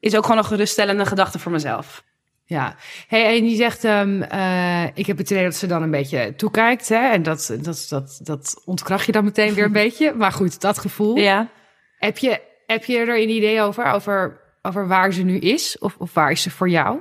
is 0.00 0.16
ook 0.16 0.22
gewoon 0.22 0.38
een 0.38 0.44
geruststellende 0.44 1.06
gedachte 1.06 1.38
voor 1.38 1.52
mezelf. 1.52 2.02
Ja, 2.44 2.76
hey, 3.06 3.38
en 3.38 3.48
je 3.48 3.56
zegt, 3.56 3.84
ehm, 3.84 4.22
eh, 4.22 4.84
ik 4.94 5.06
heb 5.06 5.18
het 5.18 5.30
idee 5.30 5.44
dat 5.44 5.54
ze 5.54 5.66
dan 5.66 5.82
een 5.82 5.90
beetje 5.90 6.34
toekijkt. 6.36 6.88
Hè? 6.88 7.08
En 7.08 7.22
dat, 7.22 7.54
dat, 7.62 7.86
dat, 7.88 8.20
dat 8.22 8.62
ontkracht 8.64 9.06
je 9.06 9.12
dan 9.12 9.24
meteen 9.24 9.54
weer 9.54 9.64
een 9.64 9.72
beetje. 9.84 10.14
Maar 10.14 10.32
goed, 10.32 10.60
dat 10.60 10.78
gevoel. 10.78 11.16
Ja. 11.16 11.48
Heb, 11.98 12.18
je, 12.18 12.40
heb 12.70 12.84
je 12.84 12.98
er 12.98 13.20
een 13.20 13.30
idee 13.30 13.60
over, 13.60 13.92
over, 13.92 14.40
over 14.62 14.88
waar 14.88 15.12
ze 15.12 15.22
nu 15.22 15.38
is? 15.38 15.78
Of, 15.78 15.96
of 15.98 16.14
waar 16.14 16.30
is 16.30 16.42
ze 16.42 16.50
voor 16.50 16.68
jou? 16.68 16.98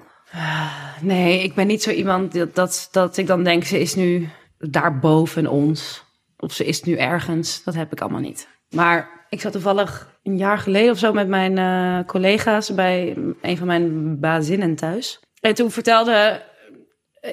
Nee, 1.02 1.44
ik 1.44 1.54
ben 1.54 1.68
niet 1.68 1.84
zo 1.84 1.92
iemand 1.92 2.34
dat, 2.34 2.56
dat, 2.56 2.88
dat 2.92 3.18
ik 3.18 3.28
dan 3.28 3.44
denk, 3.44 3.64
ze 3.64 3.80
is 3.80 3.96
nu 3.96 4.30
daar 4.58 5.00
boven 5.00 5.48
ons. 5.48 6.04
Of 6.38 6.54
ze 6.54 6.66
is 6.66 6.82
nu 6.84 6.96
ergens. 6.96 7.64
Dat 7.64 7.76
heb 7.76 7.92
ik 7.92 8.02
allemaal 8.02 8.20
niet. 8.20 8.48
Maar 8.70 9.26
ik 9.30 9.42
zat 9.42 9.52
toevallig 9.52 10.18
een 10.24 10.38
jaar 10.38 10.58
geleden 10.58 10.92
of 10.92 10.98
zo 10.98 11.14
met 11.14 11.28
mijn 11.28 11.58
eh, 11.58 12.06
collega's 12.08 12.74
bij 12.74 13.18
een 13.42 13.58
van 13.58 13.68
mijn 13.68 14.20
bazinnen 14.20 14.76
thuis. 14.76 15.20
En 15.42 15.54
toen 15.54 15.72
vertelde 15.72 16.44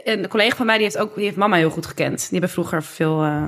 een 0.05 0.29
collega 0.29 0.57
van 0.57 0.67
mij, 0.67 0.75
die 0.75 0.85
heeft 0.85 0.99
ook 0.99 1.15
die 1.15 1.25
heeft 1.25 1.37
mama 1.37 1.57
heel 1.57 1.71
goed 1.71 1.87
gekend. 1.87 2.19
Die 2.19 2.31
hebben 2.31 2.51
vroeger 2.51 2.83
veel, 2.83 3.23
eh, 3.23 3.45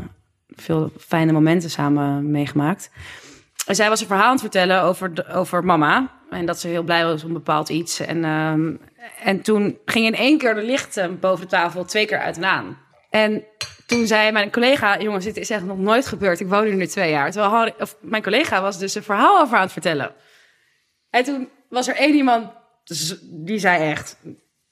veel 0.49 0.91
fijne 0.99 1.33
momenten 1.33 1.71
samen 1.71 2.31
meegemaakt. 2.31 2.91
En 3.69 3.75
zij 3.75 3.89
was 3.89 4.01
een 4.01 4.07
verhaal 4.07 4.25
aan 4.25 4.31
het 4.33 4.41
vertellen 4.41 4.83
over, 4.83 5.13
over 5.33 5.65
mama. 5.65 6.11
En 6.31 6.47
dat 6.47 6.61
ze 6.61 6.69
heel 6.69 6.83
blij 6.83 7.05
was 7.05 7.25
om 7.25 7.33
bepaald 7.33 7.69
iets. 7.69 8.01
En, 8.01 8.25
ehm, 8.25 8.73
en 9.23 9.43
toen 9.43 9.79
ging 9.85 10.07
in 10.07 10.15
één 10.15 10.39
keer 10.39 10.55
de 10.55 10.63
lichten 10.63 11.19
boven 11.21 11.41
de 11.45 11.51
tafel 11.51 11.85
twee 11.85 12.07
keer 12.07 12.19
uit 12.19 12.37
en 12.37 12.45
aan. 12.45 12.79
En 13.11 13.45
toen 13.87 14.07
zei 14.07 14.33
mijn 14.33 14.51
collega, 14.51 14.99
jongens, 15.01 15.25
dit 15.25 15.37
is 15.37 15.51
echt 15.51 15.65
nog 15.65 15.79
nooit 15.79 16.07
gebeurd. 16.07 16.41
Ik 16.41 16.49
woon 16.49 16.65
hier 16.65 16.75
nu 16.75 16.87
twee 16.87 17.11
jaar. 17.11 17.31
Terwijl 17.31 17.53
Harry- 17.53 17.75
of 17.79 17.97
mijn 18.01 18.23
collega 18.23 18.61
was 18.63 18.79
dus 18.79 18.95
een 18.95 19.03
verhaal 19.03 19.41
over 19.41 19.57
aan 19.57 19.63
het 19.63 19.73
vertellen. 19.73 20.15
En 21.11 21.25
toen 21.25 21.49
was 21.69 21.89
er 21.89 21.97
één 21.97 22.15
iemand, 22.15 22.47
die 23.23 23.59
zei 23.59 23.91
echt... 23.91 24.17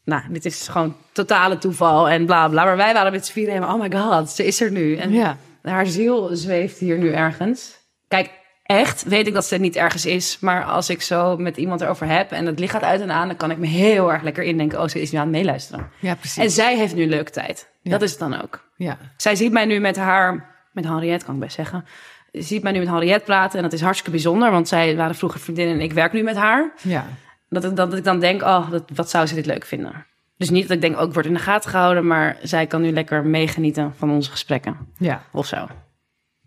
Nou, 0.04 0.22
dit 0.32 0.44
is 0.44 0.68
gewoon 0.68 0.96
totale 1.12 1.58
toeval 1.58 2.08
en 2.08 2.26
bla 2.26 2.48
bla. 2.48 2.64
Maar 2.64 2.76
wij 2.76 2.92
waren 2.92 3.12
met 3.12 3.26
z'n 3.26 3.32
vieren 3.32 3.54
helemaal, 3.54 3.74
oh 3.74 3.82
my 3.82 3.92
god, 3.98 4.30
ze 4.30 4.44
is 4.46 4.60
er 4.60 4.70
nu. 4.70 4.96
En 4.96 5.12
Ja. 5.12 5.36
haar 5.62 5.86
ziel 5.86 6.28
zweeft 6.32 6.78
hier 6.78 6.98
nu 6.98 7.12
ergens. 7.12 7.76
Kijk, 8.08 8.30
echt 8.66 9.02
weet 9.02 9.26
ik 9.26 9.34
dat 9.34 9.44
ze 9.44 9.56
niet 9.56 9.76
ergens 9.76 10.06
is. 10.06 10.38
Maar 10.40 10.64
als 10.64 10.90
ik 10.90 11.02
zo 11.02 11.36
met 11.36 11.56
iemand 11.56 11.80
erover 11.80 12.06
heb 12.06 12.32
en 12.32 12.46
het 12.46 12.58
licht 12.58 12.72
gaat 12.72 12.82
uit 12.82 13.00
en 13.00 13.10
aan... 13.10 13.28
dan 13.28 13.36
kan 13.36 13.50
ik 13.50 13.58
me 13.58 13.66
heel 13.66 14.12
erg 14.12 14.22
lekker 14.22 14.42
indenken, 14.42 14.80
oh, 14.80 14.88
ze 14.88 15.00
is 15.00 15.12
nu 15.12 15.18
aan 15.18 15.24
het 15.24 15.36
meeluisteren. 15.36 15.90
Ja, 15.98 16.14
precies. 16.14 16.42
En 16.42 16.50
zij 16.50 16.76
heeft 16.76 16.94
nu 16.94 17.02
een 17.02 17.08
leuke 17.08 17.30
tijd. 17.30 17.70
Ja. 17.82 17.90
Dat 17.90 18.02
is 18.02 18.10
het 18.10 18.18
dan 18.18 18.42
ook. 18.42 18.64
ja. 18.76 18.98
Zij 19.16 19.34
ziet 19.34 19.52
mij 19.52 19.64
nu 19.64 19.78
met 19.78 19.96
haar, 19.96 20.56
met 20.72 20.84
Henriette 20.84 21.24
kan 21.24 21.34
ik 21.34 21.40
best 21.40 21.54
zeggen... 21.54 21.84
ziet 22.32 22.62
mij 22.62 22.72
nu 22.72 22.78
met 22.78 22.88
Henriette 22.88 23.24
praten 23.24 23.56
en 23.56 23.62
dat 23.62 23.72
is 23.72 23.80
hartstikke 23.80 24.10
bijzonder... 24.10 24.50
want 24.50 24.68
zij 24.68 24.96
waren 24.96 25.14
vroeger 25.14 25.40
vriendinnen 25.40 25.74
en 25.74 25.80
ik 25.80 25.92
werk 25.92 26.12
nu 26.12 26.22
met 26.22 26.36
haar. 26.36 26.72
ja. 26.82 27.06
Dat 27.48 27.64
ik, 27.64 27.76
dat 27.76 27.94
ik 27.94 28.04
dan 28.04 28.20
denk, 28.20 28.42
oh, 28.42 28.70
dat, 28.70 28.82
wat 28.94 29.10
zou 29.10 29.26
ze 29.26 29.34
dit 29.34 29.46
leuk 29.46 29.64
vinden? 29.64 30.06
Dus 30.36 30.50
niet 30.50 30.62
dat 30.62 30.76
ik 30.76 30.80
denk, 30.82 30.96
oh, 30.96 31.08
ik 31.08 31.12
word 31.12 31.26
in 31.26 31.34
de 31.34 31.38
gaten 31.38 31.70
gehouden... 31.70 32.06
maar 32.06 32.36
zij 32.42 32.66
kan 32.66 32.82
nu 32.82 32.92
lekker 32.92 33.24
meegenieten 33.24 33.94
van 33.96 34.10
onze 34.10 34.30
gesprekken 34.30 34.76
ja. 34.98 35.22
of 35.32 35.46
zo. 35.46 35.66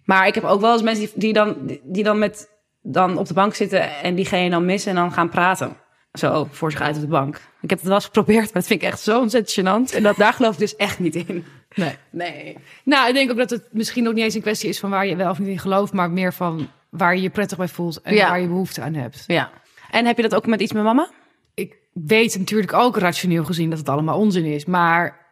Maar 0.09 0.27
ik 0.27 0.35
heb 0.35 0.43
ook 0.43 0.61
wel 0.61 0.73
eens 0.73 0.81
mensen 0.81 1.05
die, 1.05 1.19
die, 1.19 1.33
dan, 1.33 1.79
die 1.83 2.03
dan, 2.03 2.19
met, 2.19 2.49
dan 2.81 3.17
op 3.17 3.27
de 3.27 3.33
bank 3.33 3.53
zitten 3.53 4.01
en 4.01 4.15
diegene 4.15 4.49
dan 4.49 4.65
missen 4.65 4.91
en 4.91 4.97
dan 4.97 5.11
gaan 5.11 5.29
praten. 5.29 5.77
Zo, 6.13 6.47
voor 6.51 6.71
zich 6.71 6.81
uit 6.81 6.95
op 6.95 7.01
de 7.01 7.07
bank. 7.07 7.35
Ik 7.61 7.69
heb 7.69 7.79
het 7.79 7.87
wel 7.87 7.95
eens 7.95 8.05
geprobeerd, 8.05 8.43
maar 8.43 8.53
dat 8.53 8.67
vind 8.67 8.81
ik 8.81 8.87
echt 8.87 8.99
zo 8.99 9.19
ontzettend 9.19 9.59
gênant. 9.59 9.95
En 9.95 10.03
dat, 10.03 10.15
daar 10.15 10.33
geloof 10.33 10.53
ik 10.53 10.59
dus 10.59 10.75
echt 10.75 10.99
niet 10.99 11.15
in. 11.15 11.45
Nee. 11.75 11.95
Nee. 12.09 12.57
Nou, 12.83 13.07
ik 13.07 13.13
denk 13.13 13.31
ook 13.31 13.37
dat 13.37 13.49
het 13.49 13.67
misschien 13.71 14.03
nog 14.03 14.13
niet 14.13 14.23
eens 14.23 14.33
een 14.33 14.41
kwestie 14.41 14.69
is 14.69 14.79
van 14.79 14.89
waar 14.89 15.07
je 15.07 15.15
wel 15.15 15.29
of 15.29 15.39
niet 15.39 15.47
in 15.47 15.59
gelooft, 15.59 15.93
maar 15.93 16.11
meer 16.11 16.33
van 16.33 16.69
waar 16.89 17.15
je 17.15 17.21
je 17.21 17.29
prettig 17.29 17.57
bij 17.57 17.67
voelt 17.67 18.01
en 18.01 18.15
Ja. 18.15 18.29
waar 18.29 18.41
je 18.41 18.47
behoefte 18.47 18.81
aan 18.81 18.93
hebt. 18.93 19.23
Ja. 19.27 19.51
En 19.91 20.05
heb 20.05 20.15
je 20.15 20.21
dat 20.21 20.35
ook 20.35 20.47
met 20.47 20.61
iets 20.61 20.73
met 20.73 20.83
mama? 20.83 21.09
Ik 21.53 21.75
weet 21.93 22.37
natuurlijk 22.37 22.73
ook 22.73 22.97
rationeel 22.97 23.43
gezien 23.43 23.69
dat 23.69 23.79
het 23.79 23.89
allemaal 23.89 24.19
onzin 24.19 24.45
is, 24.45 24.65
maar 24.65 25.27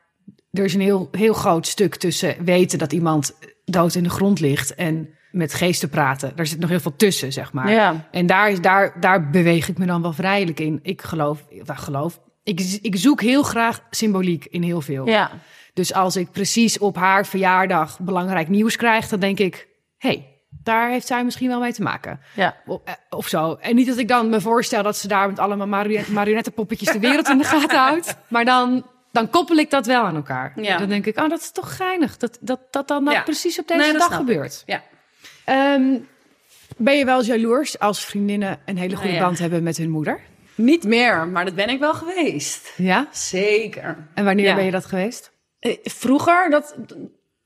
er 0.52 0.64
is 0.64 0.74
een 0.74 0.82
heel, 0.82 1.08
heel 1.12 1.34
groot 1.34 1.68
stuk 1.68 1.96
tussen 1.96 2.36
weten 2.44 2.80
dat 2.80 2.94
iemand 2.94 3.36
dood 3.72 3.96
in 3.96 4.04
de 4.04 4.10
grond 4.10 4.40
ligt 4.40 4.76
en 4.76 5.10
met 5.32 5.54
geesten 5.54 5.90
praten. 5.90 6.36
Daar 6.36 6.48
zit 6.48 6.60
nog 6.60 6.70
heel 6.70 6.80
veel 6.80 6.96
tussen, 6.96 7.34
zeg 7.34 7.54
maar. 7.54 7.72
Ja. 7.72 8.08
En 8.12 8.26
daar, 8.26 8.50
is, 8.52 8.62
daar, 8.62 9.00
daar 9.00 9.30
beweeg 9.30 9.68
ik 9.68 9.78
me 9.78 9.86
dan 9.86 10.02
wel 10.02 10.14
vrijelijk 10.14 10.60
in. 10.60 10.80
Ik 10.82 11.02
geloof, 11.02 11.44
nou, 11.50 11.80
geloof. 11.80 12.20
Ik, 12.44 12.80
ik 12.82 12.96
zoek 12.96 13.22
heel 13.22 13.44
graag 13.44 13.82
symboliek 13.90 14.46
in 14.46 14.62
heel 14.62 14.82
veel. 14.82 15.08
Ja. 15.08 15.32
Dus 15.74 15.94
als 15.94 16.16
ik 16.16 16.32
precies 16.32 16.78
op 16.80 16.96
haar 16.96 17.26
verjaardag 17.26 18.00
belangrijk 18.00 18.48
nieuws 18.48 18.76
krijg, 18.76 19.08
dan 19.08 19.20
denk 19.20 19.40
ik: 19.40 19.68
hé, 19.98 20.10
hey, 20.10 20.38
daar 20.50 20.90
heeft 20.90 21.08
zij 21.08 21.24
misschien 21.24 21.48
wel 21.48 21.60
mee 21.60 21.74
te 21.74 21.82
maken. 21.82 22.20
Ja. 22.36 22.56
Of, 22.66 22.82
eh, 22.84 22.94
of 23.10 23.28
zo. 23.28 23.54
En 23.54 23.76
niet 23.76 23.88
dat 23.88 23.98
ik 23.98 24.08
dan 24.08 24.30
me 24.30 24.42
voorstel 24.42 24.84
dat 24.84 24.98
ze 24.98 25.08
daar 25.08 25.28
met 25.28 25.40
allemaal 25.40 25.68
marionet- 25.68 26.08
marionettenpoppetjes 26.08 26.92
de 26.92 27.00
wereld 27.00 27.30
in 27.30 27.38
de 27.38 27.44
gaten 27.44 27.78
houdt. 27.78 28.18
Maar 28.28 28.46
dan, 28.46 28.86
dan 29.18 29.30
koppel 29.30 29.56
ik 29.58 29.70
dat 29.70 29.86
wel 29.86 30.04
aan 30.04 30.16
elkaar. 30.16 30.54
Ja. 30.62 30.78
Dan 30.78 30.90
denk 30.90 31.06
ik: 31.06 31.20
oh, 31.20 31.30
dat 31.30 31.40
is 31.40 31.52
toch 31.52 31.76
geinig. 31.76 32.18
Dat 32.18 32.38
dat, 32.42 32.60
dat 32.72 32.88
dan 32.88 33.06
Ja. 33.06 33.22
precies 33.22 33.60
op 33.60 33.68
deze 33.68 33.80
Nee, 33.82 33.94
dag 33.94 34.08
ik. 34.10 34.14
gebeurt. 34.14 34.64
Ja. 34.66 34.84
Ehm, 35.46 35.98
ben 36.78 36.98
je 36.98 37.06
wel 37.06 37.24
jaloers 37.24 37.80
als 37.80 38.06
vriendinnen 38.06 38.60
een 38.66 38.78
hele 38.78 38.96
goede 38.96 39.10
Nou 39.10 39.20
ja. 39.22 39.26
band 39.28 39.40
hebben 39.40 39.64
met 39.64 39.78
hun 39.78 39.90
moeder? 39.90 40.20
Niet 40.56 40.84
meer, 40.84 41.28
maar 41.28 41.46
dat 41.46 41.56
ben 41.56 41.70
ik 41.70 41.80
wel 41.80 41.94
geweest. 41.94 42.74
Ja. 42.78 43.08
Zeker. 43.12 44.08
En 44.14 44.26
wanneer 44.26 44.56
ben 44.56 44.66
je 44.66 44.72
dat 44.72 44.86
geweest? 44.86 45.32
Eh, 45.60 45.78
Vroeger, 45.84 46.50
dat, 46.50 46.76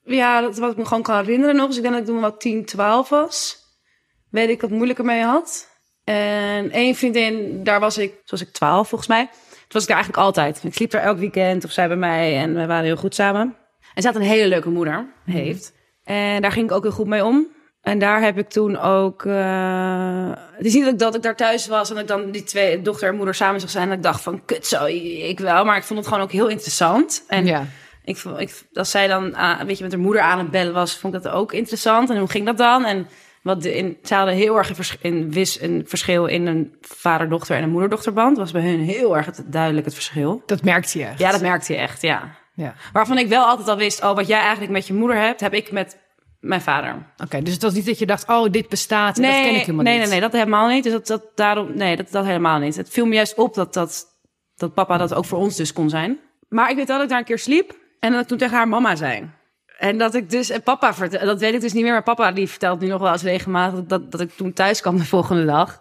ja, 0.04 0.42
dat 0.42 0.58
wat 0.58 0.72
ik 0.72 0.78
me 0.78 0.86
gewoon 0.86 1.04
kan 1.04 1.18
herinneren 1.18 1.56
nog. 1.56 1.68
Dus 1.68 1.76
ik 1.76 1.82
denk 1.82 1.94
dat 1.94 2.04
ik 2.04 2.10
toen 2.10 2.20
wat 2.22 2.40
10, 2.40 2.66
12 2.66 3.10
was. 3.10 3.60
Weet 4.30 4.50
ik 4.50 4.62
wat 4.62 4.70
moeilijker 4.70 5.06
mee 5.06 5.22
had. 5.22 5.70
En 6.04 6.72
één 6.72 6.96
vriendin, 6.96 7.64
daar 7.64 7.80
was 7.80 7.98
ik, 7.98 8.14
zoals 8.26 8.44
ik 8.44 8.52
12 8.54 8.88
volgens 8.90 9.10
mij. 9.10 9.30
Was 9.72 9.82
ik 9.82 9.88
daar 9.88 9.98
eigenlijk 9.98 10.26
altijd. 10.26 10.64
Ik 10.64 10.74
sliep 10.74 10.92
daar 10.92 11.02
elk 11.04 11.18
weekend 11.18 11.66
of 11.66 11.72
zij 11.72 11.88
bij 11.88 11.98
mij 11.98 12.38
en 12.38 12.54
we 12.56 12.66
waren 12.66 12.84
heel 12.86 12.96
goed 12.96 13.16
samen. 13.16 13.56
En 13.94 14.02
ze 14.02 14.08
had 14.08 14.18
een 14.18 14.22
hele 14.28 14.48
leuke 14.48 14.70
moeder, 14.70 15.06
heeft. 15.26 15.74
En 16.04 16.42
daar 16.42 16.52
ging 16.52 16.66
ik 16.70 16.76
ook 16.76 16.84
heel 16.84 16.92
goed 16.92 17.08
mee 17.08 17.26
om. 17.26 17.48
En 17.82 18.00
daar 18.00 18.22
heb 18.22 18.38
ik 18.38 18.50
toen 18.50 18.78
ook. 18.80 19.26
eh, 19.26 20.30
het 20.52 20.66
is 20.66 20.74
niet 20.74 20.84
dat 20.84 20.94
ik, 20.94 21.00
dat 21.00 21.16
ik 21.16 21.22
daar 21.22 21.36
thuis 21.36 21.68
was 21.68 21.90
en 21.90 21.94
dat 21.96 22.04
ik 22.04 22.10
dan 22.10 22.32
die 22.32 22.44
twee 22.44 22.82
dochter 22.82 23.10
en 23.10 23.16
moeder 23.16 23.36
samen 23.36 23.60
zag 23.62 23.70
zijn. 23.70 23.90
En 23.90 23.96
ik 23.98 24.04
dacht 24.04 24.22
van 24.22 24.46
kut 24.46 24.68
zo, 24.68 24.86
ik 24.86 25.40
wel. 25.40 25.66
Maar 25.66 25.78
ik 25.78 25.84
vond 25.84 26.00
het 26.00 26.08
gewoon 26.08 26.24
ook 26.24 26.32
heel 26.32 26.48
interessant. 26.48 27.24
En 27.28 27.46
ja. 27.46 27.66
ik, 28.04 28.18
vond- 28.18 28.40
ik, 28.40 28.64
als 28.74 28.92
zij 28.92 29.08
dan 29.08 29.36
ah, 29.36 29.62
weet 29.62 29.78
je, 29.78 29.84
met 29.84 29.92
haar 29.94 30.02
moeder 30.02 30.22
aan 30.22 30.40
het 30.40 30.52
bellen 30.52 30.74
was, 30.74 30.98
vond 30.98 31.16
ik 31.16 31.24
dat 31.24 31.32
ook 31.32 31.54
interessant. 31.54 32.10
En 32.10 32.18
hoe 32.18 32.30
ging 32.30 32.46
dat 32.46 32.58
dan? 32.58 32.86
En 32.86 33.08
wat 33.42 33.62
de, 33.62 33.76
in, 33.76 33.98
ze 34.04 34.16
hadden 34.16 34.36
heel 34.36 34.58
erg 34.58 34.70
een, 34.70 34.76
vers, 34.76 34.98
in, 35.02 35.32
wis, 35.32 35.62
een 35.62 35.84
verschil 35.86 36.26
in 36.26 36.48
een 36.48 36.76
vader-dochter 36.82 37.56
en 37.56 37.64
een 37.64 37.70
moeder-dochterband. 37.70 38.38
was 38.38 38.52
bij 38.52 38.62
hun 38.62 38.80
heel 38.80 39.18
erg 39.18 39.26
het, 39.26 39.44
duidelijk 39.46 39.86
het 39.86 39.94
verschil. 39.94 40.44
Dat 40.46 40.64
merkte 40.64 41.00
je 41.00 41.06
echt. 41.06 41.20
Ja, 41.20 41.32
dat 41.32 41.42
merkte 41.42 41.74
je 41.74 41.80
echt, 41.80 42.02
ja. 42.02 42.40
Ja. 42.54 42.74
Waarvan 42.94 43.18
ik 43.18 43.28
wel 43.28 43.46
altijd 43.46 43.68
al 43.68 43.78
wist, 43.78 44.04
oh, 44.04 44.16
wat 44.16 44.28
jij 44.28 44.40
eigenlijk 44.40 44.72
met 44.72 44.88
je 44.88 44.94
moeder 44.94 45.18
hebt, 45.18 45.40
heb 45.40 45.54
ik 45.54 45.72
met 45.72 45.98
mijn 46.40 46.62
vader. 46.62 47.14
Oké, 47.24 47.42
dus 47.42 47.54
het 47.54 47.62
was 47.62 47.74
niet 47.74 47.86
dat 47.86 48.00
je 48.00 48.06
dacht, 48.06 48.28
oh, 48.28 48.52
dit 48.52 48.70
bestaat 48.70 49.18
en 49.18 49.24
dat 49.24 49.32
ken 49.32 49.56
ik 49.56 49.60
helemaal 49.60 49.84
nee, 49.84 49.94
niet. 49.94 50.02
nee, 50.02 50.12
nee, 50.12 50.20
dat 50.20 50.32
helemaal 50.32 50.68
niet. 50.68 50.84
Dus 50.84 50.94
dat, 50.94 51.08
dat, 51.08 51.24
daarom, 51.36 51.78
nee, 51.78 51.96
dat, 51.96 52.12
dat 52.12 52.26
helemaal 52.26 52.60
niet. 52.60 52.76
Het 52.76 52.90
viel 52.90 53.06
me 53.06 53.14
juist 53.14 53.36
op 53.36 53.54
dat, 53.54 53.74
dat, 53.74 54.06
dat 54.56 54.74
papa 54.74 54.98
dat 54.98 55.14
ook 55.14 55.26
voor 55.26 55.38
ons 55.38 55.56
dus 55.56 55.74
kon 55.74 55.90
zijn. 55.90 56.20
Maar 56.50 56.70
ik 56.70 56.76
weet 56.76 56.88
wel 56.88 56.96
dat 56.96 57.06
ik 57.06 57.10
daar 57.10 57.20
een 57.20 57.26
keer 57.26 57.40
sliep 57.40 57.78
en 58.00 58.12
dat 58.12 58.22
ik 58.22 58.28
toen 58.28 58.38
tegen 58.38 58.58
haar 58.58 58.68
mama 58.68 58.96
zei. 58.96 59.30
En 59.82 59.98
dat 59.98 60.14
ik 60.16 60.30
dus, 60.30 60.50
en 60.50 60.62
papa, 60.64 60.94
vertel, 60.94 61.26
dat 61.26 61.40
weet 61.40 61.54
ik 61.54 61.62
dus 61.62 61.74
niet 61.74 61.84
meer, 61.84 61.92
maar 61.92 62.04
papa 62.04 62.32
die 62.32 62.48
vertelt 62.50 62.80
nu 62.80 62.88
nog 62.88 63.02
wel 63.02 63.12
eens 63.12 63.24
regelmatig 63.24 63.84
dat, 63.86 64.12
dat 64.12 64.22
ik 64.22 64.32
toen 64.32 64.54
thuis 64.54 64.82
kwam 64.82 64.98
de 64.98 65.06
volgende 65.06 65.46
dag. 65.46 65.80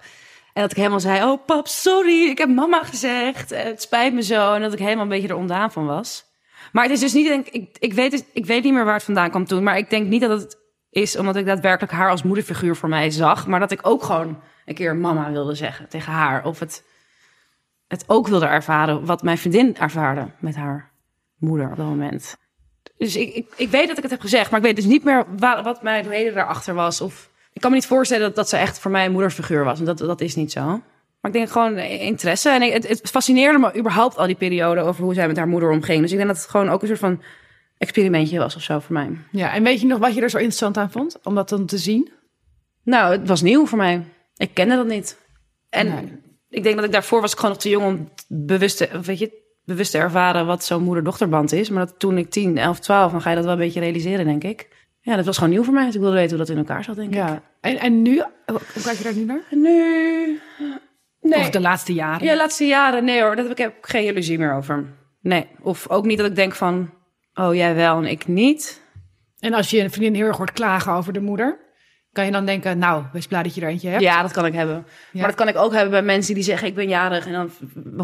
En 0.52 0.62
dat 0.62 0.70
ik 0.70 0.76
helemaal 0.76 1.00
zei, 1.00 1.22
oh 1.24 1.44
pap, 1.46 1.66
sorry, 1.68 2.28
ik 2.28 2.38
heb 2.38 2.48
mama 2.48 2.82
gezegd. 2.84 3.52
Eh, 3.52 3.62
Het 3.62 3.82
spijt 3.82 4.14
me 4.14 4.22
zo. 4.22 4.54
En 4.54 4.60
dat 4.60 4.72
ik 4.72 4.78
helemaal 4.78 5.02
een 5.02 5.08
beetje 5.08 5.28
er 5.28 5.36
ondaan 5.36 5.72
van 5.72 5.86
was. 5.86 6.24
Maar 6.72 6.82
het 6.82 6.92
is 6.92 7.00
dus 7.00 7.12
niet, 7.12 7.48
ik, 7.52 7.76
ik, 7.78 7.92
weet, 7.92 8.12
het- 8.12 8.26
ik 8.32 8.46
weet 8.46 8.62
niet 8.64 8.72
meer 8.72 8.84
waar 8.84 8.94
het 8.94 9.02
vandaan 9.04 9.30
kwam 9.30 9.44
toen. 9.46 9.62
Maar 9.62 9.78
ik 9.78 9.90
denk 9.90 10.08
niet 10.08 10.20
dat 10.20 10.40
het 10.40 10.58
is 10.90 11.16
omdat 11.16 11.36
ik 11.36 11.46
daadwerkelijk 11.46 11.92
haar 11.92 12.10
als 12.10 12.22
moederfiguur 12.22 12.76
voor 12.76 12.88
mij 12.88 13.10
zag. 13.10 13.46
Maar 13.46 13.60
dat 13.60 13.70
ik 13.70 13.86
ook 13.86 14.02
gewoon 14.02 14.40
een 14.66 14.74
keer 14.74 14.96
mama 14.96 15.30
wilde 15.32 15.54
zeggen 15.54 15.88
tegen 15.88 16.12
haar. 16.12 16.44
Of 16.44 16.58
het, 16.58 16.84
het 17.88 18.04
ook 18.06 18.28
wilde 18.28 18.46
ervaren 18.46 19.04
wat 19.06 19.22
mijn 19.22 19.38
vriendin 19.38 19.76
ervaarde 19.76 20.26
met 20.38 20.56
haar 20.56 20.90
moeder 21.38 21.70
op 21.70 21.76
dat 21.76 21.86
moment. 21.86 22.36
Dus 23.00 23.16
ik, 23.16 23.34
ik, 23.34 23.46
ik 23.56 23.68
weet 23.68 23.86
dat 23.88 23.96
ik 23.96 24.02
het 24.02 24.12
heb 24.12 24.20
gezegd, 24.20 24.50
maar 24.50 24.60
ik 24.60 24.66
weet 24.66 24.76
dus 24.76 24.84
niet 24.84 25.04
meer 25.04 25.24
wa- 25.38 25.62
wat 25.62 25.82
mijn 25.82 26.08
reden 26.08 26.34
daarachter 26.34 26.74
was. 26.74 27.00
Of 27.00 27.30
ik 27.52 27.60
kan 27.60 27.70
me 27.70 27.76
niet 27.76 27.86
voorstellen 27.86 28.26
dat, 28.26 28.34
dat 28.36 28.48
ze 28.48 28.56
echt 28.56 28.78
voor 28.78 28.90
mij 28.90 29.04
een 29.06 29.12
moederfiguur 29.12 29.64
was. 29.64 29.80
Want 29.80 29.98
dat, 29.98 30.08
dat 30.08 30.20
is 30.20 30.34
niet 30.34 30.52
zo. 30.52 30.60
Maar 31.20 31.30
ik 31.30 31.32
denk 31.32 31.50
gewoon 31.50 31.76
interesse. 31.78 32.50
En 32.50 32.62
ik- 32.62 32.72
het, 32.72 32.88
het 32.88 33.10
fascineerde 33.10 33.58
me 33.58 33.76
überhaupt 33.78 34.16
al 34.16 34.26
die 34.26 34.36
periode 34.36 34.80
over 34.80 35.04
hoe 35.04 35.14
zij 35.14 35.26
met 35.26 35.36
haar 35.36 35.48
moeder 35.48 35.70
omging. 35.70 36.00
Dus 36.02 36.10
ik 36.10 36.16
denk 36.16 36.28
dat 36.28 36.38
het 36.40 36.50
gewoon 36.50 36.68
ook 36.68 36.80
een 36.82 36.88
soort 36.88 36.98
van 37.00 37.22
experimentje 37.78 38.38
was 38.38 38.56
of 38.56 38.62
zo 38.62 38.78
voor 38.78 38.92
mij. 38.94 39.10
Ja, 39.32 39.52
en 39.54 39.62
weet 39.62 39.80
je 39.80 39.86
nog 39.86 39.98
wat 39.98 40.14
je 40.14 40.20
er 40.20 40.30
zo 40.30 40.36
interessant 40.36 40.76
aan 40.76 40.90
vond? 40.90 41.18
Om 41.22 41.34
dat 41.34 41.48
dan 41.48 41.66
te 41.66 41.78
zien? 41.78 42.10
Nou, 42.84 43.12
het 43.12 43.28
was 43.28 43.42
nieuw 43.42 43.66
voor 43.66 43.78
mij. 43.78 44.04
Ik 44.36 44.50
kende 44.54 44.76
dat 44.76 44.86
niet. 44.86 45.16
En 45.68 45.88
Nee. 45.88 46.18
ik 46.48 46.62
denk 46.62 46.76
dat 46.76 46.84
ik 46.84 46.92
daarvoor 46.92 47.20
was 47.20 47.32
ik 47.32 47.36
gewoon 47.38 47.52
nog 47.52 47.60
te 47.62 47.68
jong 47.68 47.86
om 47.86 48.08
bewust 48.28 48.76
te, 48.76 48.88
weet 49.02 49.18
je, 49.18 49.38
bewust 49.70 49.90
te 49.90 49.98
ervaren 49.98 50.46
wat 50.46 50.64
zo'n 50.64 50.82
moeder-dochterband 50.82 51.52
is. 51.52 51.70
Maar 51.70 51.86
dat 51.86 51.98
toen 51.98 52.18
ik 52.18 52.30
10, 52.30 52.58
11, 52.58 52.78
12, 52.78 53.12
dan 53.12 53.20
ga 53.20 53.30
je 53.30 53.36
dat 53.36 53.44
wel 53.44 53.54
een 53.54 53.60
beetje 53.60 53.80
realiseren, 53.80 54.24
denk 54.24 54.44
ik. 54.44 54.68
Ja, 55.00 55.16
dat 55.16 55.24
was 55.24 55.38
gewoon 55.38 55.52
nieuw 55.52 55.64
voor 55.64 55.74
mij. 55.74 55.84
Dus 55.84 55.94
ik 55.94 56.00
wilde 56.00 56.16
weten 56.16 56.36
hoe 56.36 56.46
dat 56.46 56.48
in 56.48 56.56
elkaar 56.56 56.84
zat, 56.84 56.96
denk 56.96 57.08
ik. 57.08 57.14
Ja. 57.14 57.42
En, 57.60 57.78
en 57.78 58.02
nu? 58.02 58.22
Hoe 58.46 58.82
kijk 58.82 58.96
je 58.96 59.04
daar 59.04 59.14
nu 59.14 59.24
naar? 59.24 59.42
Nu... 59.50 60.40
Nee. 61.20 61.40
Of 61.40 61.50
de 61.50 61.60
laatste 61.60 61.92
jaren? 61.92 62.26
Ja, 62.26 62.36
laatste 62.36 62.66
jaren. 62.66 63.04
Nee 63.04 63.22
hoor, 63.22 63.36
daar 63.36 63.44
heb 63.44 63.52
ik 63.52 63.58
heb 63.58 63.76
ik 63.76 63.86
geen 63.86 64.06
illusie 64.06 64.38
meer 64.38 64.54
over. 64.54 64.84
Nee. 65.20 65.46
Of 65.62 65.88
ook 65.88 66.04
niet 66.04 66.18
dat 66.18 66.26
ik 66.26 66.36
denk 66.36 66.54
van... 66.54 66.90
Oh, 67.34 67.54
jij 67.54 67.74
wel 67.74 67.96
en 67.96 68.04
ik 68.04 68.26
niet. 68.26 68.82
En 69.38 69.54
als 69.54 69.70
je 69.70 69.80
een 69.80 69.90
vriendin 69.90 70.14
heel 70.14 70.26
erg 70.26 70.36
hoort 70.36 70.52
klagen 70.52 70.92
over 70.92 71.12
de 71.12 71.20
moeder, 71.20 71.58
kan 72.12 72.24
je 72.24 72.30
dan 72.30 72.44
denken, 72.44 72.78
nou, 72.78 73.04
wees 73.12 73.26
blij 73.26 73.42
dat 73.42 73.54
je 73.54 73.60
er 73.60 73.68
eentje 73.68 73.88
hebt. 73.88 74.02
Ja, 74.02 74.22
dat 74.22 74.32
kan 74.32 74.46
ik 74.46 74.52
hebben. 74.52 74.74
Ja. 74.76 75.20
Maar 75.20 75.28
dat 75.28 75.34
kan 75.34 75.48
ik 75.48 75.56
ook 75.56 75.72
hebben 75.72 75.90
bij 75.90 76.02
mensen 76.02 76.34
die 76.34 76.42
zeggen... 76.42 76.68
ik 76.68 76.74
ben 76.74 76.88
jarig 76.88 77.26
en 77.26 77.32
dan 77.32 77.50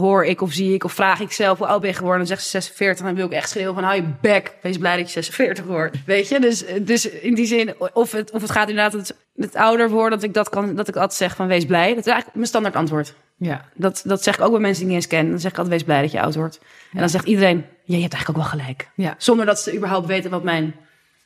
hoor 0.01 0.25
ik 0.25 0.41
of 0.41 0.53
zie 0.53 0.75
ik 0.75 0.85
of 0.85 0.93
vraag 0.93 1.21
ik 1.21 1.33
zelf... 1.33 1.59
hoe 1.59 1.67
oud 1.67 1.81
ben 1.81 1.91
je 1.91 1.97
geworden? 1.97 2.21
En 2.23 2.27
dan 2.27 2.37
zegt 2.37 2.49
ze 2.49 2.51
46 2.51 2.99
en 2.99 3.07
dan 3.07 3.15
wil 3.15 3.27
ik 3.27 3.33
echt 3.33 3.49
schreeuwen 3.49 3.75
van... 3.75 3.85
hou 3.85 3.97
je 3.97 4.09
bek, 4.21 4.55
wees 4.63 4.79
blij 4.79 4.97
dat 4.97 5.07
je 5.07 5.13
46 5.13 5.65
wordt. 5.65 5.97
Weet 6.05 6.29
je? 6.29 6.41
Dus, 6.41 6.65
dus 6.81 7.09
in 7.09 7.35
die 7.35 7.47
zin... 7.47 7.75
of 7.93 8.13
het, 8.13 8.31
of 8.31 8.41
het 8.41 8.51
gaat 8.51 8.69
inderdaad 8.69 8.93
het, 8.93 9.17
het 9.37 9.55
ouder 9.55 9.91
worden... 9.91 10.19
dat 10.19 10.29
ik, 10.29 10.35
dat, 10.35 10.49
kan, 10.49 10.75
dat 10.75 10.89
ik 10.89 10.95
altijd 10.95 11.15
zeg 11.15 11.37
van 11.37 11.47
wees 11.47 11.67
blij. 11.67 11.89
Dat 11.89 11.99
is 11.99 12.07
eigenlijk 12.07 12.35
mijn 12.35 12.49
standaard 12.49 12.77
antwoord. 12.77 13.15
Ja. 13.37 13.65
Dat, 13.75 14.03
dat 14.05 14.23
zeg 14.23 14.35
ik 14.35 14.45
ook 14.45 14.51
bij 14.51 14.61
mensen 14.61 14.87
die 14.87 14.93
ik 14.93 15.01
niet 15.01 15.11
eens 15.13 15.21
ken. 15.21 15.31
Dan 15.31 15.41
zeg 15.41 15.51
ik 15.51 15.59
altijd 15.59 15.75
wees 15.75 15.85
blij 15.85 16.01
dat 16.01 16.13
je 16.13 16.21
oud 16.21 16.35
wordt. 16.35 16.61
En 16.93 16.99
dan 16.99 17.09
zegt 17.09 17.27
iedereen... 17.27 17.57
ja, 17.85 17.97
je 17.97 18.03
hebt 18.03 18.15
eigenlijk 18.15 18.29
ook 18.29 18.51
wel 18.51 18.61
gelijk. 18.61 18.89
Ja. 18.95 19.15
Zonder 19.19 19.47
dat 19.47 19.61
ze 19.61 19.75
überhaupt 19.75 20.07
weten 20.07 20.31
wat 20.31 20.43
mijn 20.43 20.75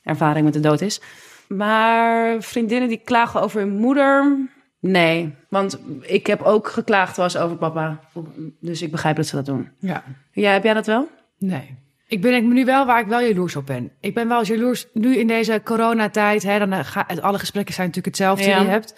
ervaring 0.03 0.45
met 0.45 0.55
de 0.55 0.61
dood 0.61 0.81
is. 0.81 1.01
Maar 1.57 2.43
vriendinnen 2.43 2.89
die 2.89 3.01
klagen 3.05 3.41
over 3.43 3.61
hun 3.61 3.77
moeder... 3.77 4.37
Nee, 4.81 5.35
want 5.49 5.79
ik 6.01 6.27
heb 6.27 6.43
ook 6.43 6.69
geklaagd 6.69 7.17
was 7.17 7.37
over 7.37 7.57
papa. 7.57 8.01
Dus 8.61 8.83
ik 8.83 8.91
begrijp 8.91 9.17
dat 9.17 9.27
ze 9.27 9.37
dat 9.37 9.47
doen. 9.47 9.69
ja. 9.79 10.05
Ja, 10.33 10.53
heb 10.53 10.65
jij 10.65 10.75
dat 10.75 10.87
wel? 10.87 11.09
Nee. 11.39 11.79
Ik 12.07 12.21
ben 12.21 12.35
ik 12.35 12.43
nu 12.43 12.65
wel 12.65 12.87
waar 12.87 13.01
ik 13.01 13.07
wel 13.07 13.21
jaloers 13.21 13.57
op 13.57 13.67
ben. 13.67 13.91
Ik 14.01 14.15
ben 14.15 14.29
wel 14.29 14.45
jaloers 14.45 14.87
nu 14.93 15.17
in 15.17 15.27
deze 15.27 15.61
coronatijd. 15.65 16.43
Hè, 16.43 16.59
dan 16.59 16.73
eh, 16.73 16.79
ga, 16.83 17.07
alle 17.21 17.39
gesprekken 17.39 17.75
zijn 17.75 17.87
natuurlijk 17.87 18.17
hetzelfde 18.17 18.45
Ja. 18.49 18.57
die 18.59 18.65
je 18.67 18.71
hebt. 18.73 18.95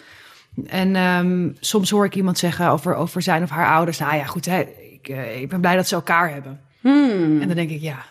En 0.66 0.96
ehm, 0.96 1.50
soms 1.60 1.90
hoor 1.90 2.04
ik 2.04 2.14
iemand 2.14 2.38
zeggen 2.38 2.68
over, 2.68 2.94
over 2.94 3.22
zijn 3.22 3.42
of 3.42 3.50
haar 3.50 3.74
ouders. 3.74 3.98
Nou 3.98 4.14
ja, 4.16 4.24
goed, 4.24 4.44
hè, 4.44 4.60
ik, 4.92 5.08
eh, 5.08 5.40
ik 5.40 5.48
ben 5.48 5.60
blij 5.60 5.76
dat 5.76 5.88
ze 5.88 5.94
elkaar 5.94 6.30
hebben. 6.32 6.60
En 6.82 7.46
dan 7.46 7.56
denk 7.56 7.70
ik, 7.70 7.80
ja, 7.80 8.04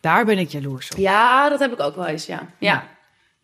daar 0.00 0.24
ben 0.24 0.38
ik 0.38 0.48
jaloers 0.48 0.90
op. 0.90 0.98
Ja, 0.98 1.48
dat 1.48 1.58
heb 1.58 1.72
ik 1.72 1.80
ook 1.80 1.96
wel 1.96 2.06
eens, 2.06 2.26
ja. 2.26 2.42
Ja, 2.58 2.84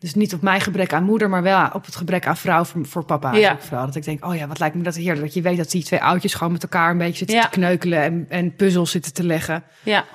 Dus 0.03 0.13
niet 0.15 0.33
op 0.33 0.41
mijn 0.41 0.61
gebrek 0.61 0.93
aan 0.93 1.03
moeder, 1.03 1.29
maar 1.29 1.43
wel 1.43 1.69
op 1.73 1.85
het 1.85 1.95
gebrek 1.95 2.27
aan 2.27 2.37
vrouw 2.37 2.63
voor, 2.63 2.85
voor 2.85 3.03
papa. 3.05 3.33
Ja. 3.33 3.57
vooral. 3.59 3.85
Dat 3.85 3.95
ik 3.95 4.03
denk, 4.03 4.25
oh 4.25 4.35
ja, 4.35 4.47
wat 4.47 4.59
lijkt 4.59 4.75
me 4.75 4.83
dat 4.83 4.95
heerlijk. 4.95 5.21
Dat 5.21 5.33
je 5.33 5.41
weet 5.41 5.57
dat 5.57 5.71
die 5.71 5.83
twee 5.83 6.01
oudjes 6.01 6.33
gewoon 6.33 6.53
met 6.53 6.63
elkaar 6.63 6.91
een 6.91 6.97
beetje 6.97 7.17
zitten 7.17 7.35
Ja. 7.35 7.41
te 7.41 7.49
kneukelen 7.49 7.99
en, 7.99 8.25
en 8.29 8.55
puzzels 8.55 8.91
zitten 8.91 9.13
te 9.13 9.23
leggen. 9.23 9.63
ja. 9.83 10.05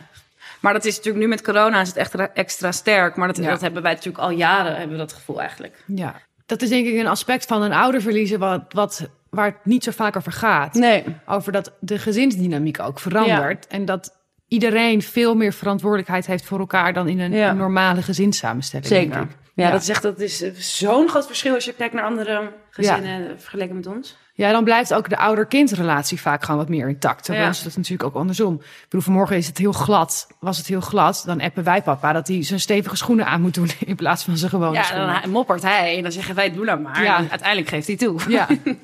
Maar 0.60 0.72
dat 0.72 0.84
is 0.84 0.96
natuurlijk 0.96 1.24
nu 1.24 1.30
met 1.30 1.42
corona 1.42 1.80
is 1.80 1.88
het 1.88 1.96
echt 1.96 2.14
extra 2.34 2.72
sterk. 2.72 3.16
Maar 3.16 3.26
dat, 3.26 3.36
Ja. 3.36 3.50
dat 3.50 3.60
hebben 3.60 3.82
wij 3.82 3.92
natuurlijk 3.92 4.24
al 4.24 4.30
jaren, 4.30 4.72
hebben 4.76 4.90
we 4.90 5.02
dat 5.02 5.12
gevoel 5.12 5.40
eigenlijk. 5.40 5.84
Ja, 5.86 6.14
dat 6.46 6.62
is 6.62 6.68
denk 6.68 6.86
ik 6.86 6.98
een 6.98 7.06
aspect 7.06 7.46
van 7.46 7.62
een 7.62 7.72
ouder 7.72 8.02
verliezen 8.02 8.38
wat, 8.38 8.62
wat, 8.68 9.08
waar 9.30 9.44
het 9.46 9.64
niet 9.64 9.84
zo 9.84 9.90
vaak 9.90 10.16
over 10.16 10.32
gaat. 10.32 10.74
Nee. 10.74 11.04
Over 11.26 11.52
dat 11.52 11.72
de 11.80 11.98
gezinsdynamiek 11.98 12.80
ook 12.80 12.98
verandert. 13.00 13.66
En 13.66 13.84
dat 13.84 14.16
iedereen 14.48 15.02
veel 15.02 15.34
meer 15.34 15.52
verantwoordelijkheid 15.52 16.26
heeft 16.26 16.44
voor 16.44 16.58
elkaar 16.58 16.92
dan 16.92 17.08
in 17.08 17.20
een, 17.20 17.56
normale 17.56 18.02
gezinssamenstelling. 18.02 18.88
denk 18.88 19.12
Zeker. 19.12 19.28
Ja, 19.58 19.64
Ja. 19.66 19.70
dat 19.72 19.82
is 19.82 19.88
echt 19.88 20.02
dat 20.02 20.20
is 20.20 20.42
eh, 20.42 20.54
zo'n 20.54 21.08
groot 21.08 21.26
verschil 21.26 21.54
als 21.54 21.64
je 21.64 21.72
kijkt 21.72 21.94
naar 21.94 22.04
andere 22.04 22.52
gezinnen 22.70 23.28
eh, 23.28 23.32
vergeleken 23.38 23.74
met 23.76 23.86
ons. 23.86 24.16
Ja, 24.34 24.50
dan 24.52 24.64
blijft 24.64 24.94
ook 24.94 25.08
de 25.08 25.16
ouder-kindrelatie 25.16 26.20
vaak 26.20 26.42
gewoon 26.44 26.60
wat 26.60 26.68
meer 26.68 26.88
intact. 26.88 27.24
Terwijl 27.24 27.44
Ja. 27.44 27.50
is 27.50 27.62
dat 27.62 27.76
natuurlijk 27.76 28.02
ook 28.08 28.14
andersom. 28.14 28.54
Ik 28.54 28.82
bedoel, 28.82 29.00
vanmorgen 29.00 29.36
is 29.36 29.46
het 29.46 29.58
heel 29.58 29.72
glad. 29.72 30.26
Was 30.40 30.58
het 30.58 30.66
heel 30.66 30.80
glad, 30.80 31.22
dan 31.26 31.40
appen 31.40 31.64
wij 31.64 31.82
papa 31.82 32.12
dat 32.12 32.28
hij 32.28 32.42
zijn 32.44 32.60
stevige 32.60 32.96
schoenen 32.96 33.26
aan 33.26 33.40
moet 33.40 33.54
doen 33.54 33.70
in 33.86 33.96
plaats 33.96 34.24
van 34.24 34.36
zijn 34.36 34.50
gewone 34.50 34.74
Ja, 34.74 34.82
schoenen. 34.82 35.22
dan 35.22 35.30
moppert 35.30 35.62
hij 35.62 35.96
en 35.96 36.02
dan 36.02 36.12
zeggen 36.12 36.34
wij 36.34 36.52
doe 36.52 36.64
nou 36.64 36.80
maar. 36.80 37.02
Ja. 37.02 37.18
En 37.18 37.30
uiteindelijk 37.30 37.68
geeft 37.68 37.86
hij 37.86 37.96
toe. 37.96 38.20
Ja. 38.28 38.46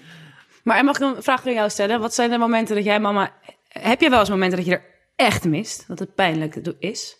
Maar 0.64 0.76
en 0.78 0.84
mag 0.84 0.96
ik 0.96 1.02
een 1.02 1.22
vraag 1.22 1.46
aan 1.46 1.52
jou 1.52 1.70
stellen? 1.70 2.00
Wat 2.00 2.14
zijn 2.14 2.30
de 2.30 2.38
momenten 2.38 2.74
dat 2.74 2.84
jij 2.84 3.00
mama... 3.00 3.30
Heb 3.68 4.00
je 4.00 4.10
wel 4.10 4.18
eens 4.20 4.28
momenten 4.28 4.58
dat 4.58 4.66
je 4.66 4.72
er 4.74 4.84
echt 5.16 5.44
mist? 5.44 5.84
Dat 5.88 5.98
het 5.98 6.14
pijnlijk 6.14 6.56
is? 6.78 7.16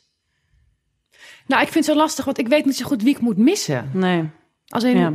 Nou, 1.46 1.62
ik 1.62 1.68
vind 1.68 1.87
het 1.87 1.94
zo 1.94 2.00
lastig, 2.00 2.24
want 2.24 2.38
ik 2.38 2.48
weet 2.48 2.64
niet 2.64 2.76
zo 2.76 2.87
goed 2.87 3.02
wie 3.02 3.14
ik 3.14 3.20
moet 3.20 3.37
missen. 3.37 3.90
Nee. 3.92 4.30
Als 4.66 4.85
in, 4.85 4.98
Ja. 4.98 5.12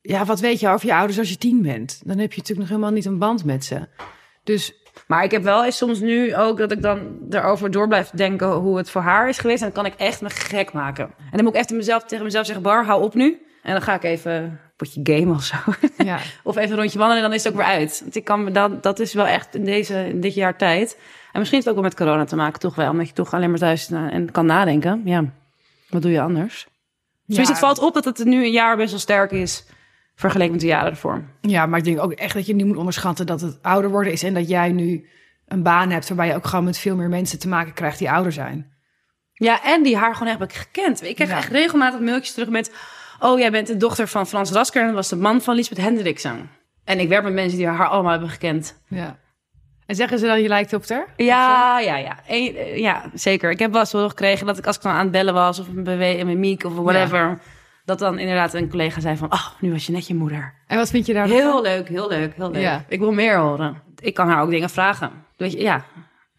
ja, 0.00 0.24
wat 0.24 0.40
weet 0.40 0.60
je 0.60 0.68
over 0.68 0.86
je 0.86 0.94
ouders 0.94 1.18
als 1.18 1.28
je 1.28 1.36
tien 1.38 1.62
bent? 1.62 2.00
Dan 2.04 2.18
heb 2.18 2.32
je 2.32 2.38
natuurlijk 2.38 2.58
nog 2.58 2.68
helemaal 2.68 2.90
niet 2.90 3.04
een 3.04 3.18
band 3.18 3.44
met 3.44 3.64
ze. 3.64 3.88
Dus 4.44 4.74
Maar 5.06 5.24
ik 5.24 5.30
heb 5.30 5.42
wel 5.42 5.64
eens 5.64 5.76
soms 5.76 6.00
nu 6.00 6.36
ook 6.36 6.58
dat 6.58 6.72
ik 6.72 6.82
dan 6.82 7.18
erover 7.30 7.70
door 7.70 7.88
blijf 7.88 8.10
denken 8.10 8.52
hoe 8.52 8.76
het 8.76 8.90
voor 8.90 9.00
haar 9.02 9.28
is 9.28 9.38
geweest. 9.38 9.62
En 9.62 9.70
dan 9.72 9.82
kan 9.82 9.92
ik 9.92 9.98
echt 9.98 10.20
me 10.20 10.30
gek 10.30 10.72
maken. 10.72 11.04
En 11.04 11.30
dan 11.36 11.44
moet 11.44 11.54
ik 11.54 11.60
even 11.60 11.76
mezelf, 11.76 12.04
tegen 12.04 12.24
mezelf 12.24 12.46
zeggen, 12.46 12.64
Bar, 12.64 12.84
hou 12.84 13.02
op 13.02 13.14
nu. 13.14 13.46
En 13.62 13.72
dan 13.72 13.82
ga 13.82 13.94
ik 13.94 14.02
even 14.02 14.32
een 14.32 14.58
potje 14.80 15.00
game 15.16 15.34
of 15.34 15.42
zo. 15.42 15.56
ja, 16.04 16.18
of 16.42 16.56
even 16.56 16.70
een 16.70 16.76
rondje 16.76 16.98
wandelen 16.98 17.22
en 17.22 17.28
dan 17.28 17.38
is 17.38 17.44
het 17.44 17.52
ook 17.52 17.58
weer 17.58 17.68
uit. 17.68 18.00
Want 18.02 18.16
ik 18.16 18.24
kan 18.24 18.44
me 18.44 18.50
dan, 18.50 18.78
dat 18.80 18.98
is 19.00 19.14
wel 19.14 19.26
echt 19.26 19.54
in, 19.54 19.64
deze, 19.64 20.06
in 20.08 20.20
dit 20.20 20.34
jaar 20.34 20.56
tijd. 20.56 20.98
En 21.32 21.38
misschien 21.38 21.60
heeft 21.60 21.64
het 21.64 21.68
ook 21.68 21.74
wel 21.74 21.82
met 21.82 21.94
corona 21.94 22.24
te 22.24 22.36
maken, 22.36 22.60
toch 22.60 22.74
wel. 22.74 22.90
Omdat 22.90 23.06
je 23.08 23.12
toch 23.14 23.34
alleen 23.34 23.50
maar 23.50 23.58
thuis 23.58 23.88
na- 23.88 24.10
en 24.10 24.30
kan 24.30 24.46
nadenken. 24.46 25.02
Ja, 25.04 25.24
wat 25.88 26.02
doe 26.02 26.10
je 26.10 26.20
anders? 26.20 26.66
Dus 27.26 27.36
Ja. 27.36 27.42
het 27.48 27.58
valt 27.58 27.78
op 27.78 27.94
dat 27.94 28.04
het 28.04 28.24
nu 28.24 28.44
een 28.44 28.50
jaar 28.52 28.76
best 28.76 28.90
wel 28.90 29.00
sterk 29.00 29.30
is... 29.30 29.64
vergeleken 30.14 30.52
met 30.52 30.60
de 30.60 30.66
jaren 30.66 30.90
ervoor. 30.90 31.22
ja, 31.40 31.66
maar 31.66 31.78
ik 31.78 31.84
denk 31.84 32.00
ook 32.00 32.12
echt 32.12 32.34
dat 32.34 32.46
je 32.46 32.54
niet 32.54 32.66
moet 32.66 32.76
onderschatten 32.76 33.26
dat 33.26 33.40
het 33.40 33.58
ouder 33.62 33.90
worden 33.90 34.12
is. 34.12 34.22
En 34.22 34.34
dat 34.34 34.48
jij 34.48 34.72
nu 34.72 35.08
een 35.46 35.62
baan 35.62 35.90
hebt 35.90 36.08
waarbij 36.08 36.26
je 36.26 36.34
ook 36.34 36.46
gewoon 36.46 36.64
met 36.64 36.78
veel 36.78 36.96
meer 36.96 37.08
mensen 37.08 37.38
te 37.38 37.48
maken 37.48 37.72
krijgt 37.72 37.98
die 37.98 38.10
ouder 38.10 38.32
zijn. 38.32 38.72
Ja, 39.32 39.62
en 39.64 39.82
die 39.82 39.96
haar 39.96 40.12
gewoon 40.14 40.28
echt 40.28 40.38
heb 40.40 40.50
ik 40.50 40.56
gekend. 40.56 41.02
Ik 41.02 41.14
krijg 41.14 41.30
Ja. 41.30 41.36
echt 41.36 41.50
regelmatig 41.50 42.00
mailtjes 42.00 42.32
terug 42.34 42.48
met... 42.48 42.72
Oh, 43.20 43.38
jij 43.38 43.50
bent 43.50 43.66
de 43.66 43.76
dochter 43.76 44.08
van 44.08 44.26
Frans 44.26 44.52
Rasker 44.52 44.80
en 44.80 44.86
dat 44.86 44.96
was 44.96 45.08
de 45.08 45.16
man 45.16 45.40
van 45.40 45.54
Lisbeth 45.54 45.78
Hendriksen. 45.78 46.50
En 46.84 47.00
ik 47.00 47.08
werk 47.08 47.22
met 47.22 47.32
mensen 47.32 47.58
die 47.58 47.66
haar 47.66 47.88
allemaal 47.88 48.10
hebben 48.10 48.28
gekend. 48.28 48.82
Ja. 48.88 49.18
En 49.86 49.96
zeggen 49.96 50.18
ze 50.18 50.26
dan 50.26 50.42
je 50.42 50.48
lijkt 50.48 50.72
op 50.72 50.88
haar? 50.88 51.06
Ja, 51.16 51.80
ja, 51.80 51.96
ja. 51.96 52.18
En, 52.26 52.56
eh, 52.56 52.78
ja, 52.78 53.02
zeker. 53.14 53.50
Ik 53.50 53.58
heb 53.58 53.70
wel 53.70 53.80
eens 53.80 53.92
wel 53.92 54.08
gekregen 54.08 54.46
dat 54.46 54.58
ik 54.58 54.66
als 54.66 54.76
ik 54.76 54.82
dan 54.82 54.92
aan 54.92 55.02
het 55.02 55.10
bellen 55.10 55.34
was... 55.34 55.58
of 55.58 55.68
een 55.68 55.84
bewe- 55.84 56.18
een 56.18 56.26
mimiek 56.26 56.64
of 56.64 56.74
whatever... 56.74 57.38
dat 57.84 57.98
dan 57.98 58.18
inderdaad 58.18 58.54
een 58.54 58.70
collega 58.70 59.00
zei 59.00 59.16
van... 59.16 59.32
Oh, 59.32 59.46
nu 59.60 59.72
was 59.72 59.86
je 59.86 59.92
net 59.92 60.06
je 60.06 60.14
moeder. 60.14 60.54
En 60.66 60.76
wat 60.76 60.90
vind 60.90 61.06
je 61.06 61.12
daar 61.12 61.26
Heel 61.26 61.62
leuk, 61.62 61.88
heel 61.88 62.08
leuk, 62.08 62.34
heel 62.36 62.50
leuk. 62.50 62.62
Ja. 62.62 62.84
Ik 62.88 62.98
wil 62.98 63.12
meer 63.12 63.38
horen. 63.38 63.82
Ik 63.98 64.14
kan 64.14 64.28
haar 64.28 64.42
ook 64.42 64.50
dingen 64.50 64.70
vragen. 64.70 65.10
Weet 65.36 65.52
je, 65.52 65.60
ja, 65.60 65.84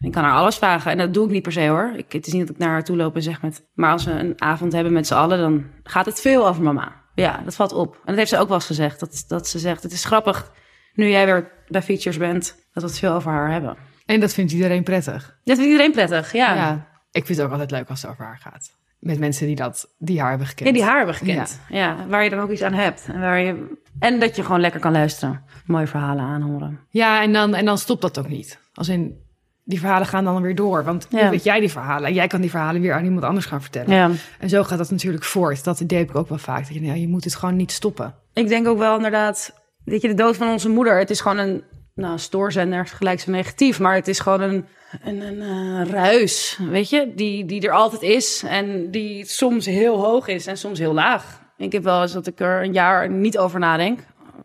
ik 0.02 0.12
kan 0.12 0.24
haar 0.24 0.34
alles 0.34 0.56
vragen. 0.56 0.90
En 0.90 0.98
dat 0.98 1.14
doe 1.14 1.24
ik 1.24 1.30
niet 1.30 1.42
per 1.42 1.52
se 1.52 1.66
hoor. 1.66 1.92
Ik, 1.96 2.12
het 2.12 2.26
is 2.26 2.32
niet 2.32 2.46
dat 2.46 2.50
ik 2.50 2.58
naar 2.58 2.68
haar 2.70 2.84
toe 2.84 2.96
loop 2.96 3.14
en 3.14 3.22
zeg 3.22 3.42
met... 3.42 3.66
Maar 3.74 3.92
als 3.92 4.04
we 4.04 4.10
een 4.10 4.40
avond 4.42 4.72
hebben 4.72 4.92
met 4.92 5.06
z'n 5.06 5.14
allen, 5.14 5.38
dan 5.38 5.64
gaat 5.82 6.06
het 6.06 6.20
veel 6.20 6.48
over 6.48 6.62
mama. 6.62 7.00
Ja, 7.14 7.40
dat 7.44 7.54
valt 7.54 7.72
op. 7.72 7.94
En 7.94 8.00
dat 8.04 8.16
heeft 8.16 8.30
ze 8.30 8.38
ook 8.38 8.48
wel 8.48 8.56
eens 8.56 8.66
gezegd. 8.66 9.00
Dat, 9.00 9.24
dat 9.28 9.48
ze 9.48 9.58
zegt, 9.58 9.82
het 9.82 9.92
is 9.92 10.04
grappig 10.04 10.52
nu 10.94 11.08
jij 11.08 11.26
weer 11.26 11.50
bij 11.68 11.82
Features 11.82 12.16
bent... 12.16 12.56
dat 12.72 12.82
we 12.82 12.88
het 12.88 12.98
veel 12.98 13.12
over 13.12 13.30
haar 13.30 13.50
hebben. 13.50 13.76
En 14.06 14.20
dat 14.20 14.34
vindt 14.34 14.52
iedereen 14.52 14.82
prettig. 14.82 15.38
Dat 15.44 15.56
vindt 15.56 15.70
iedereen 15.70 15.92
prettig, 15.92 16.32
ja. 16.32 16.54
Ja. 16.54 16.60
Ja, 16.60 16.86
Ik 17.10 17.26
vind 17.26 17.38
het 17.38 17.46
ook 17.46 17.52
altijd 17.52 17.70
leuk 17.70 17.88
als 17.88 18.02
het 18.02 18.10
over 18.10 18.24
haar 18.24 18.38
gaat. 18.38 18.70
Met 18.98 19.18
mensen 19.18 19.46
die, 19.46 19.56
dat, 19.56 19.94
die 19.98 20.20
haar 20.20 20.28
hebben 20.28 20.46
gekend. 20.46 20.74
die 20.74 20.82
haar 20.82 20.96
hebben 20.96 21.14
gekend. 21.14 21.60
Ja. 21.68 22.06
waar 22.08 22.24
je 22.24 22.30
dan 22.30 22.38
ook 22.38 22.50
iets 22.50 22.62
aan 22.62 22.72
hebt. 22.72 23.06
En, 23.12 23.20
waar 23.20 23.40
je, 23.40 23.78
en 23.98 24.20
dat 24.20 24.36
je 24.36 24.42
gewoon 24.42 24.60
lekker 24.60 24.80
kan 24.80 24.92
luisteren. 24.92 25.44
Mooie 25.66 25.86
verhalen 25.86 26.24
aanhoren. 26.24 26.80
Ja, 26.88 27.22
en 27.22 27.32
dan, 27.32 27.54
en 27.54 27.64
dan 27.64 27.78
stopt 27.78 28.02
dat 28.02 28.18
ook 28.18 28.28
niet. 28.28 28.58
Als 28.74 28.88
in, 28.88 29.21
die 29.64 29.78
verhalen 29.80 30.06
gaan 30.06 30.24
dan 30.24 30.42
weer 30.42 30.54
door. 30.54 30.84
Want 30.84 31.06
Ja. 31.10 31.30
weet 31.30 31.44
jij 31.44 31.60
die 31.60 31.70
verhalen? 31.70 32.08
En 32.08 32.14
jij 32.14 32.26
kan 32.26 32.40
die 32.40 32.50
verhalen 32.50 32.80
weer 32.80 32.94
aan 32.94 33.04
iemand 33.04 33.24
anders 33.24 33.46
gaan 33.46 33.60
vertellen. 33.62 33.94
Ja. 33.94 34.10
En 34.38 34.48
zo 34.48 34.62
gaat 34.64 34.78
dat 34.78 34.90
natuurlijk 34.90 35.24
voort. 35.24 35.64
Dat 35.64 35.80
idee 35.80 35.98
heb 35.98 36.08
ik 36.08 36.16
ook 36.16 36.28
wel 36.28 36.38
vaak. 36.38 36.58
Dat 36.66 36.74
je, 36.74 36.80
nou, 36.80 36.98
je 36.98 37.08
moet 37.08 37.24
het 37.24 37.34
gewoon 37.34 37.56
niet 37.56 37.72
stoppen. 37.72 38.14
Ik 38.32 38.48
denk 38.48 38.66
ook 38.66 38.78
wel 38.78 38.96
inderdaad, 38.96 39.62
weet 39.84 40.00
je, 40.02 40.08
de 40.08 40.14
dood 40.14 40.36
van 40.36 40.48
onze 40.48 40.68
moeder, 40.68 40.98
het 40.98 41.10
is 41.10 41.20
gewoon 41.20 41.38
een, 41.38 41.62
nou, 41.94 42.18
stoorzender 42.18 42.86
gelijk 42.86 43.20
zo 43.20 43.30
negatief, 43.30 43.80
maar 43.80 43.94
het 43.94 44.08
is 44.08 44.18
gewoon 44.18 44.40
een, 44.40 44.64
een, 45.04 45.20
een 45.20 45.40
eh, 45.86 45.90
ruis, 45.92 46.58
weet 46.70 46.90
je, 46.90 47.12
die, 47.14 47.44
die 47.44 47.60
er 47.60 47.72
altijd 47.72 48.02
is 48.02 48.42
en 48.48 48.90
die 48.90 49.24
soms 49.26 49.66
heel 49.66 50.00
hoog 50.04 50.26
is 50.28 50.46
en 50.46 50.56
soms 50.56 50.78
heel 50.78 50.94
laag. 50.94 51.40
Ik 51.56 51.72
heb 51.72 51.82
wel 51.82 52.02
eens 52.02 52.12
dat 52.12 52.26
ik 52.26 52.40
er 52.40 52.62
een 52.62 52.72
jaar 52.72 53.10
niet 53.10 53.38
over 53.38 53.58
nadenk, 53.60 54.00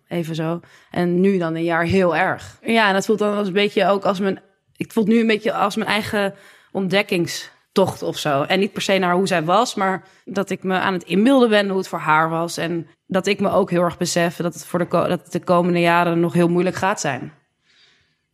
even 0.07 0.35
zo, 0.35 0.59
en 0.91 1.19
nu 1.21 1.37
dan 1.37 1.55
een 1.55 1.63
jaar 1.63 1.83
heel 1.83 2.15
erg. 2.15 2.57
Ja, 2.61 2.87
en 2.87 2.93
dat 2.93 3.05
voelt 3.05 3.19
dan 3.19 3.35
als 3.37 3.47
een 3.47 3.53
beetje 3.53 3.87
ook 3.87 4.03
als 4.05 4.19
mijn, 4.19 4.39
ik 4.77 4.91
voel 4.91 5.03
het 5.03 5.13
nu 5.13 5.19
een 5.19 5.27
beetje 5.27 5.53
als 5.53 5.75
mijn 5.75 5.89
eigen 5.89 6.33
ontdekkingstocht 6.71 8.01
of 8.01 8.17
zo. 8.17 8.41
En 8.41 8.59
niet 8.59 8.73
per 8.73 8.81
se 8.81 8.97
naar 8.97 9.13
hoe 9.13 9.27
zij 9.27 9.43
was, 9.43 9.75
maar 9.75 10.03
dat 10.25 10.49
ik 10.49 10.63
me 10.63 10.73
aan 10.79 10.93
het 10.93 11.03
inbeelden 11.03 11.49
ben 11.49 11.67
hoe 11.67 11.77
het 11.77 11.87
voor 11.87 11.99
haar 11.99 12.29
was 12.29 12.57
en 12.57 12.87
dat 13.07 13.27
ik 13.27 13.39
me 13.39 13.49
ook 13.49 13.69
heel 13.69 13.83
erg 13.83 13.97
besef 13.97 14.35
dat 14.35 14.53
het 14.53 14.65
voor 14.65 14.79
de, 14.79 14.87
dat 14.89 15.09
het 15.09 15.31
de 15.31 15.43
komende 15.43 15.79
jaren 15.79 16.19
nog 16.19 16.33
heel 16.33 16.49
moeilijk 16.49 16.75
gaat 16.75 16.99
zijn. 16.99 17.33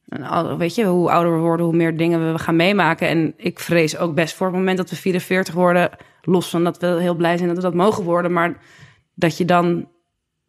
En 0.08 0.58
weet 0.58 0.76
je, 0.76 0.86
hoe 0.86 1.12
ouder 1.12 1.34
we 1.34 1.39
worden, 1.39 1.66
hoe 1.66 1.76
meer 1.76 1.98
dingen 1.98 2.32
we 2.32 2.39
gaan 2.39 2.56
meemaken. 2.56 3.08
En 3.08 3.34
ik 3.38 3.60
vrees 3.60 3.98
ook 3.98 4.16
best 4.16 4.36
voor 4.36 4.48
het 4.48 4.56
moment 4.56 4.78
dat 4.78 4.89
we 4.89 4.96
44 4.96 5.54
worden, 5.54 5.89
los 6.22 6.50
van 6.50 6.64
dat 6.64 6.78
we 6.78 6.88
heel 6.88 7.16
blij 7.16 7.36
zijn 7.36 7.48
dat 7.48 7.58
we 7.58 7.64
dat 7.64 7.74
mogen 7.74 8.04
worden, 8.04 8.34
maar 8.34 8.58
dat 9.14 9.38
je 9.38 9.46
dan 9.46 9.89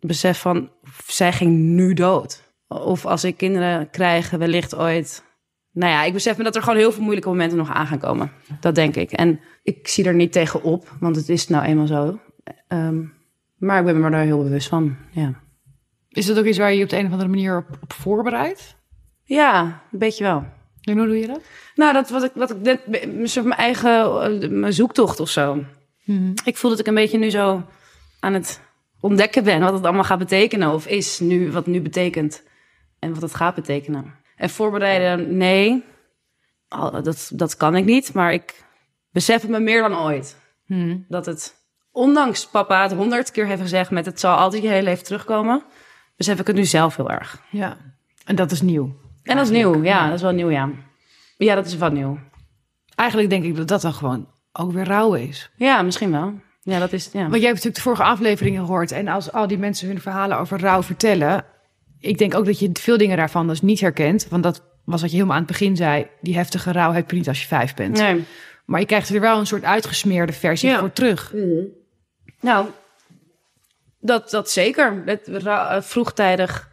beseft 0.00 0.40
van, 0.40 0.70
zij 1.06 1.32
ging 1.32 1.56
nu 1.56 1.94
dood. 1.94 2.42
Of 2.68 3.06
als 3.06 3.24
ik 3.24 3.36
kinderen 3.36 3.90
krijg, 3.90 4.30
wellicht 4.30 4.76
ooit. 4.76 5.24
Nou 5.74 5.92
ja, 5.92 6.02
ik 6.04 6.12
besef 6.12 6.36
me 6.36 6.44
dat 6.44 6.56
er 6.56 6.62
gewoon 6.62 6.78
heel 6.78 6.92
veel 6.92 7.02
moeilijke 7.02 7.28
momenten 7.28 7.58
nog 7.58 7.72
aan 7.72 7.86
gaan 7.86 7.98
komen. 7.98 8.32
Dat 8.60 8.74
denk 8.74 8.96
ik. 8.96 9.12
En 9.12 9.40
ik 9.62 9.88
zie 9.88 10.04
er 10.04 10.14
niet 10.14 10.32
tegen 10.32 10.62
op, 10.62 10.96
want 11.00 11.16
het 11.16 11.28
is 11.28 11.48
nou 11.48 11.64
eenmaal 11.64 11.86
zo. 11.86 12.20
Ehm, 12.68 13.02
maar 13.56 13.78
ik 13.78 13.84
ben 13.84 14.00
me 14.00 14.10
daar 14.10 14.24
heel 14.24 14.42
bewust 14.42 14.68
van, 14.68 14.96
ja. 15.10 15.42
Is 16.08 16.26
dat 16.26 16.38
ook 16.38 16.44
iets 16.44 16.58
waar 16.58 16.70
je 16.70 16.76
je 16.76 16.84
op 16.84 16.90
de 16.90 16.98
een 16.98 17.06
of 17.06 17.12
andere 17.12 17.28
manier 17.28 17.56
op, 17.56 17.78
op 17.82 17.92
voorbereidt? 17.92 18.76
Ja, 19.24 19.82
een 19.92 19.98
beetje 19.98 20.24
wel. 20.24 20.44
En 20.80 20.98
hoe 20.98 21.06
doe 21.06 21.18
je 21.18 21.26
dat? 21.26 21.40
Nou, 21.74 21.92
dat 21.92 22.10
wat 22.10 22.24
ik, 22.24 22.30
wat 22.34 22.50
ik 22.50 22.60
net, 22.60 22.80
een 22.86 23.28
soort 23.28 23.46
mijn 23.46 23.60
eigen 23.60 24.22
eh, 24.42 24.50
mijn 24.50 24.72
zoektocht 24.72 25.20
of 25.20 25.28
zo. 25.28 25.64
Ik 26.44 26.56
voel 26.56 26.70
dat 26.70 26.80
ik 26.80 26.86
een 26.86 26.94
beetje 26.94 27.18
nu 27.18 27.30
zo 27.30 27.62
aan 28.20 28.34
het 28.34 28.60
ontdekken 29.00 29.44
ben 29.44 29.60
wat 29.60 29.72
het 29.72 29.84
allemaal 29.84 30.04
gaat 30.04 30.18
betekenen. 30.18 30.72
Of 30.72 30.86
is 30.86 31.20
nu, 31.20 31.52
wat 31.52 31.66
nu 31.66 31.80
betekent. 31.80 32.42
En 32.98 33.12
wat 33.12 33.22
het 33.22 33.34
gaat 33.34 33.54
betekenen. 33.54 34.14
En 34.44 34.50
voorbereiden, 34.50 35.36
nee. 35.36 35.84
Al- 36.68 37.02
Dat, 37.02 37.30
dat 37.34 37.56
kan 37.56 37.76
ik 37.76 37.84
niet. 37.84 38.12
Maar 38.14 38.32
ik 38.32 38.64
besef 39.12 39.42
het 39.42 39.50
me 39.50 39.60
meer 39.60 39.82
dan 39.88 39.98
ooit. 39.98 40.36
Dat 41.08 41.26
het, 41.26 41.54
ondanks 41.92 42.46
papa 42.46 42.82
het 42.82 42.92
honderd 42.92 43.30
keer 43.30 43.46
heeft 43.46 43.60
gezegd 43.60 43.90
met 43.90 44.06
het 44.06 44.20
zal 44.20 44.36
altijd 44.36 44.62
je 44.62 44.68
hele 44.68 44.82
leven 44.82 45.04
terugkomen. 45.04 45.62
Besef 46.16 46.40
ik 46.40 46.46
het 46.46 46.56
nu 46.56 46.64
zelf 46.64 46.96
heel 46.96 47.10
erg. 47.10 47.40
Ja. 47.50 47.76
En 48.24 48.36
dat 48.36 48.50
is 48.50 48.60
nieuw. 48.62 48.96
En 49.22 49.36
dat 49.36 49.44
is 49.44 49.50
nieuw, 49.52 49.82
ja. 49.82 50.04
Dat 50.06 50.14
is 50.14 50.22
wel 50.22 50.32
nieuw, 50.32 50.50
ja. 50.50 50.70
Ja, 51.36 51.54
dat 51.54 51.66
is 51.66 51.76
wel 51.76 51.90
nieuw. 51.90 52.18
Eigenlijk 52.94 53.30
denk 53.30 53.44
ik 53.44 53.56
dat 53.56 53.68
dat 53.68 53.80
dan 53.80 53.92
gewoon 53.92 54.28
ook 54.52 54.72
weer 54.72 54.84
rouw 54.86 55.14
is. 55.14 55.50
Ja, 55.56 55.82
misschien 55.82 56.10
wel. 56.10 56.34
Ja, 56.62 56.78
dat 56.78 56.92
is, 56.92 57.04
ja. 57.12 57.20
Want 57.20 57.32
jij 57.34 57.40
hebt 57.42 57.54
natuurlijk 57.54 57.76
de 57.76 57.80
vorige 57.82 58.02
afleveringen 58.02 58.64
gehoord. 58.64 58.92
En 58.92 59.08
als 59.08 59.32
al 59.32 59.46
die 59.46 59.58
mensen 59.58 59.88
hun 59.88 60.00
verhalen 60.00 60.38
over 60.38 60.60
rouw 60.60 60.82
vertellen. 60.82 61.44
Ik 62.04 62.18
denk 62.18 62.34
ook 62.34 62.44
dat 62.44 62.58
je 62.58 62.70
veel 62.72 62.96
dingen 62.98 63.16
daarvan 63.16 63.48
dus 63.48 63.62
niet 63.62 63.80
herkent. 63.80 64.26
Want 64.30 64.42
dat 64.42 64.62
was 64.84 65.00
wat 65.00 65.10
je 65.10 65.16
helemaal 65.16 65.36
aan 65.36 65.42
het 65.42 65.52
begin 65.52 65.76
zei. 65.76 66.06
Die 66.20 66.36
heftige 66.36 66.72
rouw 66.72 66.92
heb 66.92 67.10
je 67.10 67.16
niet 67.16 67.28
als 67.28 67.40
je 67.40 67.46
vijf 67.46 67.74
bent. 67.74 67.96
Nee. 67.98 68.24
Maar 68.64 68.80
je 68.80 68.86
krijgt 68.86 69.08
er 69.08 69.20
wel 69.20 69.38
een 69.38 69.46
soort 69.46 69.64
uitgesmeerde 69.64 70.32
versie 70.32 70.68
Ja. 70.68 70.78
voor 70.78 70.92
terug. 70.92 71.34
Nou, 72.40 72.66
dat, 74.00 74.30
dat 74.30 74.50
zeker. 74.50 75.02
Eh, 75.44 75.80
vroegtijdig 75.80 76.68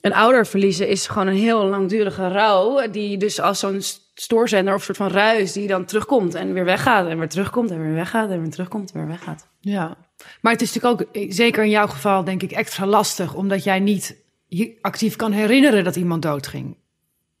een 0.00 0.14
ouder 0.14 0.46
verliezen 0.46 0.88
is 0.88 1.06
gewoon 1.06 1.26
een 1.26 1.36
heel 1.36 1.64
langdurige 1.64 2.28
rouw. 2.28 2.90
Die 2.90 3.16
dus 3.16 3.40
als 3.40 3.58
zo'n 3.58 3.80
stoorzender 4.14 4.74
of 4.74 4.82
soort 4.82 4.96
van 4.96 5.10
ruis 5.10 5.52
die 5.52 5.66
dan 5.66 5.84
terugkomt 5.84 6.34
en 6.34 6.52
weer 6.52 6.64
weggaat. 6.64 7.06
En 7.06 7.18
weer 7.18 7.28
terugkomt 7.28 7.70
en 7.70 7.82
weer 7.82 7.94
weggaat 7.94 8.30
en 8.30 8.40
weer 8.40 8.50
terugkomt 8.50 8.92
en 8.92 8.98
weer 8.98 9.08
weggaat. 9.08 9.48
Ja. 9.60 9.96
Maar 10.40 10.52
het 10.52 10.62
is 10.62 10.72
natuurlijk 10.72 11.02
ook, 11.02 11.14
eh, 11.14 11.26
zeker 11.32 11.64
in 11.64 11.70
jouw 11.70 11.86
geval, 11.86 12.24
denk 12.24 12.42
ik, 12.42 12.52
extra 12.52 12.86
lastig. 12.86 13.34
Omdat 13.34 13.64
jij 13.64 13.78
niet 13.80 14.16
je 14.46 14.78
actief 14.80 15.16
kan 15.16 15.32
herinneren 15.32 15.84
dat 15.84 15.96
iemand 15.96 16.22
doodging. 16.22 16.76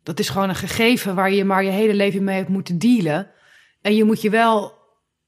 Dat 0.02 0.18
is 0.18 0.28
gewoon 0.28 0.48
een 0.48 0.54
gegeven 0.54 1.14
waar 1.14 1.32
je 1.32 1.44
maar 1.44 1.64
je 1.64 1.70
hele 1.70 1.94
leven 1.94 2.24
mee 2.24 2.36
hebt 2.36 2.48
moeten 2.48 2.78
dealen. 2.78 3.30
En 3.82 3.94
je 3.94 4.04
moet 4.04 4.22
je 4.22 4.30
wel 4.30 4.72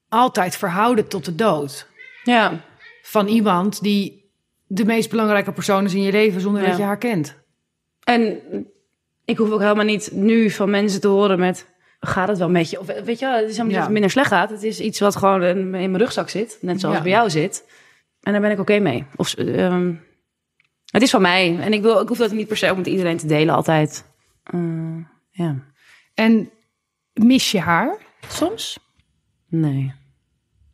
altijd 0.09 0.55
verhouden 0.57 1.07
tot 1.07 1.25
de 1.25 1.35
dood. 1.35 1.87
Ja, 2.23 2.61
Van 3.01 3.27
iemand 3.27 3.81
die 3.81 4.31
de 4.67 4.85
meest 4.85 5.09
belangrijke 5.09 5.51
persoon 5.51 5.85
is 5.85 5.93
in 5.93 6.01
je 6.01 6.11
leven 6.11 6.41
zonder 6.41 6.61
Ja. 6.61 6.67
dat 6.67 6.77
je 6.77 6.83
haar 6.83 6.97
kent. 6.97 7.35
En 8.03 8.39
ik 9.25 9.37
hoef 9.37 9.51
ook 9.51 9.59
helemaal 9.59 9.85
niet 9.85 10.09
nu 10.11 10.49
van 10.49 10.69
mensen 10.69 11.01
te 11.01 11.07
horen 11.07 11.39
met... 11.39 11.71
Gaat 12.05 12.27
het 12.27 12.37
wel 12.37 12.49
met 12.49 12.69
je? 12.69 12.79
Of 12.79 12.85
weet 12.85 13.19
je 13.19 13.25
wel, 13.25 13.35
het 13.35 13.49
is 13.49 13.57
helemaal 13.57 13.63
niet 13.65 13.71
Ja. 13.71 13.77
dat 13.77 13.83
het 13.83 13.91
minder 13.91 14.09
slecht 14.11 14.27
gaat. 14.27 14.49
Het 14.49 14.63
is 14.63 14.79
iets 14.79 14.99
wat 14.99 15.15
gewoon 15.15 15.43
in, 15.43 15.69
mijn 15.69 15.97
rugzak 15.97 16.29
zit. 16.29 16.57
Net 16.61 16.79
zoals 16.79 16.95
Ja. 16.95 17.01
bij 17.01 17.11
jou 17.11 17.29
zit. 17.29 17.65
En 18.21 18.31
daar 18.31 18.41
ben 18.41 18.51
ik 18.51 18.59
oké 18.59 18.79
mee. 18.79 19.05
Of, 19.15 19.33
ehm, 19.33 19.93
het 20.91 21.01
is 21.01 21.09
van 21.09 21.21
mij. 21.21 21.59
En 21.59 21.73
ik, 21.73 21.81
wil, 21.81 22.01
ik 22.01 22.07
hoef 22.07 22.17
dat 22.17 22.31
niet 22.31 22.47
per 22.47 22.57
se 22.57 22.69
ook 22.69 22.77
met 22.77 22.87
iedereen 22.87 23.17
te 23.17 23.27
delen 23.27 23.55
altijd. 23.55 24.05
Eh, 24.43 24.97
ja. 25.29 25.55
En 26.13 26.49
mis 27.13 27.51
je 27.51 27.59
haar 27.59 27.97
soms? 28.27 28.79
Nee. 29.47 29.93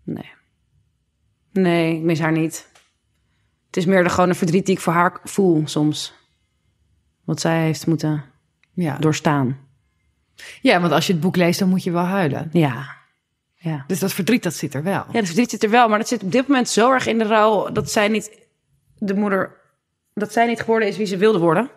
Nee. 0.04 0.32
Nee, 1.52 1.96
ik 1.98 2.02
mis 2.02 2.20
haar 2.20 2.32
niet. 2.32 2.68
Het 3.68 3.78
is 3.78 3.86
meer 3.86 4.04
de, 4.04 4.10
gewoon 4.10 4.30
een 4.30 4.36
verdriet 4.36 4.66
die 4.66 4.76
ik 4.76 4.82
voor 4.82 4.94
haar 4.94 5.20
voel 5.24 5.62
soms. 5.68 6.14
Wat 7.26 7.40
zij 7.42 7.64
heeft 7.64 7.88
moeten 7.88 8.24
Ja. 8.74 8.98
doorstaan. 8.98 9.68
Ja, 10.62 10.80
want 10.80 10.92
als 10.92 11.08
je 11.08 11.14
het 11.14 11.22
boek 11.22 11.36
leest, 11.36 11.60
dan 11.60 11.70
moet 11.70 11.84
je 11.84 11.92
wel 11.92 12.04
huilen. 12.04 12.50
Ja. 12.52 12.98
Ja. 13.56 13.84
Dus 13.88 14.00
dat 14.00 14.14
verdriet, 14.14 14.44
dat 14.44 14.54
zit 14.54 14.74
er 14.74 14.84
wel. 14.84 15.06
Ja, 15.12 15.20
de 15.20 15.26
verdriet 15.26 15.50
zit 15.50 15.64
er 15.64 15.70
wel, 15.70 15.90
maar 15.90 15.98
dat 15.98 16.08
zit 16.08 16.24
op 16.24 16.32
dit 16.32 16.48
moment 16.48 16.70
zo 16.70 16.92
erg 16.92 17.06
in 17.08 17.18
de 17.18 17.24
rouw 17.26 17.72
dat 17.72 17.92
zij 17.92 18.08
niet 18.08 18.48
de 18.98 19.14
moeder, 19.14 19.56
dat 20.14 20.34
zij 20.34 20.48
niet 20.48 20.60
geworden 20.60 20.88
is 20.88 20.98
wie 20.98 21.06
ze 21.06 21.18
wilde 21.18 21.40
worden. 21.40 21.70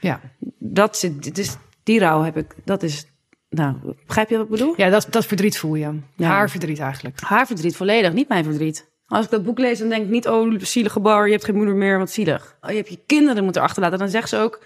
Ja, 0.00 0.20
Dat 0.58 0.96
zit, 0.96 1.34
dus 1.34 1.56
die 1.82 1.98
rouw 1.98 2.22
heb 2.22 2.36
ik, 2.36 2.54
dat 2.64 2.82
is, 2.82 3.06
nou, 3.48 3.76
begrijp 4.06 4.28
je 4.28 4.36
wat 4.36 4.44
ik 4.44 4.50
bedoel? 4.50 4.74
ja 4.76 4.90
dat, 4.90 5.06
dat 5.10 5.26
verdriet 5.26 5.58
voel 5.58 5.74
je. 5.74 6.00
Ja. 6.16 6.28
Haar 6.28 6.50
verdriet 6.50 6.78
eigenlijk. 6.78 7.20
Haar 7.20 7.46
verdriet 7.46 7.76
volledig, 7.76 8.12
niet 8.12 8.28
mijn 8.28 8.44
verdriet. 8.44 8.94
Als 9.06 9.24
ik 9.24 9.30
dat 9.30 9.44
boek 9.44 9.58
lees, 9.58 9.78
dan 9.78 9.88
denk 9.88 10.02
ik 10.04 10.10
niet, 10.10 10.28
oh, 10.28 10.58
zielige 10.60 11.00
bar, 11.00 11.26
je 11.26 11.32
hebt 11.32 11.44
geen 11.44 11.54
moeder 11.56 11.74
meer, 11.74 11.98
wat 11.98 12.10
zielig. 12.10 12.56
Oh, 12.60 12.70
je 12.70 12.76
hebt 12.76 12.88
je 12.88 12.98
kinderen 13.06 13.44
moeten 13.44 13.62
achterlaten. 13.62 13.98
Dan 13.98 14.08
zegt 14.08 14.28
ze 14.28 14.36
ook, 14.36 14.60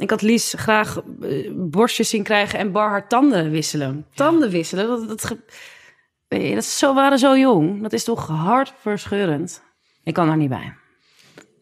ik 0.00 0.10
had 0.10 0.22
Lies 0.22 0.54
graag 0.56 1.00
eh, 1.22 1.50
borstjes 1.54 2.08
zien 2.08 2.22
krijgen 2.22 2.58
en 2.58 2.72
bar 2.72 2.88
haar 2.88 3.08
tanden 3.08 3.50
wisselen. 3.50 4.06
Tanden 4.14 4.50
wisselen, 4.50 4.86
dat, 4.86 5.08
dat, 5.08 5.24
ge- 5.24 5.44
weet 6.28 6.48
je, 6.48 6.54
dat 6.54 6.62
is 6.62 6.78
zo, 6.78 6.94
waren 6.94 7.18
zo 7.18 7.38
jong. 7.38 7.82
Dat 7.82 7.92
is 7.92 8.04
toch 8.04 8.26
hartverscheurend. 8.26 9.62
Ik 10.04 10.14
kan 10.14 10.26
daar 10.26 10.36
niet 10.36 10.48
bij. 10.48 10.74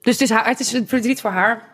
Dus 0.00 0.12
het 0.12 0.20
is, 0.20 0.30
haar, 0.30 0.46
het 0.46 0.60
is 0.60 0.72
het 0.72 0.88
verdriet 0.88 1.20
voor 1.20 1.30
haar. 1.30 1.68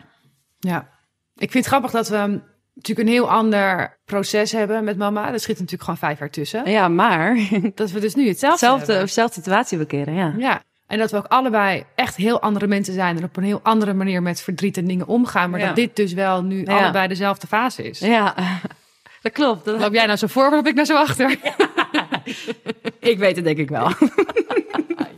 Ja. 0.59 0.89
Ik 1.35 1.51
vind 1.51 1.53
het 1.53 1.65
grappig 1.65 1.91
dat 1.91 2.07
we 2.09 2.41
natuurlijk 2.73 3.07
een 3.07 3.13
heel 3.13 3.29
ander 3.29 3.97
proces 4.05 4.51
hebben 4.51 4.83
met 4.83 4.97
mama. 4.97 5.31
Er 5.33 5.39
schiet 5.39 5.55
natuurlijk 5.55 5.83
gewoon 5.83 5.97
vijf 5.99 6.19
jaar 6.19 6.29
tussen. 6.29 6.69
Ja, 6.69 6.87
maar 6.87 7.37
Dat 7.75 7.91
we 7.91 7.99
dus 7.99 8.15
nu 8.15 8.27
hetzelfde 8.27 8.65
zelfde, 8.65 8.91
hebben. 8.91 9.09
zelfde 9.09 9.33
situatie 9.41 9.77
bekeren, 9.77 10.13
ja. 10.13 10.33
Ja. 10.37 10.61
En 10.87 10.97
dat 10.97 11.11
we 11.11 11.17
ook 11.17 11.25
allebei 11.27 11.83
echt 11.95 12.15
heel 12.15 12.41
andere 12.41 12.67
mensen 12.67 12.93
zijn. 12.93 13.17
En 13.17 13.23
op 13.23 13.37
een 13.37 13.43
heel 13.43 13.59
andere 13.63 13.93
manier 13.93 14.21
met 14.21 14.41
verdriet 14.41 14.77
en 14.77 14.85
dingen 14.85 15.07
omgaan. 15.07 15.49
Maar 15.49 15.59
Ja. 15.59 15.65
dat 15.65 15.75
dit 15.75 15.95
dus 15.95 16.13
wel 16.13 16.43
nu 16.43 16.63
Ja. 16.65 16.77
allebei 16.79 17.07
dezelfde 17.07 17.47
fase 17.47 17.83
is. 17.89 17.99
Ja, 17.99 18.33
dat 19.21 19.31
klopt. 19.31 19.65
Dat 19.65 19.79
Loop 19.79 19.93
jij 19.93 20.05
nou 20.05 20.17
zo 20.17 20.27
voor, 20.27 20.45
of 20.45 20.51
loop 20.53 20.67
ik 20.67 20.73
nou 20.75 20.85
zo 20.87 20.95
achter? 20.97 21.31
ik 22.99 23.17
weet 23.17 23.35
het 23.35 23.45
denk 23.45 23.57
ik 23.57 23.69
wel. 23.69 23.91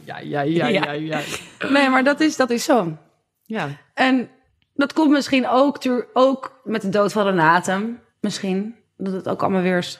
Ja, 0.03 0.17
ja, 0.19 0.41
ja, 0.41 0.67
ja, 0.67 0.91
ja. 0.91 1.19
Nee, 1.69 1.89
maar 1.89 2.03
dat 2.03 2.19
is, 2.19 2.35
dat 2.35 2.49
is 2.49 2.63
zo. 2.63 2.97
Ja, 3.43 3.67
En 3.93 4.29
dat 4.73 4.93
komt 4.93 5.11
misschien 5.11 5.47
ook, 5.47 5.77
ook 6.13 6.61
met 6.63 6.81
de 6.81 6.89
dood 6.89 7.11
van 7.11 7.23
Renate. 7.25 7.95
Misschien. 8.21 8.75
Dat 8.97 9.13
het 9.13 9.29
ook 9.29 9.41
allemaal 9.41 9.61
weer 9.61 9.77
is. 9.77 9.99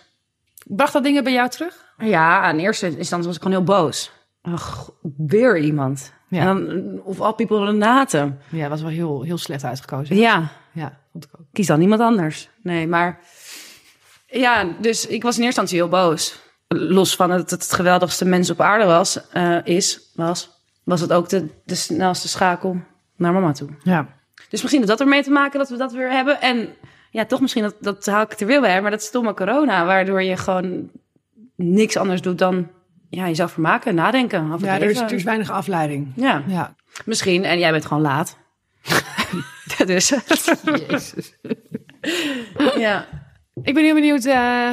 Bracht 0.66 0.94
dat 0.94 1.04
dingen 1.04 1.24
bij 1.24 1.34
jou 1.34 1.50
terug? 1.50 1.86
Ja, 1.98 2.42
aan 2.42 2.58
eerste 2.60 2.98
instantie 2.98 3.28
was 3.28 3.36
ik 3.36 3.42
gewoon 3.42 3.58
heel 3.58 3.76
boos. 3.76 4.12
Ach, 4.54 4.92
weer 5.18 5.60
iemand. 5.60 6.14
Ja. 6.28 6.40
En 6.40 6.66
dan, 6.66 7.02
of 7.04 7.22
all 7.22 7.34
people 7.34 7.66
Renate. 7.66 8.34
Ja, 8.50 8.70
was 8.70 8.82
wel 8.82 8.90
heel, 8.90 9.24
heel 9.24 9.38
slecht 9.38 9.64
uitgekozen. 9.64 10.16
Ja, 10.16 10.50
Ja, 10.72 10.98
vond 11.12 11.24
ik 11.24 11.30
ook. 11.40 11.46
kies 11.54 11.68
dan 11.68 11.82
iemand 11.82 12.02
anders. 12.02 12.50
Nee, 12.62 12.88
maar... 12.88 13.20
Ja, 14.28 14.68
dus 14.82 15.08
ik 15.08 15.24
was 15.24 15.38
in 15.38 15.44
eerste 15.44 15.62
instantie 15.62 15.78
heel 15.78 15.90
boos. 15.90 16.40
Los 16.68 17.16
van 17.16 17.30
dat 17.30 17.40
het 17.40 17.50
het 17.50 17.74
geweldigste 17.74 18.26
mens 18.26 18.50
op 18.50 18.62
aarde 18.62 18.86
was, 18.86 19.30
eh, 19.30 19.58
is, 19.64 20.12
was, 20.16 20.50
was 20.84 21.02
het 21.02 21.14
ook 21.14 21.30
de, 21.30 21.48
de 21.66 21.76
snelste 21.76 22.28
schakel 22.28 22.78
naar 23.16 23.34
mama 23.34 23.52
toe. 23.52 23.70
Ja. 23.84 24.08
Dus 24.50 24.62
misschien 24.62 24.82
heeft 24.82 24.92
dat 24.98 25.02
ermee 25.02 25.24
te 25.24 25.32
maken 25.32 25.60
dat 25.60 25.70
we 25.70 25.78
dat 25.78 25.92
weer 25.92 26.12
hebben. 26.12 26.42
En 26.42 26.70
ja, 27.12 27.26
toch 27.26 27.42
misschien, 27.42 27.64
dat, 27.64 27.76
dat 27.80 28.06
haal 28.06 28.22
ik 28.22 28.40
er 28.40 28.48
weer 28.48 28.62
bij. 28.62 28.82
Maar 28.82 28.92
dat 28.92 29.02
stomme 29.02 29.34
corona, 29.34 29.86
waardoor 29.86 30.24
je 30.24 30.38
gewoon 30.38 30.90
niks 31.56 31.98
anders 31.98 32.22
doet 32.22 32.38
dan 32.38 32.68
ja, 33.10 33.28
jezelf 33.28 33.52
vermaken, 33.52 33.96
nadenken. 33.96 34.52
Over 34.52 34.68
Ja, 34.68 34.76
er 34.80 34.90
is, 34.90 35.00
er 35.00 35.12
is 35.14 35.24
weinig 35.24 35.50
afleiding. 35.50 36.14
Ja, 36.16 36.44
Ja. 36.48 36.76
misschien. 37.06 37.44
En 37.44 37.60
jij 37.60 37.72
bent 37.72 37.86
gewoon 37.86 38.04
laat. 38.04 38.38
dat 39.78 39.90
is 39.90 40.10
het. 40.10 40.62
Jezus. 40.88 41.34
Ja. 42.78 43.06
Ik 43.64 43.74
ben 43.74 43.84
heel 43.84 43.94
benieuwd 43.94 44.26
eh, 44.26 44.72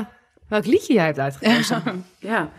welk 0.48 0.66
liedje 0.66 0.92
jij 0.92 1.04
hebt 1.04 1.18
uitgekozen. 1.18 2.06
ja. 2.18 2.50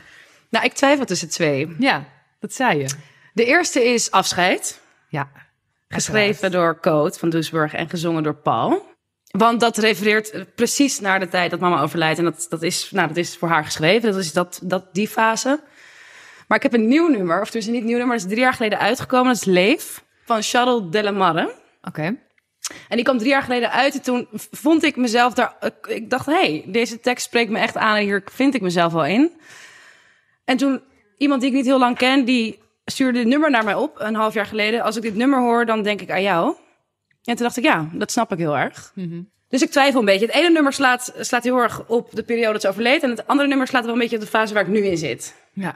Nou, 0.50 0.66
ik 0.66 0.74
twijfel 0.74 1.06
tussen 1.06 1.30
twee. 1.30 1.76
Ja, 1.80 2.06
dat 2.40 2.54
zei 2.54 2.78
je. 2.80 2.90
De 3.34 3.46
eerste 3.46 3.84
is 3.84 4.12
Afscheid. 4.12 4.82
Ja. 5.10 5.30
Geschreven 5.88 6.52
door 6.52 6.80
Coat 6.80 7.20
van 7.20 7.30
Doesburg 7.30 7.74
en 7.74 7.90
gezongen 7.90 8.24
door 8.24 8.36
Paul. 8.36 8.95
Want 9.38 9.60
dat 9.60 9.78
refereert 9.78 10.56
precies 10.56 11.00
naar 11.00 11.20
de 11.20 11.28
tijd 11.28 11.52
dat 11.52 11.60
mama 11.60 11.82
overlijdt. 11.82 12.18
En 12.18 12.24
dat, 12.24 12.46
dat, 12.50 12.62
is, 12.62 12.92
nou, 12.92 13.08
dat 13.08 13.18
is 13.18 13.38
voor 13.38 13.48
haar 13.48 13.66
geschreven. 13.66 14.12
Dat 14.12 14.22
is 14.22 14.34
dat, 14.34 14.60
dat, 14.64 14.94
die 14.94 15.08
fase. 15.08 15.60
Maar 16.48 16.58
ik 16.58 16.64
heb 16.64 16.74
een 16.74 16.88
nieuw 16.88 17.08
nummer. 17.08 17.42
Of 17.42 17.52
dus 17.52 17.66
niet 17.66 17.84
nieuw 17.84 17.98
nummer. 17.98 18.16
Dat 18.16 18.26
is 18.26 18.32
drie 18.32 18.44
jaar 18.44 18.54
geleden 18.54 18.80
uitgekomen. 18.80 19.28
Dat 19.28 19.36
is 19.36 19.44
Leef 19.44 20.04
van 20.26 20.42
Charles 20.42 20.82
Delamarre. 20.90 21.54
Oké. 21.82 22.02
En 22.90 22.96
die 22.96 23.04
kwam 23.04 23.18
drie 23.18 23.30
jaar 23.30 23.42
geleden 23.42 23.72
uit. 23.72 23.94
En 23.94 24.02
toen 24.02 24.28
vond 24.52 24.84
ik 24.84 24.96
mezelf 24.96 25.34
daar... 25.34 25.56
Ik 25.88 26.10
dacht, 26.10 26.26
hé, 26.26 26.34
hey, 26.34 26.64
deze 26.68 27.00
tekst 27.00 27.26
spreekt 27.26 27.52
me 27.52 27.60
echt 27.60 27.78
aan. 27.78 27.96
En 27.96 28.04
hier 28.04 28.24
vind 28.32 28.56
ik 28.56 28.62
mezelf 28.62 28.94
wel 28.94 29.06
in. 29.06 29.32
En 30.46 30.58
toen 30.58 30.82
iemand 31.18 31.42
die 31.42 31.50
ik 31.50 31.56
niet 31.56 31.66
heel 31.66 31.80
lang 31.80 31.98
ken... 31.98 32.26
die 32.26 32.60
stuurde 32.86 33.20
dit 33.20 33.28
nummer 33.28 33.50
naar 33.50 33.64
mij 33.64 33.76
op, 33.76 34.00
een 34.00 34.16
half 34.16 34.34
jaar 34.34 34.46
geleden. 34.46 34.82
Als 34.82 34.96
ik 34.96 35.02
dit 35.02 35.16
nummer 35.16 35.40
hoor, 35.40 35.66
dan 35.66 35.84
denk 35.84 36.02
ik 36.02 36.12
aan 36.12 36.22
jou. 36.22 36.56
En 37.26 37.36
toen 37.36 37.46
dacht 37.46 37.58
ik, 37.58 37.64
ja, 37.64 37.90
dat 37.94 38.12
snap 38.12 38.32
ik 38.32 38.38
heel 38.38 38.58
erg. 38.58 38.94
Dus 39.50 39.62
ik 39.62 39.72
twijfel 39.72 40.00
een 40.00 40.06
beetje. 40.06 40.26
Het 40.26 40.36
ene 40.36 40.50
nummer 40.50 40.74
slaat, 40.74 41.14
slaat 41.20 41.44
heel 41.44 41.58
erg 41.58 41.88
op 41.88 42.10
de 42.12 42.24
periode 42.24 42.52
dat 42.52 42.62
ze 42.62 42.68
overleed. 42.68 43.04
En 43.04 43.10
het 43.10 43.28
andere 43.28 43.48
nummer 43.48 43.68
slaat 43.68 43.84
wel 43.84 43.94
een 43.94 44.00
beetje 44.00 44.16
op 44.16 44.22
de 44.22 44.28
fase 44.28 44.54
waar 44.54 44.64
ik 44.64 44.70
nu 44.70 44.86
in 44.86 44.98
zit. 44.98 45.36
Ja. 45.54 45.76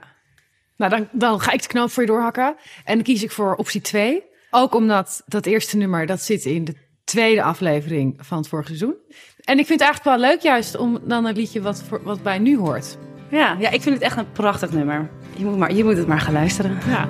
Nou, 0.77 0.91
dan, 0.91 1.07
dan 1.11 1.39
ga 1.39 1.51
ik 1.51 1.61
de 1.61 1.67
knoop 1.67 1.91
voor 1.91 2.03
je 2.03 2.09
doorhakken. 2.09 2.55
En 2.85 2.95
dan 2.95 3.03
kies 3.03 3.23
ik 3.23 3.31
voor 3.31 3.55
optie 3.55 3.81
2. 3.81 4.23
Ook 4.49 4.75
omdat 4.75 5.23
dat 5.25 5.45
eerste 5.45 5.77
nummer, 5.77 6.05
dat 6.05 6.21
zit 6.21 6.45
in 6.45 6.65
de 6.65 6.75
tweede 7.03 7.43
aflevering 7.43 8.15
van 8.19 8.37
het 8.37 8.47
vorige 8.47 8.67
seizoen. 8.67 8.95
En 9.43 9.59
ik 9.59 9.65
vind 9.65 9.79
het 9.79 9.89
eigenlijk 9.89 10.03
wel 10.03 10.29
leuk 10.29 10.41
juist 10.41 10.77
om 10.77 10.99
dan 11.03 11.25
een 11.25 11.35
liedje 11.35 11.61
wat, 11.61 11.83
voor, 11.83 12.03
wat 12.03 12.23
bij 12.23 12.37
nu 12.37 12.57
hoort. 12.57 12.97
Ja, 13.29 13.55
ja, 13.59 13.69
ik 13.69 13.81
vind 13.81 13.95
het 13.95 14.03
echt 14.03 14.17
een 14.17 14.31
prachtig 14.31 14.71
nummer. 14.71 15.09
Je 15.37 15.45
moet, 15.45 15.57
maar, 15.57 15.73
je 15.73 15.83
moet 15.83 15.97
het 15.97 16.07
maar 16.07 16.19
gaan 16.19 16.33
luisteren. 16.33 16.77
Ja. 16.87 17.09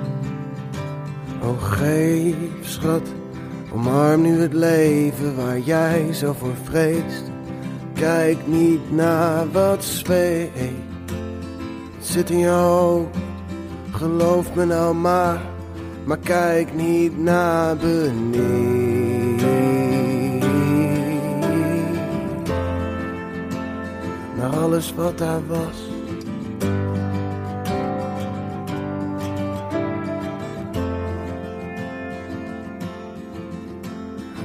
Oh 1.42 1.62
geef 1.62 2.34
schat, 2.62 3.12
omarm 3.72 4.22
nu 4.22 4.40
het 4.40 4.52
leven 4.52 5.36
waar 5.36 5.58
jij 5.58 6.12
zo 6.12 6.32
voor 6.32 6.54
vreest. 6.62 7.22
Kijk 7.94 8.46
niet 8.46 8.92
naar 8.92 9.50
wat 9.50 9.84
zweet, 9.84 10.50
zit 12.00 12.30
in 12.30 12.38
je 12.38 12.48
hoofd. 12.48 13.16
Geloof 13.90 14.54
me 14.54 14.64
nou 14.64 14.94
maar, 14.94 15.40
maar 16.04 16.18
kijk 16.18 16.74
niet 16.74 17.18
naar 17.18 17.76
beneden. 17.76 18.58
Naar 24.36 24.56
alles 24.56 24.94
wat 24.94 25.18
daar 25.18 25.46
was. 25.46 25.89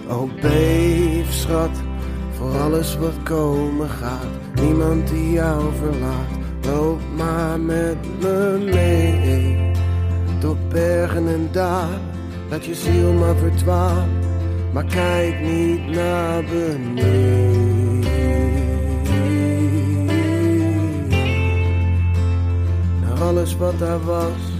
Oh 0.09 0.29
beef 0.41 1.33
schat, 1.33 1.69
voor 2.31 2.59
alles 2.59 2.97
wat 2.97 3.23
komen 3.23 3.89
gaat. 3.89 4.61
Niemand 4.61 5.07
die 5.07 5.31
jou 5.31 5.63
verlaat, 5.73 6.29
loop 6.61 6.99
maar 7.15 7.59
met 7.59 7.97
me 8.21 8.69
mee. 8.73 9.71
Door 10.39 10.57
bergen 10.69 11.27
en 11.27 11.49
dalen, 11.51 12.01
laat 12.49 12.65
je 12.65 12.75
ziel 12.75 13.13
maar 13.13 13.35
verdwalen. 13.35 14.09
Maar 14.73 14.85
kijk 14.85 15.41
niet 15.41 15.87
naar 15.87 16.43
beneden. 16.43 17.99
Naar 23.01 23.21
alles 23.21 23.57
wat 23.57 23.79
daar 23.79 24.03
was. 24.03 24.54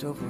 Jij 0.00 0.08
zo 0.08 0.29